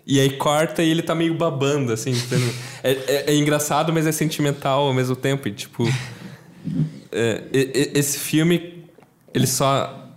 E 0.06 0.18
aí 0.18 0.30
corta 0.38 0.82
e 0.82 0.88
ele 0.88 1.02
tá 1.02 1.14
meio 1.14 1.34
babando, 1.34 1.92
assim. 1.92 2.12
É, 2.82 2.92
é- 2.92 3.24
é 3.32 3.34
engraçado, 3.36 3.92
mas 3.92 4.06
é 4.06 4.12
sentimental 4.12 4.86
ao 4.86 4.94
mesmo 4.94 5.14
tempo. 5.14 5.46
E, 5.46 5.52
tipo, 5.52 5.84
é, 7.12 7.42
esse 7.52 8.18
filme, 8.18 8.84
ele 9.34 9.46
só 9.46 10.08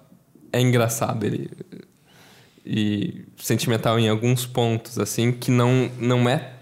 é 0.54 0.62
engraçado. 0.62 1.26
Ele, 1.26 1.50
e 2.66 3.26
sentimental 3.38 4.00
em 4.00 4.08
alguns 4.08 4.46
pontos, 4.46 4.98
assim, 4.98 5.34
que 5.34 5.52
não, 5.52 5.92
não 6.00 6.30
é. 6.30 6.54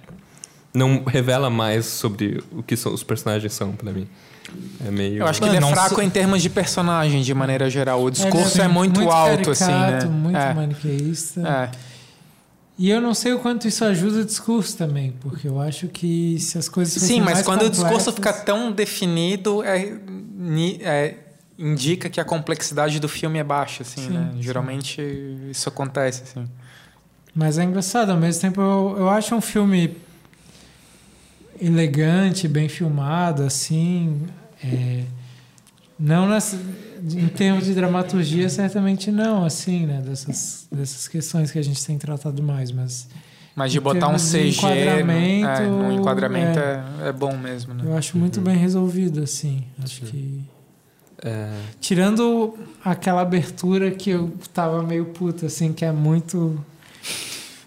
Não 0.73 1.03
revela 1.03 1.51
mais 1.51 1.85
sobre 1.85 2.41
o 2.51 2.63
que 2.63 2.75
são, 2.75 2.91
os 2.91 3.03
personagens 3.03 3.53
são 3.53 3.73
pra 3.73 3.91
mim. 3.91 4.07
É 4.85 4.91
meio. 4.91 5.17
Eu 5.19 5.27
acho 5.27 5.41
que 5.41 5.47
ele 5.47 5.57
é 5.57 5.61
fraco 5.61 5.95
se- 5.95 6.01
em 6.03 6.09
termos 6.09 6.41
de 6.41 6.49
personagem, 6.49 7.21
de 7.21 7.33
maneira 7.33 7.69
geral. 7.69 8.01
O 8.01 8.05
Ele 8.07 8.11
discurso 8.11 8.61
é, 8.61 8.67
muito, 8.67 9.09
alto, 9.09 9.51
assim, 9.51 9.65
caricato, 9.65 10.05
né? 10.07 10.11
Muito 10.11 10.37
é. 10.37 10.53
maniqueísta. 10.53 11.41
É. 11.47 11.71
E 12.77 12.89
eu 12.89 12.99
não 12.99 13.13
sei 13.13 13.33
o 13.33 13.39
quanto 13.39 13.67
isso 13.67 13.85
ajuda 13.85 14.21
o 14.21 14.25
discurso 14.25 14.75
também, 14.75 15.13
porque 15.19 15.47
eu 15.47 15.59
acho 15.61 15.87
que 15.87 16.39
se 16.39 16.57
as 16.57 16.67
coisas 16.67 17.01
Sim, 17.01 17.19
mas 17.19 17.33
mais 17.35 17.45
quando 17.45 17.61
o 17.63 17.69
discurso 17.69 18.11
complexas- 18.11 18.15
fica 18.15 18.33
tão 18.33 18.71
definido, 18.71 19.61
é, 19.63 19.93
é, 20.81 21.15
indica 21.59 22.09
que 22.09 22.19
a 22.19 22.25
complexidade 22.25 22.99
do 22.99 23.07
filme 23.07 23.37
é 23.37 23.43
baixa, 23.43 23.83
assim, 23.83 24.07
Sim, 24.07 24.09
né? 24.09 24.31
sim. 24.33 24.41
Geralmente 24.41 24.99
isso 25.51 25.69
acontece, 25.69 26.23
assim. 26.23 26.47
Mas 27.35 27.59
é 27.59 27.63
engraçado, 27.63 28.09
ao 28.09 28.17
mesmo 28.17 28.41
tempo 28.41 28.59
eu, 28.59 28.95
eu 28.97 29.09
acho 29.09 29.35
um 29.35 29.41
filme 29.41 29.95
elegante, 31.61 32.47
bem 32.47 32.67
filmado, 32.67 33.43
assim. 33.43 34.21
É, 34.63 35.03
não 35.99 36.27
nas, 36.27 36.53
em 36.53 37.27
termos 37.27 37.65
de 37.65 37.73
dramaturgia, 37.73 38.49
certamente 38.49 39.11
não, 39.11 39.45
assim, 39.45 39.85
né? 39.85 40.01
Dessas, 40.01 40.67
dessas 40.71 41.07
questões 41.07 41.51
que 41.51 41.59
a 41.59 41.63
gente 41.63 41.85
tem 41.85 41.97
tratado 41.97 42.41
mais, 42.41 42.71
mas 42.71 43.07
Mas 43.55 43.71
de 43.71 43.79
botar 43.79 44.07
um 44.07 44.15
CG 44.17 44.61
no, 44.61 44.67
é, 44.69 45.37
enquadramento, 45.39 45.61
no 45.63 45.91
enquadramento 45.91 46.59
é, 46.59 46.83
é 47.09 47.11
bom 47.11 47.37
mesmo, 47.37 47.73
né? 47.73 47.83
eu 47.85 47.95
acho 47.95 48.17
muito 48.17 48.41
bem 48.41 48.57
resolvido, 48.57 49.21
assim. 49.21 49.63
Acho 49.83 50.01
que. 50.01 50.43
É, 51.23 51.51
Tirando 51.79 52.57
aquela 52.83 53.21
abertura 53.21 53.91
que 53.91 54.09
eu 54.09 54.33
tava 54.51 54.81
meio 54.81 55.05
puta, 55.05 55.45
assim, 55.45 55.71
que 55.71 55.85
é 55.85 55.91
muito 55.91 56.59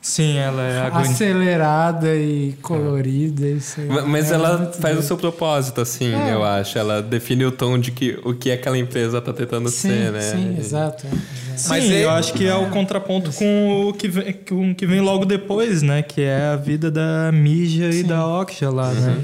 Sim, 0.07 0.37
ela 0.37 0.63
é 0.63 0.81
agoni... 0.83 1.09
acelerada 1.09 2.15
e 2.15 2.55
colorida. 2.61 3.47
e 3.47 3.59
sei 3.59 3.87
lá. 3.87 3.95
Ma- 3.95 4.03
Mas 4.03 4.31
É 4.31 4.35
ela 4.35 4.71
faz 4.79 4.99
o 4.99 5.03
seu 5.03 5.17
propósito, 5.17 5.81
assim, 5.81 6.15
É. 6.15 6.35
eu 6.35 6.45
acho. 6.45 6.79
Ela 6.79 7.01
define 7.01 7.47
o 7.47 7.51
tom 7.51 7.79
de 7.79 7.91
que 7.91 8.19
o 8.23 8.35
que 8.35 8.53
aquela 8.53 8.77
empresa 8.77 9.19
tá 9.23 9.33
tentando 9.33 9.71
Sim, 9.71 9.89
ser, 9.89 10.13
né? 10.13 10.21
sim, 10.21 10.57
E- 10.57 10.61
exato. 10.61 11.07
é, 11.07 11.09
exato. 11.09 11.19
Sim, 11.57 11.69
Mas 11.71 11.85
eu 11.91 12.11
é- 12.11 12.13
acho 12.19 12.35
que 12.35 12.47
é 12.47 12.55
o 12.55 12.69
contraponto 12.69 13.33
com 13.33 13.89
o 13.89 13.95
que 13.95 14.07
vem, 14.09 14.33
com 14.47 14.71
o 14.73 14.75
que 14.75 14.87
vem 14.87 15.01
logo 15.01 15.25
depois, 15.25 15.81
né? 15.81 16.03
Que 16.03 16.21
é 16.21 16.49
a 16.53 16.57
vida 16.57 16.91
da 16.91 17.33
Mija 17.33 17.87
e 17.87 18.03
da 18.03 18.27
Oksha 18.27 18.69
lá, 18.69 18.93
né? 18.93 19.17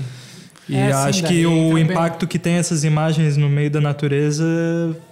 E 0.67 0.77
É, 0.77 0.93
acho 0.93 1.25
que 1.25 1.45
o 1.45 1.69
também. 1.71 1.85
impacto 1.85 2.27
que 2.27 2.39
tem 2.39 2.55
essas 2.55 2.85
imagens 2.85 3.37
no 3.37 3.51
meio 3.51 3.71
da 3.71 3.81
natureza 3.83 4.45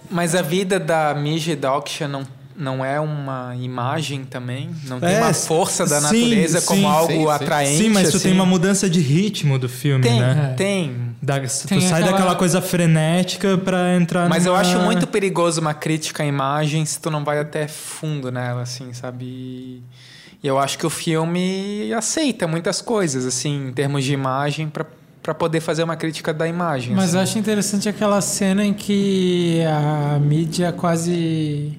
Mas 0.09 0.33
a 0.33 0.41
vida 0.41 0.79
da 0.79 1.13
Mija 1.13 1.51
e 1.51 1.55
da 1.55 1.75
Oksha 1.77 2.07
não, 2.07 2.23
não 2.59 2.83
é 2.83 2.99
uma 2.99 3.55
imagem 3.55 4.25
também? 4.25 4.69
Não 4.85 4.99
tem 4.99 5.13
É, 5.15 5.21
uma 5.21 5.33
força 5.33 5.85
da 5.85 5.99
sim, 6.01 6.03
natureza 6.21 6.61
como 6.63 6.81
sim, 6.81 6.85
algo 6.85 7.13
sim, 7.13 7.29
atraente? 7.29 7.77
Sim, 7.83 7.89
mas 7.89 8.09
tu 8.11 8.17
assim? 8.17 8.23
tem 8.27 8.33
uma 8.33 8.45
mudança 8.45 8.89
de 8.89 8.99
ritmo 8.99 9.57
do 9.57 9.69
filme, 9.69 10.03
Tem, 10.03 10.19
né? 10.19 10.53
Tem. 10.57 11.09
Da- 11.21 11.39
Tem 11.39 11.47
tu 11.47 11.81
sai 11.81 12.01
aquela- 12.01 12.11
daquela 12.11 12.35
coisa 12.35 12.61
frenética 12.61 13.57
pra 13.57 13.95
entrar 13.95 14.27
Mas 14.29 14.45
eu 14.45 14.51
numa- 14.53 14.61
acho 14.61 14.77
muito 14.79 15.07
perigoso 15.07 15.61
uma 15.61 15.73
crítica 15.73 16.23
à 16.23 16.25
imagem 16.25 16.85
se 16.85 16.99
tu 16.99 17.09
não 17.09 17.23
vai 17.23 17.39
até 17.39 17.67
fundo 17.67 18.31
nela, 18.31 18.61
assim, 18.63 18.91
sabe? 18.93 19.25
E 19.25 20.47
eu 20.47 20.57
acho 20.59 20.77
que 20.77 20.85
o 20.85 20.89
filme 20.89 21.91
aceita 21.93 22.47
muitas 22.47 22.81
coisas, 22.81 23.25
assim, 23.25 23.67
em 23.69 23.73
termos 23.73 24.03
de 24.03 24.13
imagem, 24.13 24.67
pra 24.69 24.85
para 25.21 25.33
poder 25.35 25.59
fazer 25.59 25.83
uma 25.83 25.97
crítica 25.97 26.33
da 26.33 26.47
imagem. 26.47 26.95
Mas 26.95 27.09
assim. 27.09 27.15
eu 27.17 27.21
acho 27.21 27.37
interessante 27.39 27.89
aquela 27.89 28.19
cena 28.21 28.65
em 28.65 28.73
que 28.73 29.61
a 29.67 30.17
mídia 30.17 30.71
quase 30.71 31.77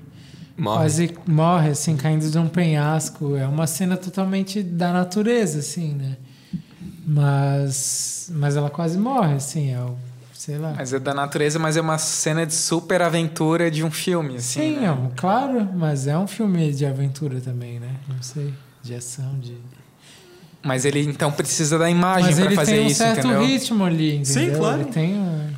Morre. 0.60 0.76
quase 0.78 1.14
morre, 1.26 1.70
assim, 1.70 1.96
caindo 1.96 2.30
de 2.30 2.38
um 2.38 2.48
penhasco. 2.48 3.34
É 3.36 3.46
uma 3.46 3.66
cena 3.66 3.96
totalmente 3.96 4.62
da 4.62 4.92
natureza, 4.92 5.58
assim, 5.60 5.94
né? 5.94 6.16
Mas, 7.06 8.30
mas 8.34 8.56
ela 8.56 8.70
quase 8.70 8.96
morre, 8.98 9.34
assim, 9.34 9.72
é 9.74 9.80
o, 9.80 9.96
sei 10.34 10.58
lá. 10.58 10.74
Mas 10.76 10.92
é 10.92 10.98
da 10.98 11.12
natureza, 11.14 11.58
mas 11.58 11.76
é 11.76 11.80
uma 11.80 11.98
cena 11.98 12.46
de 12.46 12.54
super 12.54 13.02
aventura 13.02 13.70
de 13.70 13.82
um 13.82 13.90
filme, 13.90 14.36
assim. 14.36 14.60
Sim, 14.60 14.76
né? 14.80 14.86
é 14.86 14.92
um- 14.92 15.10
claro, 15.16 15.68
mas 15.74 16.06
é 16.06 16.16
um 16.16 16.26
filme 16.26 16.72
de 16.72 16.86
aventura 16.86 17.40
também, 17.40 17.80
né? 17.80 17.90
Não 18.08 18.22
sei, 18.22 18.52
de 18.82 18.94
ação, 18.94 19.38
de... 19.40 19.56
Mas 20.62 20.84
ele 20.84 21.00
então 21.02 21.32
precisa 21.32 21.78
da 21.78 21.88
imagem 21.88 22.26
Mas 22.26 22.34
para 22.36 22.44
ele 22.44 22.54
fazer 22.54 22.72
tem 22.76 22.84
um 22.84 22.86
isso, 22.88 22.96
certo 22.98 23.18
entendeu? 23.20 23.44
ritmo 23.46 23.82
ali, 23.84 24.16
entendeu? 24.16 24.52
Sim, 24.52 24.58
claro. 24.58 24.80
Ele 24.82 24.90
tem 24.92 25.14
um... 25.14 25.50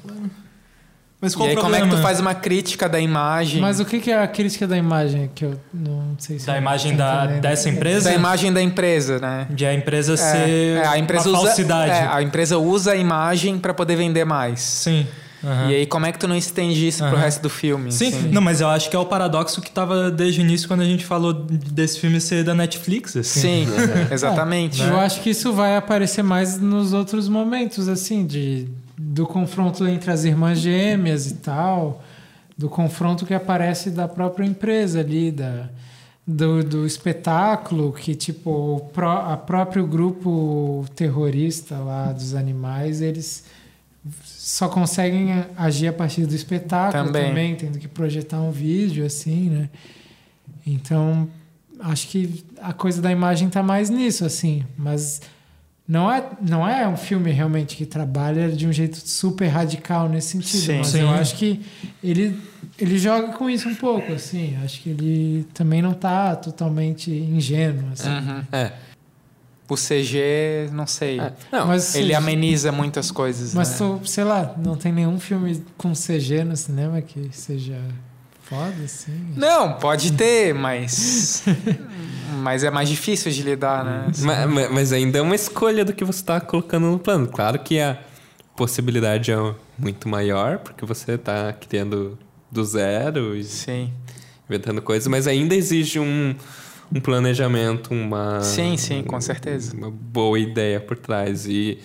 Mas 1.23 1.35
E 1.35 1.37
qual 1.37 1.49
aí, 1.49 1.57
o 1.57 1.61
como 1.61 1.77
é 1.77 1.81
que 1.81 1.89
tu 1.89 1.99
faz 1.99 2.19
uma 2.19 2.35
crítica 2.35 2.89
da 2.89 2.99
imagem? 2.99 3.61
Mas 3.61 3.79
o 3.79 3.85
que 3.85 4.01
que 4.01 4.11
é 4.11 4.21
a 4.21 4.27
crítica 4.27 4.67
da 4.67 4.77
imagem? 4.77 5.31
Que 5.33 5.45
eu 5.45 5.55
não 5.73 6.17
sei 6.19 6.37
se... 6.41 6.47
Da 6.47 6.59
imagem 6.59 6.97
da, 6.97 7.27
dessa 7.27 7.69
empresa? 7.69 8.11
da 8.11 8.15
imagem 8.17 8.53
da 8.53 8.61
empresa, 8.61 9.21
né? 9.21 9.47
De 9.49 9.65
a 9.65 9.73
empresa 9.73 10.15
É, 10.15 10.17
ser 10.17 10.79
é, 10.79 10.87
a 10.87 10.99
empresa 10.99 11.29
uma 11.29 11.39
usa, 11.39 11.47
falsidade. 11.49 11.93
é, 11.93 12.09
a 12.09 12.21
empresa 12.21 12.59
usa 12.59 12.91
a 12.93 12.97
imagem 12.97 13.57
para 13.57 13.73
poder 13.73 13.95
vender 13.95 14.25
mais. 14.25 14.59
Sim. 14.61 15.07
aham. 15.45 15.71
E 15.71 15.75
aí, 15.77 15.87
como 15.87 16.07
é 16.07 16.11
que 16.11 16.19
tu 16.19 16.27
não 16.27 16.35
estende 16.37 16.87
isso 16.89 16.99
pro 17.05 17.15
Aham. 17.15 17.21
resto 17.25 17.41
do 17.43 17.49
filme? 17.51 17.93
Sim, 17.93 18.09
assim? 18.09 18.29
não, 18.33 18.43
mas 18.43 18.61
eu 18.61 18.69
acho 18.69 18.91
que 18.91 18.97
é 18.97 18.99
o 18.99 19.07
paradoxo 19.07 19.61
que 19.61 19.71
tava 19.71 20.11
desde 20.11 20.41
o 20.41 20.43
início 20.43 20.67
quando 20.67 20.81
a 20.81 20.85
gente 20.85 21.05
falou 21.05 21.33
desse 21.33 22.01
filme 22.01 22.21
ser 22.21 22.43
da 22.43 22.53
Netflix, 22.55 23.17
assim. 23.17 23.41
Sim, 23.41 23.67
exatamente. 24.11 24.83
Eu 24.83 24.99
acho 24.99 25.21
que 25.21 25.31
isso 25.31 25.53
vai 25.53 25.77
aparecer 25.77 26.23
mais 26.25 26.59
nos 26.59 26.93
outros 26.93 27.29
momentos, 27.29 27.89
assim, 27.89 28.27
de, 28.27 28.67
do 29.05 29.27
confronto 29.27 29.87
entre 29.87 30.11
as 30.11 30.25
irmãs 30.25 30.59
gêmeas 30.59 31.31
e 31.31 31.35
tal, 31.35 32.03
do 32.57 32.69
confronto 32.69 33.27
que 33.27 33.35
aparece 33.35 33.91
da 33.91 34.07
própria 34.07 34.45
empresa 34.47 35.01
ali, 35.01 35.33
da, 35.33 35.69
do, 36.27 36.63
do 36.63 36.87
espetáculo, 36.87 37.93
que, 37.93 38.15
tipo, 38.15 38.51
o 38.51 38.81
pró, 38.81 39.33
a 39.33 39.37
próprio 39.37 39.87
grupo 39.87 40.85
terrorista 40.95 41.77
lá 41.79 42.13
dos 42.13 42.35
animais, 42.35 43.01
eles 43.01 43.45
só 44.25 44.69
conseguem 44.69 45.45
agir 45.57 45.89
a 45.89 45.93
partir 45.93 46.27
do 46.27 46.35
espetáculo 46.35 47.07
Também. 47.07 47.29
também 47.29 47.57
tendo 47.57 47.79
que 47.79 47.89
projetar 47.89 48.41
um 48.41 48.51
vídeo, 48.51 49.05
assim, 49.05 49.51
né? 49.51 49.71
Então, 50.65 51.29
acho 51.81 52.09
que 52.09 52.45
a 52.61 52.73
coisa 52.73 53.03
da 53.03 53.11
imagem 53.11 53.49
tá 53.49 53.63
mais 53.63 53.91
nisso, 53.91 54.25
assim. 54.25 54.65
Mas 54.77 55.21
não 55.87 56.11
é, 56.11 56.25
não 56.41 56.67
é 56.69 56.87
um 56.87 56.97
filme 56.97 57.31
realmente 57.33 57.77
que 57.77 57.85
trabalha 57.85 58.49
de 58.51 58.67
um 58.67 58.73
jeito 58.73 58.97
super 58.97 59.49
radical 59.49 60.09
nesse 60.09 60.29
sentido. 60.29 60.61
Sim. 60.61 60.79
mas 60.79 60.87
Sim. 60.89 61.01
eu 61.01 61.11
acho 61.11 61.37
que 61.37 61.61
ele, 62.03 62.41
ele 62.79 62.99
joga 62.99 63.33
com 63.33 63.51
isso 63.51 63.69
um 63.69 63.75
pouco, 63.75 64.13
assim. 64.13 64.57
Acho 64.65 64.81
que 64.81 64.91
ele 64.91 65.47
também 65.53 65.83
não 65.83 65.93
tá 65.93 66.37
totalmente 66.37 67.11
ingênuo, 67.11 67.91
assim. 67.93 68.09
Uhum. 68.09 68.45
É. 68.53 68.73
O 69.69 69.75
CG, 69.75 70.69
não 70.73 70.87
sei. 70.87 71.19
É. 71.19 71.33
Não, 71.51 71.67
Mas, 71.67 71.95
Ele 71.95 72.15
ameniza 72.15 72.71
muitas 72.71 73.11
coisas. 73.11 73.55
mas 73.55 73.71
né? 73.71 73.77
tu, 73.79 74.07
sei 74.07 74.25
lá, 74.25 74.55
não 74.59 74.77
tem 74.77 74.93
nenhum 74.93 75.19
filme 75.19 75.65
com 75.79 75.93
CG 75.95 76.45
no 76.45 76.57
cinema 76.57 77.01
que 77.01 77.31
seja 77.33 77.81
foda, 78.55 78.85
assim. 78.85 79.33
Não, 79.37 79.75
pode 79.75 80.13
ter, 80.13 80.53
mas. 80.55 81.45
Mas 82.43 82.65
é 82.65 82.71
mais 82.71 82.89
difícil 82.89 83.31
de 83.31 83.43
lidar, 83.43 83.85
né? 83.85 84.07
Assim, 84.11 84.25
Ma- 84.27 84.47
ma- 84.47 84.69
Mas, 84.69 84.93
ainda 84.93 85.19
é 85.19 85.23
uma 85.23 85.35
escolha 85.35 85.85
do 85.85 85.93
que 85.93 86.05
você 86.05 86.21
está 86.21 86.41
colocando 86.41 86.91
no 86.91 86.99
plano. 86.99 87.29
Claro 87.29 87.59
que 87.59 87.79
a 87.79 87.99
possibilidade 88.57 89.31
é 89.31 89.37
muito 89.79 90.09
maior, 90.09 90.59
porque 90.59 90.85
você 90.85 91.13
está 91.13 91.53
criando 91.53 92.19
do 92.51 92.65
zero 92.65 93.37
e 93.37 93.45
Sim. 93.45 93.93
inventando 94.49 94.83
coisas, 94.83 95.07
mas 95.07 95.27
ainda 95.27 95.55
exige 95.55 95.99
um, 96.01 96.35
um 96.95 97.01
planejamento, 97.01 97.93
uma. 97.95 98.41
Sim, 98.41 98.77
sim, 98.77 99.03
com 99.03 99.21
certeza. 99.21 99.75
Uma 99.77 99.91
boa 99.91 100.39
ideia 100.39 100.81
por 100.81 100.97
trás. 100.99 101.47
E 101.47 101.79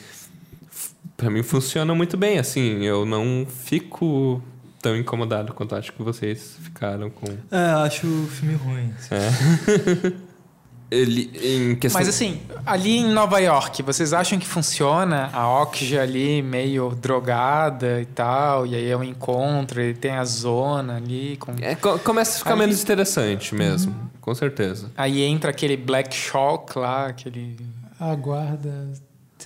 pra 1.15 1.29
mim 1.29 1.43
funciona 1.43 1.93
muito 1.93 2.17
bem, 2.17 2.39
assim. 2.39 2.83
Eu 2.83 3.05
não 3.05 3.45
fico 3.65 4.41
tão 4.81 4.95
incomodado 4.95 5.53
quanto 5.53 5.75
acho 5.75 5.91
que 5.93 6.01
vocês 6.03 6.55
ficaram 6.61 7.09
com. 7.09 7.25
É, 7.51 7.57
acho 7.85 8.07
o 8.07 8.27
filme 8.27 8.55
ruim. 8.55 8.93
Ele, 10.89 11.29
em 11.43 11.75
questão. 11.75 11.99
Mas 11.99 12.07
assim, 12.07 12.39
ali 12.65 12.99
em 12.99 13.09
Nova 13.11 13.39
York, 13.39 13.83
vocês 13.83 14.13
acham 14.13 14.39
que 14.39 14.47
funciona 14.47 15.29
a 15.33 15.45
Oxy 15.61 15.97
ali 15.99 16.41
meio 16.41 16.95
drogada 16.95 17.99
e 17.99 18.05
tal? 18.05 18.65
E 18.65 18.73
aí 18.73 18.89
é 18.89 18.95
um 18.95 19.03
encontro, 19.03 19.81
e 19.81 19.93
tem 19.93 20.11
a 20.11 20.23
zona 20.23 20.95
ali 20.95 21.35
com. 21.41 21.53
É, 21.59 21.75
co- 21.75 21.99
começa 21.99 22.35
a 22.35 22.39
ficar 22.39 22.51
Ali- 22.51 22.59
menos 22.61 22.81
interessante 22.81 23.53
mesmo, 23.53 23.93
com 24.21 24.33
certeza. 24.33 24.89
Aí 24.95 25.23
entra 25.23 25.49
aquele 25.51 25.75
Black 25.75 26.15
Shock 26.15 26.79
lá, 26.79 27.07
aquele. 27.07 27.57
A 27.99 28.15
guarda, 28.15 28.93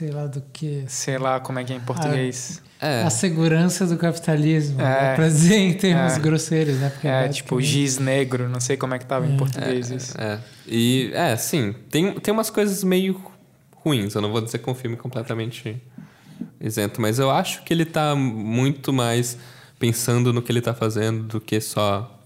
sei 0.02 0.10
lá 0.10 0.26
do 0.26 0.42
que. 0.52 0.84
Sei 0.88 1.18
lá 1.20 1.40
como 1.40 1.60
é 1.60 1.64
que 1.64 1.72
é 1.72 1.76
em 1.76 1.80
português. 1.80 2.60
É. 2.80 3.04
A 3.04 3.12
segurança 3.12 3.86
do 3.86 3.96
capitalismo. 3.98 4.82
É. 4.82 5.12
É. 5.12 5.16
Pra 5.16 5.28
dizer 5.28 5.58
em 5.58 5.74
termos 5.76 6.14
É. 6.14 6.20
grosseiros, 6.20 6.80
né? 6.80 6.90
Porque 6.90 7.08
É, 7.08 7.28
tipo 7.30 7.56
basicamente- 7.56 7.66
giz 7.68 8.00
negro, 8.00 8.50
não 8.50 8.60
sei 8.60 8.76
como 8.78 8.96
é 8.96 9.00
que 9.00 9.06
tava 9.06 9.28
em 9.28 9.38
português 9.38 9.92
isso. 9.92 10.20
É. 10.20 10.40
E, 10.68 11.12
é, 11.14 11.38
sim, 11.38 11.76
tem, 11.92 12.14
tem 12.20 12.34
umas 12.34 12.50
coisas 12.50 12.84
meio 12.84 13.22
ruins. 13.76 14.16
Eu 14.16 14.22
não 14.22 14.32
vou 14.32 14.42
dizer 14.42 14.58
que 14.58 14.68
é 14.68 14.72
um 14.72 14.76
filme 14.76 14.98
completamente 14.98 15.80
isento, 16.60 17.00
mas 17.00 17.20
eu 17.20 17.30
acho 17.30 17.62
que 17.64 17.72
ele 17.72 17.86
tá 17.86 18.16
muito 18.16 18.92
mais 18.92 19.38
pensando 19.78 20.34
no 20.34 20.42
que 20.42 20.52
ele 20.52 20.62
tá 20.62 20.74
fazendo 20.74 21.24
do 21.26 21.40
que 21.40 21.62
só 21.62 22.20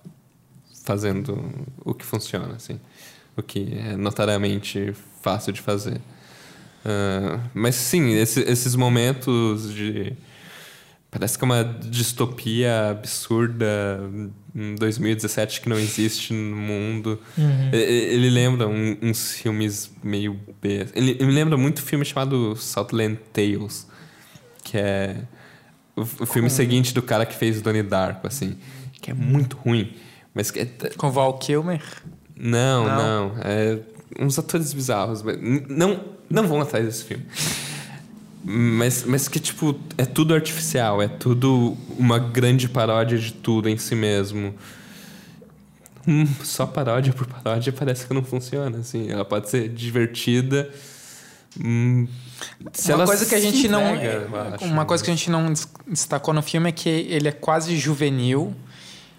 fazendo 0.86 1.66
o 1.84 1.94
que 1.94 2.06
funciona, 2.06 2.56
assim. 2.56 2.80
O 3.36 3.42
que 3.44 3.78
é 3.78 3.98
notariamente 3.98 4.94
fácil 5.22 5.52
de 5.52 5.60
fazer. 5.62 6.00
Ah, 6.86 7.40
mas 7.54 7.76
sim, 7.76 8.14
esse- 8.14 8.42
esses 8.42 8.76
momentos 8.76 9.74
de. 9.74 10.14
Parece 11.10 11.38
que 11.38 11.46
é 11.46 11.48
uma 11.48 11.64
distopia 11.64 12.90
absurda 12.92 14.02
em 14.54 14.76
2017 14.76 15.62
que 15.62 15.70
não 15.70 15.80
existe 15.80 16.34
no 16.34 16.58
mundo. 16.58 17.18
Uhum. 17.38 17.70
E- 17.72 17.78
e- 17.78 18.14
Ele 18.16 18.30
lembra 18.30 18.68
um- 18.68 18.98
uns 19.02 19.32
filmes 19.32 19.90
meio 20.04 20.38
B. 20.62 20.86
Ele, 20.94 21.12
ele 21.12 21.26
me 21.26 21.32
lembra 21.32 21.56
muito 21.58 21.82
um 21.82 21.86
filme 21.86 22.04
chamado 22.04 22.56
Southland 22.58 23.18
Tales, 23.32 23.88
que 24.64 24.78
é 24.78 25.16
o, 25.96 26.02
o 26.02 26.26
filme 26.26 26.50
seguinte 26.50 26.94
do 26.94 27.02
cara 27.02 27.26
que 27.26 27.34
fez 27.36 27.62
Donnie 27.62 27.82
Darko, 27.84 28.28
assim, 28.28 28.58
que 29.02 29.10
é 29.10 29.14
muito 29.14 29.56
ruim. 29.56 29.94
Mas 30.34 30.52
que 30.52 30.60
é, 30.60 30.66
Com 30.98 31.10
Val 31.12 31.38
Kilmer. 31.40 31.82
não, 32.36 32.84
Não? 32.86 33.30
não. 33.30 33.36
É 33.42 33.80
uns 34.20 34.38
atores 34.40 34.74
bizarros. 34.74 35.24
Não, 35.70 36.04
não 36.30 36.48
vão 36.48 36.62
atrás 36.62 36.86
desse 36.86 37.04
filme. 37.04 37.26
Mas, 38.44 39.04
mas 39.06 39.28
que, 39.28 39.40
tipo, 39.40 39.80
é 39.98 40.06
tudo 40.06 40.34
artificial. 40.34 41.02
É 41.02 41.08
tudo 41.08 41.76
uma 41.98 42.20
grande 42.20 42.70
paródia 42.70 43.18
de 43.18 43.34
tudo 43.34 43.68
em 43.68 43.78
si 43.78 43.96
mesmo. 43.96 44.54
Hum, 46.08 46.28
só 46.44 46.66
paródia 46.68 47.12
por 47.12 47.26
paródia 47.26 47.74
parece 47.74 48.06
que 48.06 48.14
não 48.14 48.24
funciona, 48.24 48.78
assim. 48.78 49.10
Ela 49.10 49.26
pode 49.26 49.50
ser 49.50 49.70
divertida... 49.70 50.70
hum, 51.60 52.08
se 52.74 52.92
uma 52.92 52.98
ela 52.98 53.06
coisa 53.08 53.26
que 53.26 53.34
a 53.34 53.40
gente 53.40 53.68
não. 53.68 53.96
eu 53.96 54.36
acho. 54.42 54.66
Uma 54.66 54.86
coisa 54.86 55.04
que 55.04 55.10
a 55.10 55.16
gente 55.16 55.32
não 55.32 55.52
des- 55.52 55.68
destacou 55.88 56.32
no 56.34 56.44
filme 56.44 56.70
é 56.70 56.72
que 56.72 56.88
ele 56.90 57.28
é 57.28 57.32
quase 57.32 57.76
juvenil 57.78 58.54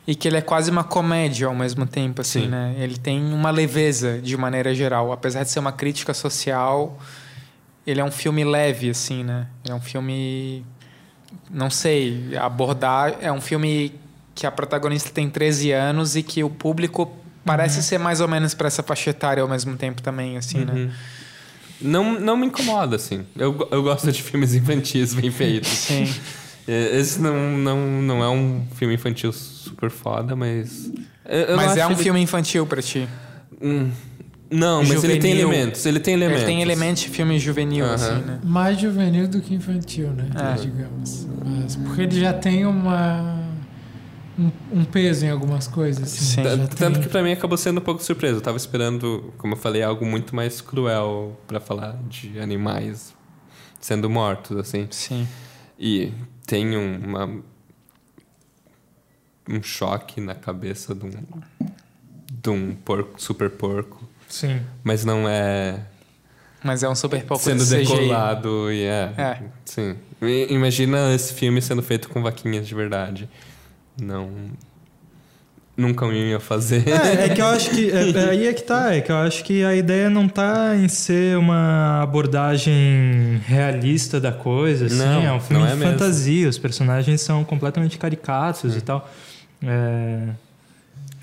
e 0.07 0.15
que 0.15 0.29
ele 0.29 0.37
é 0.37 0.41
quase 0.41 0.71
uma 0.71 0.85
comédia 0.85 1.49
ao 1.49 1.55
mesmo 1.55 1.85
tempo, 1.85 2.21
assim, 2.21 2.43
Sim. 2.43 2.49
né? 2.49 2.77
Ele 2.79 2.97
tem 2.97 3.21
uma 3.33 3.51
leveza 3.51 4.21
de 4.23 4.37
maneira 4.37 4.73
geral. 4.75 5.11
Apesar 5.13 5.43
de 5.43 5.51
ser 5.51 5.59
uma 5.59 5.73
crítica 5.73 6.15
social, 6.15 6.97
ele 7.85 8.01
é 8.01 8.05
um 8.05 8.11
filme 8.11 8.45
leve, 8.45 8.89
assim, 8.89 9.25
né? 9.25 9.49
Ele 9.65 9.73
é 9.73 9.77
um 9.77 9.81
filme. 9.81 10.65
Não 11.51 11.71
sei, 11.71 12.37
abordar. 12.37 13.17
É 13.21 13.33
um 13.33 13.41
filme 13.41 13.93
que 14.33 14.47
a 14.47 14.53
protagonista 14.53 15.11
tem 15.11 15.29
13 15.29 15.73
anos 15.73 16.15
e 16.15 16.23
que 16.23 16.45
o 16.45 16.51
público 16.51 17.13
parece 17.45 17.83
ser 17.83 17.99
mais 17.99 18.21
ou 18.21 18.29
menos 18.29 18.55
para 18.55 18.69
essa 18.69 18.83
faixa 18.83 19.11
etária 19.11 19.43
ao 19.43 19.49
mesmo 19.49 19.77
tempo 19.77 20.01
também, 20.03 20.37
assim, 20.37 20.65
né? 20.65 20.73
Uhum. 20.73 20.91
Não, 21.81 22.21
não 22.21 22.37
me 22.37 22.47
incomoda, 22.47 22.97
assim. 22.97 23.27
Eu, 23.37 23.69
eu 23.71 23.83
gosto 23.83 24.11
de 24.13 24.23
filmes 24.23 24.55
infantis 24.55 25.15
bem 25.15 25.31
feitos. 25.33 25.69
Sim. 25.69 26.15
É, 26.69 26.99
Esse 26.99 27.21
não, 27.21 27.57
não, 27.59 28.03
não 28.03 28.23
é 28.25 28.29
um 28.29 28.65
filme 28.75 28.95
infantil 28.95 29.33
super 29.33 29.91
foda, 29.91 30.35
mas. 30.35 30.91
Mas 31.57 31.77
é 31.77 31.87
um 31.87 31.91
ele- 31.93 32.03
filme 32.03 32.21
infantil 32.21 32.67
pra 32.67 32.81
ti. 32.83 33.09
Hum, 33.61 33.91
não, 34.51 34.83
mas 34.85 35.03
ele 35.03 35.19
tem 35.19 35.33
elementos. 35.33 35.85
Ele 35.87 35.99
tem 36.01 36.15
elementos. 36.15 36.43
Ele 36.43 36.47
tem 36.53 36.63
elementos 36.63 37.03
de 37.03 37.09
filme 37.09 37.39
juvenil, 37.39 37.85
assim, 37.87 38.21
né? 38.23 38.41
Mais 38.45 38.79
juvenil 38.81 39.27
do 39.29 39.41
que 39.41 39.55
infantil, 39.55 40.09
né? 40.11 40.29
É. 40.35 40.61
Digamos. 40.61 41.27
Mas 41.45 41.77
porque 41.77 42.03
ele 42.03 42.21
já 42.21 42.33
tem 42.33 42.65
uma. 42.67 43.45
Um, 44.39 44.51
um 44.81 44.85
peso 44.85 45.25
em 45.25 45.31
algumas 45.31 45.67
coisas. 45.67 46.03
Assim, 46.13 46.25
Sim. 46.37 46.43
Tanto 46.77 46.77
tem- 46.77 47.03
que 47.03 47.09
pra 47.09 47.23
mim 47.23 47.33
acabou 47.33 47.57
sendo 47.57 47.79
um 47.79 47.83
pouco 47.83 48.03
surpresa. 48.05 48.37
Eu 48.37 48.41
tava 48.43 48.57
esperando, 48.59 49.33
como 49.39 49.55
eu 49.55 49.59
falei, 49.59 49.83
algo 49.83 50.05
muito 50.05 50.37
mais 50.37 50.61
cruel 50.61 51.41
pra 51.47 51.59
falar 51.59 51.99
de 52.09 52.39
animais 52.39 53.15
sendo 53.81 54.11
mortos, 54.11 54.57
assim. 54.59 54.87
Sim. 54.91 55.27
E 55.79 56.13
tem 56.47 56.77
um- 56.77 56.99
uma, 57.05 57.43
um 59.49 59.63
choque 59.63 60.21
na 60.21 60.35
cabeça 60.35 60.95
de 60.95 61.05
um, 61.07 61.11
de 62.31 62.51
um 62.51 62.75
porco, 62.75 63.21
super 63.21 63.51
porco. 63.51 64.09
Sim. 64.29 64.61
Mas 64.83 65.05
não 65.05 65.29
é 65.29 65.81
Mas 66.65 66.83
é 66.83 66.89
um 66.89 66.95
super 66.95 67.25
pouco 67.25 67.43
sendo 67.45 67.65
de 67.65 67.71
decolado 67.77 68.73
e 68.73 68.83
é, 68.83 69.13
É. 69.17 69.43
Sim. 69.65 69.97
Imagina 70.49 71.15
esse 71.15 71.33
filme 71.35 71.61
sendo 71.63 71.83
feito 71.83 72.09
com 72.09 72.23
vaquinhas 72.23 72.67
de 72.67 72.75
verdade. 72.75 73.29
Não. 74.01 74.51
Nunca 75.77 76.07
ia 76.07 76.41
fazer. 76.41 76.85
É, 76.89 77.27
é 77.27 77.29
que 77.29 77.41
eu 77.41 77.47
acho 77.49 77.71
que. 77.71 77.91
É, 77.91 78.11
é 78.11 78.31
aí 78.31 78.47
é 78.47 78.53
que 78.55 78.63
tá. 78.63 78.95
É 78.95 79.01
que 79.03 79.13
eu 79.13 79.17
acho 79.17 79.45
que 79.45 79.63
a 79.63 79.75
ideia 79.77 80.09
não 80.09 80.27
tá 80.27 80.75
em 80.75 80.89
ser 80.89 81.37
uma 81.37 82.03
abordagem 82.03 83.41
realista 83.47 84.19
da 84.19 84.33
coisa, 84.33 84.87
assim. 84.87 84.97
Não, 84.97 85.23
é 85.23 85.33
um 85.33 85.41
filme 85.41 85.65
é 85.65 85.67
de 85.73 85.77
mesmo. 85.77 85.93
fantasia. 85.93 86.49
Os 86.49 86.57
personagens 86.59 87.21
são 87.21 87.45
completamente 87.45 87.99
caricatos 87.99 88.75
e 88.75 88.81
tal. 88.81 89.11
É, 89.63 90.29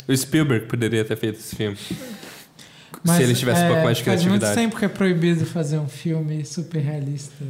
O 0.07 0.15
Spielberg 0.15 0.67
poderia 0.67 1.03
ter 1.03 1.15
feito 1.17 1.39
esse 1.39 1.55
filme. 1.55 1.77
Mas, 3.03 3.17
se 3.17 3.23
ele 3.23 3.33
tivesse 3.33 3.61
um 3.61 3.65
é, 3.65 3.67
pouco 3.69 3.83
mais 3.83 3.97
de 3.97 4.03
Faz 4.03 4.23
muito 4.23 4.39
criatividade. 4.39 4.55
tempo 4.55 4.79
que 4.79 4.85
é 4.85 4.87
proibido 4.87 5.45
fazer 5.45 5.77
um 5.79 5.89
filme 5.89 6.45
super 6.45 6.79
realista. 6.79 7.43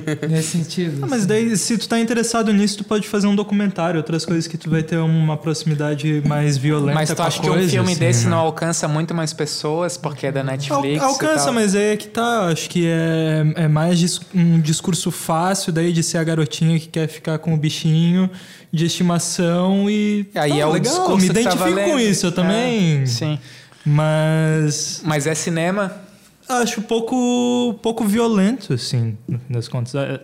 nesse 0.28 0.48
sentido. 0.58 1.00
Ah, 1.02 1.06
mas 1.08 1.26
daí, 1.26 1.56
se 1.56 1.76
tu 1.78 1.88
tá 1.88 1.98
interessado 2.00 2.52
nisso, 2.52 2.78
tu 2.78 2.84
pode 2.84 3.06
fazer 3.08 3.26
um 3.26 3.34
documentário, 3.36 3.98
outras 3.98 4.24
coisas 4.24 4.46
que 4.46 4.56
tu 4.56 4.68
vai 4.70 4.82
ter 4.82 4.96
uma 4.98 5.36
proximidade 5.36 6.22
mais 6.26 6.56
violenta 6.56 6.94
Mas 6.94 7.10
com 7.10 7.16
tu 7.16 7.22
acha 7.22 7.40
que 7.40 7.50
um 7.50 7.68
filme 7.68 7.90
assim, 7.92 8.00
desse 8.00 8.24
né? 8.24 8.30
não 8.30 8.38
alcança 8.38 8.86
muito 8.88 9.14
mais 9.14 9.32
pessoas 9.32 9.96
porque 9.96 10.26
é 10.26 10.32
da 10.32 10.40
Al- 10.40 10.46
Netflix? 10.46 10.96
e 11.02 11.04
alcança, 11.04 11.44
tal? 11.46 11.54
mas 11.54 11.74
aí 11.74 11.92
é 11.92 11.96
que 11.96 12.08
tá. 12.08 12.46
Acho 12.46 12.68
que 12.70 12.86
é, 12.86 13.64
é 13.64 13.68
mais 13.68 13.98
dis- 13.98 14.20
um 14.34 14.60
discurso 14.60 15.10
fácil 15.10 15.72
daí 15.72 15.92
de 15.92 16.02
ser 16.02 16.18
a 16.18 16.24
garotinha 16.24 16.78
que 16.78 16.88
quer 16.88 17.08
ficar 17.08 17.38
com 17.38 17.54
o 17.54 17.56
bichinho 17.56 18.30
de 18.72 18.86
estimação 18.86 19.88
e. 19.90 20.26
Aí 20.34 20.50
tá, 20.52 20.56
é 20.58 20.66
o 20.66 20.72
legal, 20.72 20.80
discurso 20.80 21.16
me 21.16 21.28
que 21.28 21.34
tá 21.34 21.40
identifico 21.40 21.68
com 21.70 21.74
valendo. 21.74 22.00
isso, 22.00 22.26
eu 22.26 22.32
também. 22.32 23.02
É, 23.02 23.06
sim. 23.06 23.38
Mas 23.84 25.00
Mas 25.04 25.26
é 25.26 25.34
cinema? 25.34 25.92
Acho 26.48 26.82
pouco, 26.82 27.74
pouco 27.82 28.04
violento, 28.04 28.72
assim, 28.72 29.16
no 29.28 29.38
fim 29.38 29.52
das 29.52 29.68
contas. 29.68 29.94
É, 29.94 30.20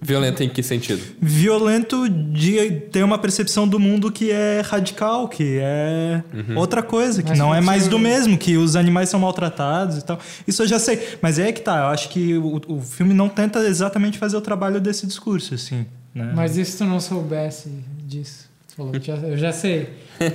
Violento 0.00 0.42
em 0.42 0.48
que 0.48 0.62
sentido? 0.62 1.00
violento 1.20 2.08
de 2.08 2.70
ter 2.90 3.04
uma 3.04 3.18
percepção 3.18 3.68
do 3.68 3.78
mundo 3.78 4.10
que 4.10 4.30
é 4.30 4.62
radical, 4.64 5.28
que 5.28 5.58
é 5.60 6.22
outra 6.56 6.82
coisa, 6.82 7.22
que 7.22 7.28
Mas 7.30 7.38
não 7.38 7.54
é 7.54 7.60
mais 7.60 7.86
do 7.86 7.98
mesmo, 7.98 8.38
que 8.38 8.56
os 8.56 8.74
animais 8.76 9.10
são 9.10 9.20
maltratados 9.20 9.98
e 9.98 10.04
tal. 10.04 10.18
Isso 10.46 10.62
eu 10.62 10.66
já 10.66 10.78
sei. 10.78 11.18
Mas 11.20 11.38
é 11.38 11.52
que 11.52 11.60
tá, 11.60 11.76
eu 11.80 11.86
acho 11.88 12.08
que 12.08 12.34
o, 12.38 12.60
o 12.66 12.80
filme 12.80 13.12
não 13.12 13.28
tenta 13.28 13.58
exatamente 13.60 14.16
fazer 14.18 14.38
o 14.38 14.40
trabalho 14.40 14.80
desse 14.80 15.06
discurso, 15.06 15.54
assim. 15.54 15.84
Né? 16.14 16.32
Mas 16.34 16.56
e 16.56 16.64
se 16.64 16.78
tu 16.78 16.84
não 16.84 16.98
soubesse 16.98 17.68
disso? 18.06 18.48
Falou, 18.74 18.92
já- 19.00 19.14
eu 19.16 19.36
já 19.36 19.52
sei. 19.52 19.90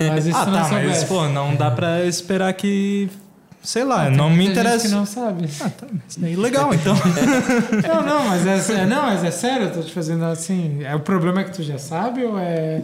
Mas 0.09 0.25
se 0.25 0.31
ah, 0.31 0.45
tu 0.45 0.51
não 0.51 0.57
tá, 0.61 0.69
mas 0.69 0.69
soubesse? 0.69 1.05
pô, 1.07 1.27
não 1.29 1.55
dá 1.55 1.71
pra 1.71 2.05
esperar 2.05 2.53
que. 2.53 3.09
Sei 3.63 3.83
lá, 3.85 4.07
Ah, 4.07 4.09
não 4.09 4.29
me 4.29 4.35
muita 4.35 4.55
gente 4.55 4.59
interessa. 4.59 4.87
que 4.89 4.93
não 4.93 5.05
sabe. 5.05 5.45
Ah, 5.61 5.69
tá, 5.69 5.87
mas 5.89 6.17
daí 6.17 6.35
legal, 6.35 6.73
então. 6.73 6.93
Não, 7.87 8.03
não, 8.05 8.25
mas 8.27 8.45
é, 8.69 8.81
é- 8.81 8.85
não, 8.85 9.03
mas 9.03 9.23
é 9.23 9.31
sério, 9.31 9.67
eu 9.67 9.71
tô 9.73 9.81
te 9.81 9.93
fazendo 9.93 10.25
assim. 10.25 10.79
É, 10.83 10.93
o 10.93 10.99
problema 10.99 11.39
é 11.41 11.43
que 11.45 11.51
tu 11.53 11.63
já 11.63 11.77
sabe 11.77 12.23
ou 12.25 12.37
é 12.37 12.81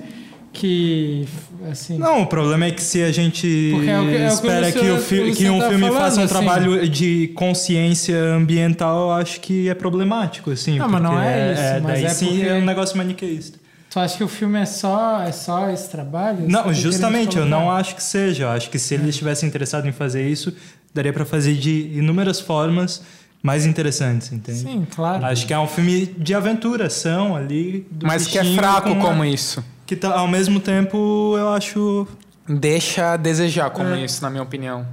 que 0.53 1.27
assim. 1.69 1.97
Não, 1.97 2.21
o 2.21 2.27
problema 2.27 2.65
é 2.65 2.71
que 2.71 2.81
se 2.81 3.03
a 3.03 3.11
gente 3.11 3.45
é 3.73 3.99
o 3.99 4.05
que- 4.07 4.15
é 4.15 4.27
espera 4.27 4.71
que, 4.71 4.79
o 4.89 4.97
fi- 4.99 5.31
que 5.33 5.49
um 5.49 5.59
tá 5.59 5.69
filme 5.69 5.85
falando, 5.87 5.99
faça 6.01 6.21
um 6.21 6.23
assim. 6.23 6.33
trabalho 6.33 6.89
de 6.89 7.27
consciência 7.35 8.17
ambiental, 8.17 9.09
eu 9.09 9.11
acho 9.11 9.41
que 9.41 9.67
é 9.69 9.73
problemático, 9.75 10.49
assim. 10.49 10.79
Não, 10.79 10.87
mas 10.89 11.01
não 11.03 11.11
porque 11.11 11.27
é 11.27 11.53
isso, 11.53 11.83
mas 11.83 11.93
daí 11.93 12.05
é 12.05 12.09
sim 12.09 12.27
porque- 12.29 12.41
é 12.47 12.53
um 12.55 12.65
negócio 12.65 12.97
maniqueísta. 12.97 13.58
Tu 13.89 13.99
acha 13.99 14.17
que 14.17 14.23
o 14.23 14.27
filme 14.27 14.59
é 14.59 14.65
só, 14.65 15.21
é 15.23 15.31
só 15.31 15.69
esse 15.69 15.89
trabalho? 15.89 16.47
Não, 16.47 16.71
justamente, 16.73 17.37
eu 17.37 17.45
não 17.45 17.71
acho 17.71 17.95
que 17.95 18.03
seja. 18.03 18.43
Eu 18.43 18.49
acho 18.49 18.69
que 18.69 18.77
se 18.77 18.93
ele 18.93 19.09
estivesse 19.09 19.45
interessado 19.45 19.87
em 19.87 19.91
fazer 19.91 20.27
isso, 20.27 20.53
daria 20.93 21.11
pra 21.11 21.25
fazer 21.25 21.55
de 21.55 21.91
inúmeras 21.95 22.39
formas 22.39 23.01
mais 23.41 23.65
interessantes, 23.65 24.31
entende? 24.31 24.59
Sim, 24.59 24.85
claro. 24.93 25.25
Acho 25.25 25.47
que 25.47 25.53
é 25.53 25.59
um 25.59 25.67
filme 25.67 26.05
de 26.05 26.35
aventura, 26.35 26.85
ação 26.87 27.35
ali. 27.35 27.87
do 27.89 28.05
Mas 28.05 28.27
que 28.27 28.37
é 28.37 28.43
fraco 28.53 28.93
com 28.95 29.01
a- 29.01 29.05
como 29.09 29.25
isso. 29.25 29.63
Que 29.87 29.95
tá, 29.95 30.13
ao 30.13 30.27
mesmo 30.27 30.59
tempo 30.59 31.35
eu 31.37 31.49
acho 31.49 32.07
Deixa 32.47 33.13
a 33.13 33.17
desejar 33.17 33.69
como 33.69 33.95
isso, 33.95 34.21
na 34.23 34.29
minha 34.29 34.41
opinião. 34.43 34.85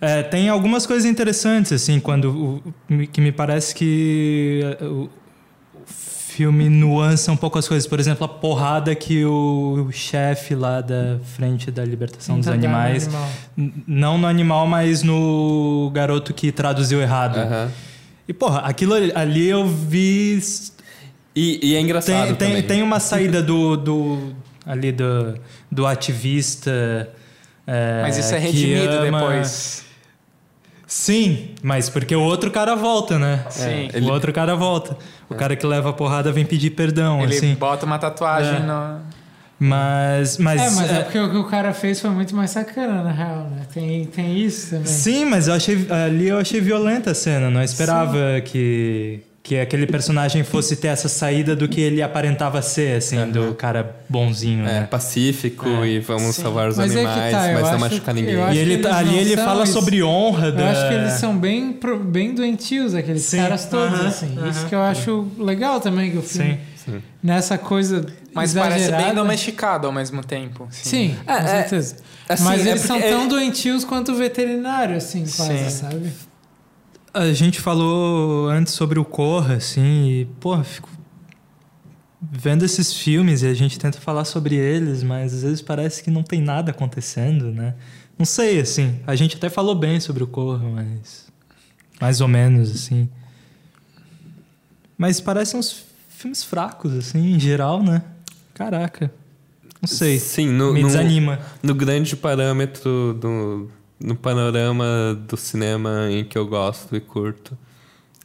É, 0.00 0.22
tem 0.22 0.48
algumas 0.48 0.84
coisas 0.86 1.04
interessantes, 1.06 1.72
assim, 1.72 1.98
quando 2.00 2.62
o- 2.90 3.06
que 3.08 3.20
me 3.20 3.30
parece 3.32 3.74
que 3.74 4.60
é, 4.80 4.84
o, 4.84 5.04
o 5.04 5.25
filme 6.36 6.68
nuança 6.68 7.32
um 7.32 7.36
pouco 7.36 7.58
as 7.58 7.66
coisas. 7.66 7.88
Por 7.88 7.98
exemplo, 7.98 8.24
a 8.24 8.28
porrada 8.28 8.94
que 8.94 9.24
o 9.24 9.88
chefe 9.90 10.54
lá 10.54 10.82
da 10.82 11.18
frente 11.36 11.70
da 11.70 11.82
libertação 11.82 12.36
dos 12.36 12.46
no 12.46 12.52
animais, 12.52 13.04
animal. 13.06 13.28
n- 13.56 13.72
não 13.86 14.18
no 14.18 14.26
animal, 14.26 14.66
mas 14.66 15.02
no 15.02 15.90
garoto 15.94 16.34
que 16.34 16.52
traduziu 16.52 17.00
errado. 17.00 17.38
Aham. 17.38 17.70
E 18.28 18.34
porra, 18.34 18.58
aquilo 18.60 18.92
ali- 18.92 19.48
eu 19.48 19.66
vi 19.66 20.38
E, 21.34 21.58
e 21.70 21.74
é 21.74 21.80
engraçado 21.80 22.26
tem, 22.26 22.34
tem, 22.34 22.48
também. 22.48 22.62
tem 22.62 22.82
uma 22.82 23.00
saída 23.00 23.42
do, 23.42 23.76
do 23.76 24.32
ali 24.66 24.92
do, 24.92 25.38
do 25.72 25.86
ativista. 25.86 27.08
é, 27.66 28.02
Mas 28.02 28.18
isso 28.18 28.34
é 28.34 28.40
que 28.40 28.46
redimido 28.46 28.92
ama- 28.98 29.20
depois. 29.20 29.85
Sim, 30.86 31.50
mas 31.62 31.88
porque 31.88 32.14
o 32.14 32.22
outro 32.22 32.50
cara 32.50 32.74
volta, 32.76 33.18
né? 33.18 33.44
Sim. 33.50 33.88
O 34.02 34.12
outro 34.12 34.32
cara 34.32 34.54
volta. 34.54 34.96
O 35.28 35.34
cara 35.34 35.56
que 35.56 35.66
leva 35.66 35.90
a 35.90 35.92
porrada 35.92 36.30
vem 36.30 36.44
pedir 36.46 36.70
perdão, 36.70 37.20
Ele 37.22 37.36
assim. 37.36 37.54
bota 37.54 37.84
uma 37.84 37.98
tatuagem 37.98 38.56
É. 38.56 38.60
no. 38.60 39.00
Mas, 39.58 40.36
mas, 40.36 40.60
É, 40.60 40.70
mas 40.70 40.90
é 40.90 40.94
é, 40.98 41.02
porque 41.02 41.18
o 41.18 41.30
que 41.30 41.36
o 41.38 41.44
cara 41.44 41.72
fez 41.72 41.98
foi 41.98 42.10
muito 42.10 42.36
mais 42.36 42.50
sacana, 42.50 43.02
na 43.02 43.10
real, 43.10 43.48
né? 43.50 43.62
Tem, 43.72 44.04
tem 44.04 44.38
isso 44.38 44.70
também. 44.70 44.86
sim, 44.86 45.24
mas 45.24 45.48
eu 45.48 45.54
achei 45.54 45.86
ali 45.90 46.28
eu 46.28 46.38
achei 46.38 46.60
violenta 46.60 47.12
a 47.12 47.14
cena. 47.14 47.48
Não 47.50 47.62
esperava 47.62 48.18
que 48.44 49.20
que 49.46 49.60
aquele 49.60 49.86
personagem 49.86 50.42
fosse 50.42 50.74
ter 50.74 50.88
essa 50.88 51.08
saída 51.08 51.54
do 51.54 51.68
que 51.68 51.80
ele 51.80 52.02
aparentava 52.02 52.60
ser, 52.60 52.96
assim, 52.96 53.30
do 53.30 53.54
cara 53.54 53.94
bonzinho, 54.08 54.62
É, 54.66 54.80
né? 54.80 54.88
pacífico 54.90 55.84
e 55.84 56.00
vamos 56.00 56.34
Sim. 56.34 56.42
salvar 56.42 56.68
os 56.68 56.76
Mas 56.76 56.90
é 56.90 56.94
que 56.98 57.06
animais, 57.06 57.30
tá, 57.32 57.48
eu 57.52 57.60
mas 57.60 57.70
não 57.70 57.78
machucar 57.78 58.12
ninguém. 58.12 58.34
eu 58.34 58.42
acho 58.44 58.54
E 58.54 58.58
ele 58.58 58.76
que 58.78 58.82
tá- 58.82 58.96
ali 58.98 59.16
ele 59.16 59.36
são 59.36 59.44
fala 59.44 59.62
isso. 59.62 59.72
sobre 59.72 60.02
honra 60.02 60.46
Eu 60.48 60.52
da 60.52 60.70
acho 60.72 60.88
que 60.88 60.94
eles 60.94 61.12
são 61.12 61.38
bem, 61.38 61.78
bem 62.06 62.34
doentios, 62.34 62.92
aqueles 62.92 63.22
Sim, 63.22 63.36
caras 63.36 63.66
todos, 63.66 63.94
aham, 64.00 64.08
assim. 64.08 64.36
aham. 64.36 64.48
Isso 64.50 64.66
que 64.66 64.74
eu 64.74 64.82
acho 64.82 65.28
legal 65.38 65.78
também, 65.80 66.10
que 66.10 66.18
o 66.18 66.22
filme, 66.22 66.58
Sim. 66.84 67.00
nessa 67.22 67.56
coisa 67.56 68.04
Mas 68.34 68.52
parece 68.52 68.78
exagerada... 68.80 69.04
bem 69.04 69.14
domesticado 69.14 69.86
ao 69.86 69.92
mesmo 69.92 70.24
tempo. 70.24 70.66
Sim, 70.72 71.16
com 71.24 71.32
É, 71.32 71.36
é, 71.36 71.46
certeza. 71.46 71.96
assim, 72.28 72.42
Mas 72.42 72.66
é 72.66 72.70
eles 72.70 72.82
são 72.82 73.00
tão 73.00 73.28
doentios 73.28 73.84
quanto 73.84 74.10
o 74.10 74.16
veterinário, 74.16 74.96
assim, 74.96 75.24
quase, 75.24 75.56
Sim. 75.56 75.70
sabe? 75.70 76.12
A 77.18 77.32
gente 77.32 77.60
falou 77.60 78.46
antes 78.48 78.74
sobre 78.74 78.98
o 78.98 79.04
Corra, 79.04 79.54
assim, 79.54 80.06
e, 80.10 80.24
pô, 80.38 80.62
fico 80.62 80.88
vendo 82.20 82.62
esses 82.64 82.92
filmes 82.92 83.42
e 83.42 83.46
a 83.46 83.54
gente 83.54 83.78
tenta 83.78 83.98
falar 83.98 84.24
sobre 84.26 84.54
eles, 84.54 85.02
mas 85.02 85.32
às 85.32 85.42
vezes 85.42 85.62
parece 85.62 86.02
que 86.02 86.10
não 86.10 86.22
tem 86.22 86.42
nada 86.42 86.72
acontecendo, 86.72 87.50
né? 87.50 87.74
Não 88.18 88.26
sei, 88.26 88.60
assim, 88.60 89.00
a 89.06 89.14
gente 89.16 89.36
até 89.36 89.48
falou 89.48 89.74
bem 89.74 89.98
sobre 89.98 90.22
o 90.22 90.26
Corra, 90.26 90.68
mas 90.68 91.26
mais 91.98 92.20
ou 92.20 92.28
menos, 92.28 92.70
assim. 92.70 93.08
Mas 94.98 95.18
parecem 95.18 95.58
uns 95.58 95.84
filmes 96.10 96.44
fracos, 96.44 96.92
assim, 96.92 97.34
em 97.34 97.40
geral, 97.40 97.82
né? 97.82 98.02
Caraca. 98.52 99.10
Não 99.80 99.88
sei. 99.88 100.18
Sim, 100.18 100.48
no, 100.48 100.72
Me 100.74 100.82
no- 100.82 100.88
desanima. 100.88 101.38
no 101.62 101.74
grande 101.74 102.14
parâmetro 102.16 103.14
do 103.18 103.70
no 103.98 104.14
panorama 104.16 104.84
do 105.28 105.36
cinema 105.36 106.08
em 106.10 106.24
que 106.24 106.36
eu 106.36 106.46
gosto 106.46 106.94
e 106.96 107.00
curto, 107.00 107.56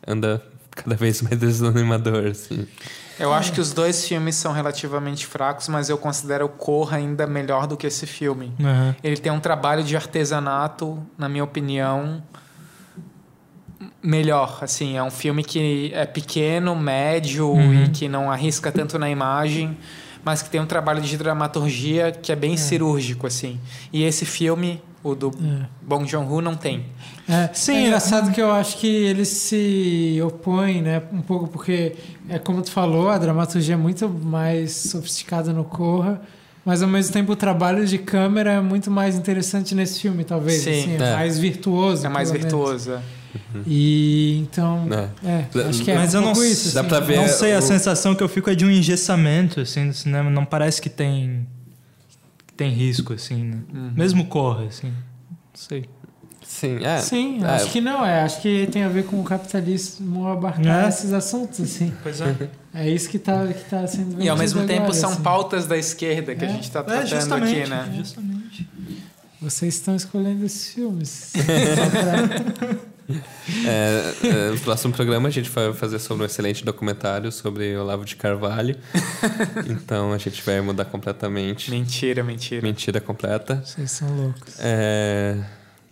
anda 0.08 0.44
cada 0.72 0.96
vez 0.96 1.22
mais 1.22 1.38
desanimador, 1.40 2.28
assim. 2.28 2.68
Eu 3.20 3.32
acho 3.34 3.52
que 3.54 3.62
os 3.62 3.72
dois 3.72 4.08
filmes 4.08 4.36
são 4.36 4.52
relativamente 4.52 5.28
fracos, 5.28 5.68
mas 5.68 5.90
eu 5.90 5.98
considero 5.98 6.46
o 6.46 6.50
Corra 6.50 6.98
ainda 6.98 7.28
melhor 7.28 7.68
do 7.68 7.78
que 7.78 7.86
esse 7.86 8.08
filme. 8.08 8.52
Aham. 8.60 8.96
Ele 9.04 9.18
tem 9.18 9.32
um 9.32 9.40
trabalho 9.40 9.84
de 9.84 9.96
artesanato, 9.96 10.98
na 11.18 11.30
minha 11.30 11.44
opinião, 11.44 12.24
melhor. 14.02 14.60
Assim, 14.62 14.98
é 14.98 15.04
um 15.04 15.12
filme 15.12 15.44
que 15.44 15.92
é 15.94 16.06
pequeno, 16.06 16.76
médio 16.76 17.48
Uhum. 17.50 17.84
e 17.86 17.90
que 17.90 18.08
não 18.08 18.32
arrisca 18.32 18.72
tanto 18.72 18.98
na 18.98 19.10
imagem, 19.10 19.78
mas 20.24 20.42
que 20.42 20.50
tem 20.50 20.60
um 20.62 20.66
trabalho 20.66 21.02
de 21.02 21.16
dramaturgia 21.18 22.12
que 22.12 22.32
é 22.32 22.36
bem 22.36 22.58
cirúrgico, 22.58 23.28
assim. 23.28 23.60
E 23.92 24.04
esse 24.04 24.26
filme, 24.26 24.82
o 25.04 25.16
do 25.16 25.30
É. 25.30 25.66
Bong 25.82 26.06
Joon-ho, 26.10 26.42
não 26.42 26.56
tem. 26.56 26.86
É, 27.28 27.50
Sim, 27.54 27.74
é 27.76 27.88
engraçado 27.88 28.32
que 28.32 28.42
eu 28.42 28.52
acho 28.52 28.78
que 28.78 28.88
eles 28.88 29.28
se 29.30 30.20
opõem, 30.24 30.82
né? 30.82 31.02
Um 31.12 31.22
pouco 31.22 31.48
porque, 31.48 31.96
é 32.30 32.38
como 32.38 32.62
tu 32.62 32.72
falou, 32.72 33.10
a 33.10 33.18
dramaturgia 33.18 33.74
é 33.74 33.78
muito 33.78 34.08
mais 34.08 34.72
sofisticada 34.74 35.52
no 35.54 35.64
Corra, 35.64 36.22
mas 36.64 36.84
ao 36.84 36.88
mesmo 36.90 37.12
tempo 37.14 37.32
o 37.32 37.36
trabalho 37.36 37.86
de 37.88 37.98
câmera 37.98 38.52
é 38.54 38.62
muito 38.62 38.92
mais 38.92 39.16
interessante 39.16 39.74
nesse 39.74 40.00
filme, 40.00 40.24
talvez. 40.24 40.62
Sim, 40.62 40.70
assim, 40.82 40.92
é, 40.98 41.04
é. 41.04 41.10
É 41.10 41.14
mais 41.16 41.40
virtuoso. 41.40 42.10
mais 42.10 42.32
pelo 42.32 42.44
menos. 42.44 42.54
virtuoso. 42.62 42.92
é. 42.92 43.02
E 43.66 44.40
então, 44.40 44.88
É. 45.24 45.48
é, 45.58 45.68
acho 45.70 45.84
que 45.84 45.92
é 45.92 45.96
Mas 45.96 46.14
um 46.14 46.18
eu 46.18 46.22
não 46.22 46.32
isso. 46.44 46.74
dá 46.74 46.82
assim. 46.82 46.90
pra 46.90 47.00
ver- 47.00 47.16
Não 47.16 47.28
sei, 47.28 47.56
a 47.56 47.60
o- 47.60 47.62
sensação 47.62 48.14
que 48.14 48.22
eu 48.22 48.28
fico 48.30 48.50
é 48.50 48.56
de 48.56 48.66
um 48.66 48.70
engessamento, 48.70 49.62
assim, 49.62 49.86
no 49.86 49.94
cinema. 49.94 50.30
Não 50.30 50.44
parece 50.46 50.82
que 50.82 50.90
tem, 50.90 51.48
tem 52.58 52.72
risco, 52.72 53.14
assim, 53.14 53.44
né? 53.44 53.58
Uhum. 53.74 53.92
Mesmo 53.96 54.26
corra, 54.28 54.66
assim. 54.66 54.88
Não 54.90 55.38
sei. 55.54 55.86
Sim, 56.44 56.84
é. 56.84 56.98
Sim, 57.00 57.44
é, 57.44 57.48
acho 57.48 57.72
que 57.72 57.80
não, 57.80 58.06
é. 58.06 58.22
Acho 58.24 58.42
que 58.42 58.68
tem 58.72 58.84
a 58.84 58.90
ver 58.90 59.06
com 59.06 59.20
o 59.22 59.24
capitalismo 59.24 60.28
abarcar 60.28 60.86
É. 60.86 60.90
esses 60.90 61.14
assuntos, 61.14 61.62
assim. 61.62 61.94
Pois 62.04 62.20
é. 62.22 62.36
É 62.74 62.90
isso 62.90 63.10
que 63.10 63.20
tá, 63.20 63.46
que 63.48 63.70
tá 63.70 63.86
sendo 63.86 64.22
E 64.24 64.30
ao 64.30 64.38
mesmo 64.38 64.66
tempo 64.66 64.84
agora, 64.84 64.94
são 64.94 65.12
assim. 65.12 65.22
pautas 65.22 65.68
da 65.68 65.78
esquerda 65.78 66.34
que 66.34 66.46
a 66.46 66.48
É. 66.48 66.52
gente 66.54 66.64
está 66.64 66.80
É, 66.80 66.84
tratando 66.84 67.34
aqui, 67.44 67.68
né? 67.70 67.94
Justamente. 67.98 68.70
Vocês 69.42 69.74
estão 69.76 69.94
escolhendo 69.96 70.46
esses 70.46 70.74
filmes. 70.74 71.34
É, 73.66 74.14
é, 74.28 74.50
no 74.52 74.60
próximo 74.60 74.94
programa 74.94 75.28
a 75.28 75.32
gente 75.32 75.50
vai 75.50 75.74
fazer 75.74 76.00
sobre 76.00 76.24
um 76.24 76.26
excelente 76.26 76.64
documentário 76.64 77.32
sobre 77.32 77.76
Olavo 77.78 78.06
de 78.06 78.16
Carvalho. 78.16 78.76
então 79.68 80.14
a 80.14 80.18
gente 80.18 80.42
vai 80.44 80.62
mudar 80.62 80.86
completamente. 80.86 81.70
Mentira, 81.72 82.24
mentira. 82.24 82.62
Mentira 82.62 83.02
completa. 83.02 83.62
Vocês 83.66 83.92
são 83.92 84.10
loucos. 84.16 84.56
É, 84.60 85.38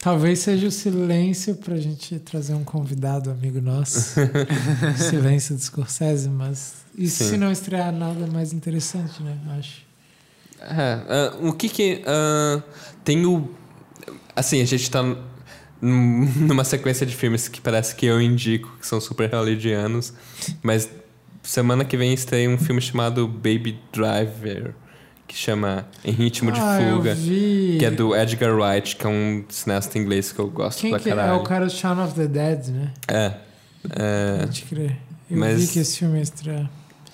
Talvez 0.02 0.40
seja 0.40 0.66
o 0.68 0.72
silêncio 0.72 1.56
pra 1.56 1.76
gente 1.76 2.20
trazer 2.20 2.54
um 2.54 2.64
convidado 2.64 3.30
amigo 3.30 3.60
nosso. 3.60 4.16
silêncio 4.98 5.56
do 5.56 5.62
Scorsese, 5.62 6.30
mas 6.30 6.76
isso 6.98 7.24
Sim. 7.24 7.32
se 7.32 7.38
não 7.38 7.52
estrear 7.52 7.92
nada 7.92 8.26
mais 8.28 8.54
interessante, 8.54 9.22
né? 9.22 9.38
Acho. 9.58 9.82
é, 10.62 11.02
ah, 11.10 11.38
o 11.42 11.52
que 11.52 11.68
que. 11.68 12.02
ah, 12.08 12.64
tem 13.04 13.26
o. 13.26 13.50
Assim, 14.34 14.62
a 14.62 14.66
gente 14.66 14.90
tá 14.90 15.04
num- 15.04 15.18
numa 15.82 16.64
sequência 16.64 17.06
de 17.06 17.16
filmes 17.16 17.48
que 17.48 17.62
parece 17.62 17.96
que 17.96 18.06
eu 18.06 18.22
indico, 18.22 18.76
que 18.80 18.86
são 18.88 19.00
super 19.00 19.30
hollywoodianos. 19.34 20.14
Mas 20.62 20.90
semana 21.44 21.86
que 21.86 21.96
vem 21.98 22.14
estreia 22.14 22.50
um 22.50 22.58
filme 22.58 22.82
chamado 22.82 23.28
Baby 23.28 23.80
Driver, 23.94 24.74
que 25.28 25.36
chama 25.36 25.88
Em 26.04 26.12
Ritmo 26.12 26.52
de 26.52 26.60
ah, 26.60 26.78
Fuga. 26.80 27.12
Eu 27.12 27.16
vi... 27.16 27.78
Que 27.80 27.86
é 27.86 27.92
do 27.92 28.16
Edgar 28.16 28.54
Wright, 28.56 28.96
que 28.96 29.06
é 29.06 29.10
um 29.10 29.44
cineasta 29.48 29.98
inglês 29.98 30.32
que 30.32 30.40
eu 30.40 30.48
gosto 30.50 30.82
Quem 30.82 30.90
pra 30.92 31.00
que 31.00 31.10
é? 31.10 31.16
caralho. 31.16 31.34
É 31.34 31.36
o 31.38 31.44
cara 31.44 31.66
do 31.66 31.72
Shaun 31.72 32.04
of 32.04 32.14
the 32.16 32.28
Dead, 32.28 32.68
né? 32.68 32.92
É. 33.08 33.34
É, 33.92 34.38
Pode 34.40 34.62
crer. 34.64 34.98
Eu 35.32 35.38
mas- 35.38 35.62
vi 35.62 35.68
que 35.68 35.80
esse 35.80 36.00
filme 36.00 36.18
ia 36.18 36.24
estrear. 36.24 36.70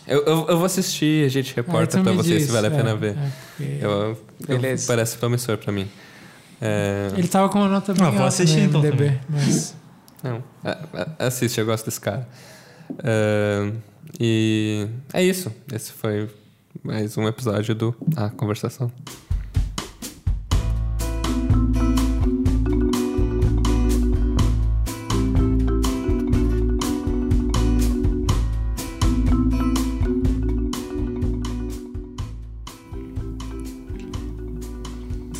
eu, 0.07 0.19
eu, 0.25 0.47
eu 0.47 0.57
vou 0.57 0.65
assistir 0.65 1.23
e 1.23 1.25
a 1.25 1.29
gente 1.29 1.53
reporta 1.55 1.97
Ah, 1.97 1.99
então 2.01 2.15
pra 2.15 2.23
vocês 2.23 2.43
se 2.45 2.51
vale 2.51 2.67
a 2.67 2.71
é, 2.71 2.75
pena 2.75 2.95
ver. 2.95 3.15
é, 3.17 3.31
porque 3.57 3.77
Eu, 3.85 3.91
eu- 3.91 4.17
Beleza. 4.47 4.87
parece 4.87 5.17
promissor 5.17 5.57
pra 5.57 5.71
mim. 5.71 5.87
É, 6.61 7.09
Ele 7.17 7.27
tava 7.27 7.49
com 7.49 7.59
uma 7.59 7.67
nota 7.67 7.93
bem 7.93 8.01
Ah, 8.03 8.09
vou 8.09 8.19
alta 8.21 8.27
assistir 8.29 8.61
no 8.61 8.65
então 8.65 8.81
MDB, 8.81 9.05
também. 9.05 9.19
mas... 9.29 9.75
Não, 10.23 10.43
assiste, 11.19 11.59
eu 11.59 11.65
gosto 11.65 11.85
desse 11.85 12.01
cara. 12.01 12.27
É, 13.03 13.71
e 14.19 14.87
é 15.13 15.23
isso. 15.23 15.51
Esse 15.71 15.91
foi 15.91 16.29
mais 16.83 17.17
um 17.17 17.27
episódio 17.27 17.75
do 17.75 17.95
A 18.15 18.29
Conversação. 18.29 18.91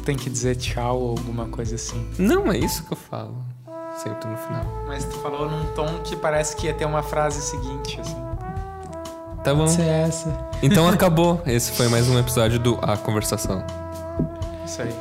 Tem 0.05 0.15
que 0.15 0.29
dizer 0.29 0.55
tchau 0.55 0.99
ou 1.01 1.09
alguma 1.09 1.47
coisa 1.47 1.75
assim. 1.75 2.07
Não, 2.17 2.51
é 2.51 2.57
isso 2.57 2.83
que 2.85 2.93
eu 2.93 2.97
falo. 2.97 3.35
Sempre 3.97 4.29
no 4.29 4.37
final. 4.37 4.65
Mas 4.87 5.03
tu 5.03 5.17
falou 5.17 5.49
num 5.49 5.65
tom 5.73 5.87
que 6.03 6.15
parece 6.15 6.55
que 6.55 6.67
ia 6.67 6.73
ter 6.73 6.85
uma 6.85 7.01
frase 7.01 7.41
seguinte, 7.41 7.99
assim. 7.99 8.15
Tá 9.43 9.53
bom. 9.53 9.61
Pode 9.61 9.71
ser 9.71 9.87
essa. 9.87 10.49
Então 10.61 10.87
acabou. 10.87 11.41
Esse 11.45 11.71
foi 11.71 11.87
mais 11.87 12.07
um 12.07 12.19
episódio 12.19 12.59
do 12.59 12.77
A 12.81 12.95
Conversação. 12.97 13.63
Isso 14.65 14.81
aí. 14.81 14.93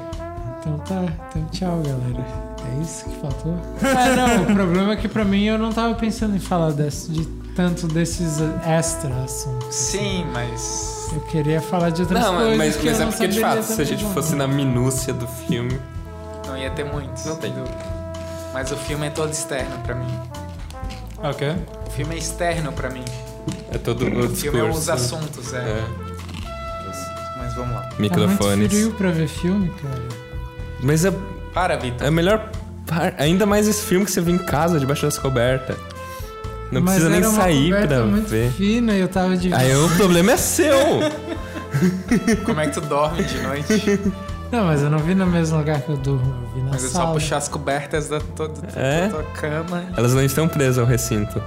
Então 0.61 0.79
tá. 0.79 1.05
Então 1.29 1.45
tchau, 1.51 1.83
galera. 1.83 2.25
É 2.73 2.83
isso 2.83 3.05
que 3.05 3.17
faltou? 3.21 3.57
Ah, 3.83 4.17
não. 4.17 4.43
O 4.43 4.55
problema 4.55 4.93
é 4.93 4.97
que 4.97 5.09
pra 5.09 5.25
mim 5.25 5.45
eu 5.45 5.59
não 5.59 5.71
tava 5.71 5.95
pensando 5.95 6.35
em 6.35 6.41
falar 6.41 6.73
desse, 6.73 7.11
de 7.11 7.44
tanto 7.55 7.87
desses 7.87 8.39
extra 8.67 9.15
assuntos. 9.25 9.75
Sim, 9.75 10.27
mas. 10.33 11.09
Eu 11.13 11.21
queria 11.21 11.61
falar 11.61 11.91
de 11.91 12.03
outras 12.03 12.21
Não, 12.21 12.37
coisas. 12.37 12.57
mas, 12.59 12.77
que 12.77 12.87
mas 12.87 12.97
eu 12.97 13.03
é 13.03 13.05
não 13.05 13.13
porque 13.13 13.29
de 13.29 13.41
fato, 13.41 13.63
se 13.63 13.81
a 13.81 13.85
gente 13.85 14.03
falar. 14.03 14.15
fosse 14.15 14.35
na 14.35 14.47
minúcia 14.49 15.13
do 15.15 15.27
filme. 15.27 15.79
Não 16.47 16.57
ia 16.57 16.71
ter 16.71 16.85
muitos. 16.85 17.25
Não 17.27 17.37
tem. 17.37 17.53
Mas 18.53 18.71
o 18.73 18.77
filme 18.77 19.07
é 19.07 19.11
todo 19.11 19.33
externo 19.33 19.79
pra 19.85 19.95
mim. 19.95 20.19
Ok. 21.23 21.55
O 21.87 21.91
filme 21.91 22.15
é 22.15 22.19
externo 22.19 22.73
pra 22.73 22.91
mim. 22.91 23.05
É 23.73 23.79
todo 23.79 24.03
o 24.05 24.25
O 24.27 24.37
filme 24.37 24.59
é 24.59 24.63
os 24.65 24.77
discurso. 24.85 24.91
assuntos, 24.93 25.53
é. 25.55 25.59
É. 25.59 25.85
Mas 27.39 27.55
vamos 27.55 27.75
lá. 27.75 27.83
Tá 27.83 27.95
Microfones. 27.99 28.59
muito 28.59 28.71
frio 28.71 28.93
pra 28.93 29.11
ver 29.11 29.29
filme, 29.29 29.71
cara. 29.83 30.03
Mas 30.83 31.05
é, 31.05 31.13
Para, 31.53 31.77
Vitor. 31.77 32.07
é 32.07 32.11
melhor. 32.11 32.51
par- 32.87 33.15
Ainda 33.19 33.47
mais 33.47 33.67
esse 33.69 33.83
filme 33.83 34.05
que 34.05 34.11
você 34.13 34.21
vê 34.21 34.33
em 34.33 34.39
casa, 34.39 34.79
debaixo 34.79 35.03
das 35.07 35.19
cobertas. 35.19 35.77
Não 36.75 36.83
Mas 36.83 36.95
precisa 36.95 37.09
nem 37.11 37.19
era 37.21 37.29
uma 37.31 37.41
sair 37.43 37.65
coberta 37.73 37.95
pra 37.97 38.05
muito 38.07 38.29
ver. 38.29 38.51
fina 38.53 38.93
e 38.93 39.01
eu 39.01 39.09
tava 39.09 39.37
de 39.37 39.53
Aí 39.55 39.75
o 39.77 39.89
problema 39.97 40.33
é 40.33 40.37
seu. 40.37 40.75
Como 42.45 42.61
é 42.61 42.67
que 42.67 42.73
tu 42.73 42.81
dorme 42.83 43.23
de 43.25 43.41
noite? 43.41 44.01
Não, 44.53 44.65
mas 44.67 44.83
eu 44.83 44.91
não 44.91 44.99
vi 44.99 45.15
no 45.15 45.27
mesmo 45.27 45.59
lugar 45.59 45.81
que 45.81 45.89
eu 45.89 45.97
durmo, 45.97 46.33
eu 46.43 46.55
vi 46.55 46.61
na 46.63 46.71
Mas 46.71 46.85
é 46.85 46.89
sala. 46.89 47.07
só 47.09 47.13
puxar 47.13 47.37
as 47.39 47.49
cobertas 47.49 48.09
da, 48.09 48.21
tua- 48.21 48.49
da 48.49 48.55
tua- 48.55 48.81
É? 48.81 49.09
da 49.09 49.15
tua 49.15 49.23
cama. 49.33 49.85
Elas 49.97 50.15
não 50.15 50.23
estão 50.23 50.47
presas 50.47 50.79
ao 50.79 50.87
recinto. 50.87 51.43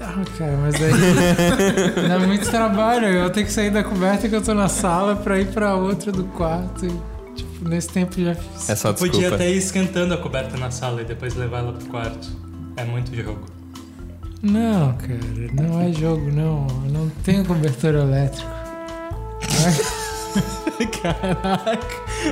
Ah, 0.00 0.22
cara, 0.36 0.52
mas 0.60 0.74
daí 0.78 0.90
dá 2.08 2.18
muito 2.18 2.50
trabalho. 2.50 3.06
Eu 3.06 3.30
tenho 3.30 3.46
que 3.46 3.52
sair 3.52 3.70
da 3.70 3.82
coberta 3.84 4.28
que 4.28 4.34
eu 4.34 4.42
tô 4.42 4.52
na 4.54 4.68
sala 4.68 5.16
pra 5.16 5.38
ir 5.40 5.46
pra 5.46 5.74
outra 5.76 6.12
do 6.12 6.24
quarto. 6.24 6.84
E, 6.84 6.90
tipo, 7.36 7.68
nesse 7.68 7.88
tempo 7.88 8.20
já 8.20 8.34
fiz. 8.34 8.68
É 8.68 8.76
só 8.76 8.90
desculpa. 8.92 9.14
Podia 9.14 9.34
até 9.34 9.50
ir 9.50 9.56
esquentando 9.56 10.12
a 10.14 10.16
coberta 10.18 10.56
na 10.58 10.70
sala 10.70 11.00
e 11.00 11.04
depois 11.04 11.34
levar 11.36 11.60
ela 11.60 11.72
pro 11.72 11.86
quarto. 11.86 12.28
É 12.76 12.84
muito 12.84 13.14
jogo. 13.16 13.40
Não, 14.44 14.92
cara, 14.92 15.18
não 15.54 15.80
é 15.80 15.90
jogo, 15.90 16.30
não. 16.30 16.66
Eu 16.84 16.92
não 16.92 17.08
tenho 17.24 17.42
cobertor 17.46 17.94
elétrico. 17.94 18.50
Caraca. 21.00 21.86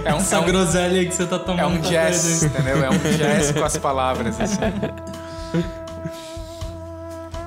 É 0.05 0.13
um, 0.13 0.19
Essa 0.19 0.37
é 0.37 0.39
um, 0.39 0.45
groselha 0.45 1.07
que 1.07 1.15
você 1.15 1.27
tá 1.27 1.39
tomando. 1.39 1.61
é 1.61 1.67
um 1.67 1.81
tá 1.81 1.89
jazz, 1.89 2.43
hein? 2.43 2.51
entendeu? 2.53 2.85
É 2.85 2.91
um 2.91 2.99
jazz 3.17 3.53
com 3.53 3.65
as 3.65 3.79
palavras, 3.79 4.39
assim. 4.39 4.61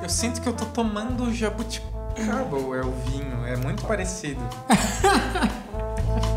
Eu 0.01 0.09
sinto 0.09 0.41
que 0.41 0.47
eu 0.47 0.53
tô 0.53 0.65
tomando 0.65 1.31
jabuticaba 1.31 2.55
ou 2.55 2.75
é 2.75 2.81
o 2.81 2.91
vinho. 3.05 3.45
É 3.45 3.55
muito 3.57 3.85
parecido. 3.85 4.41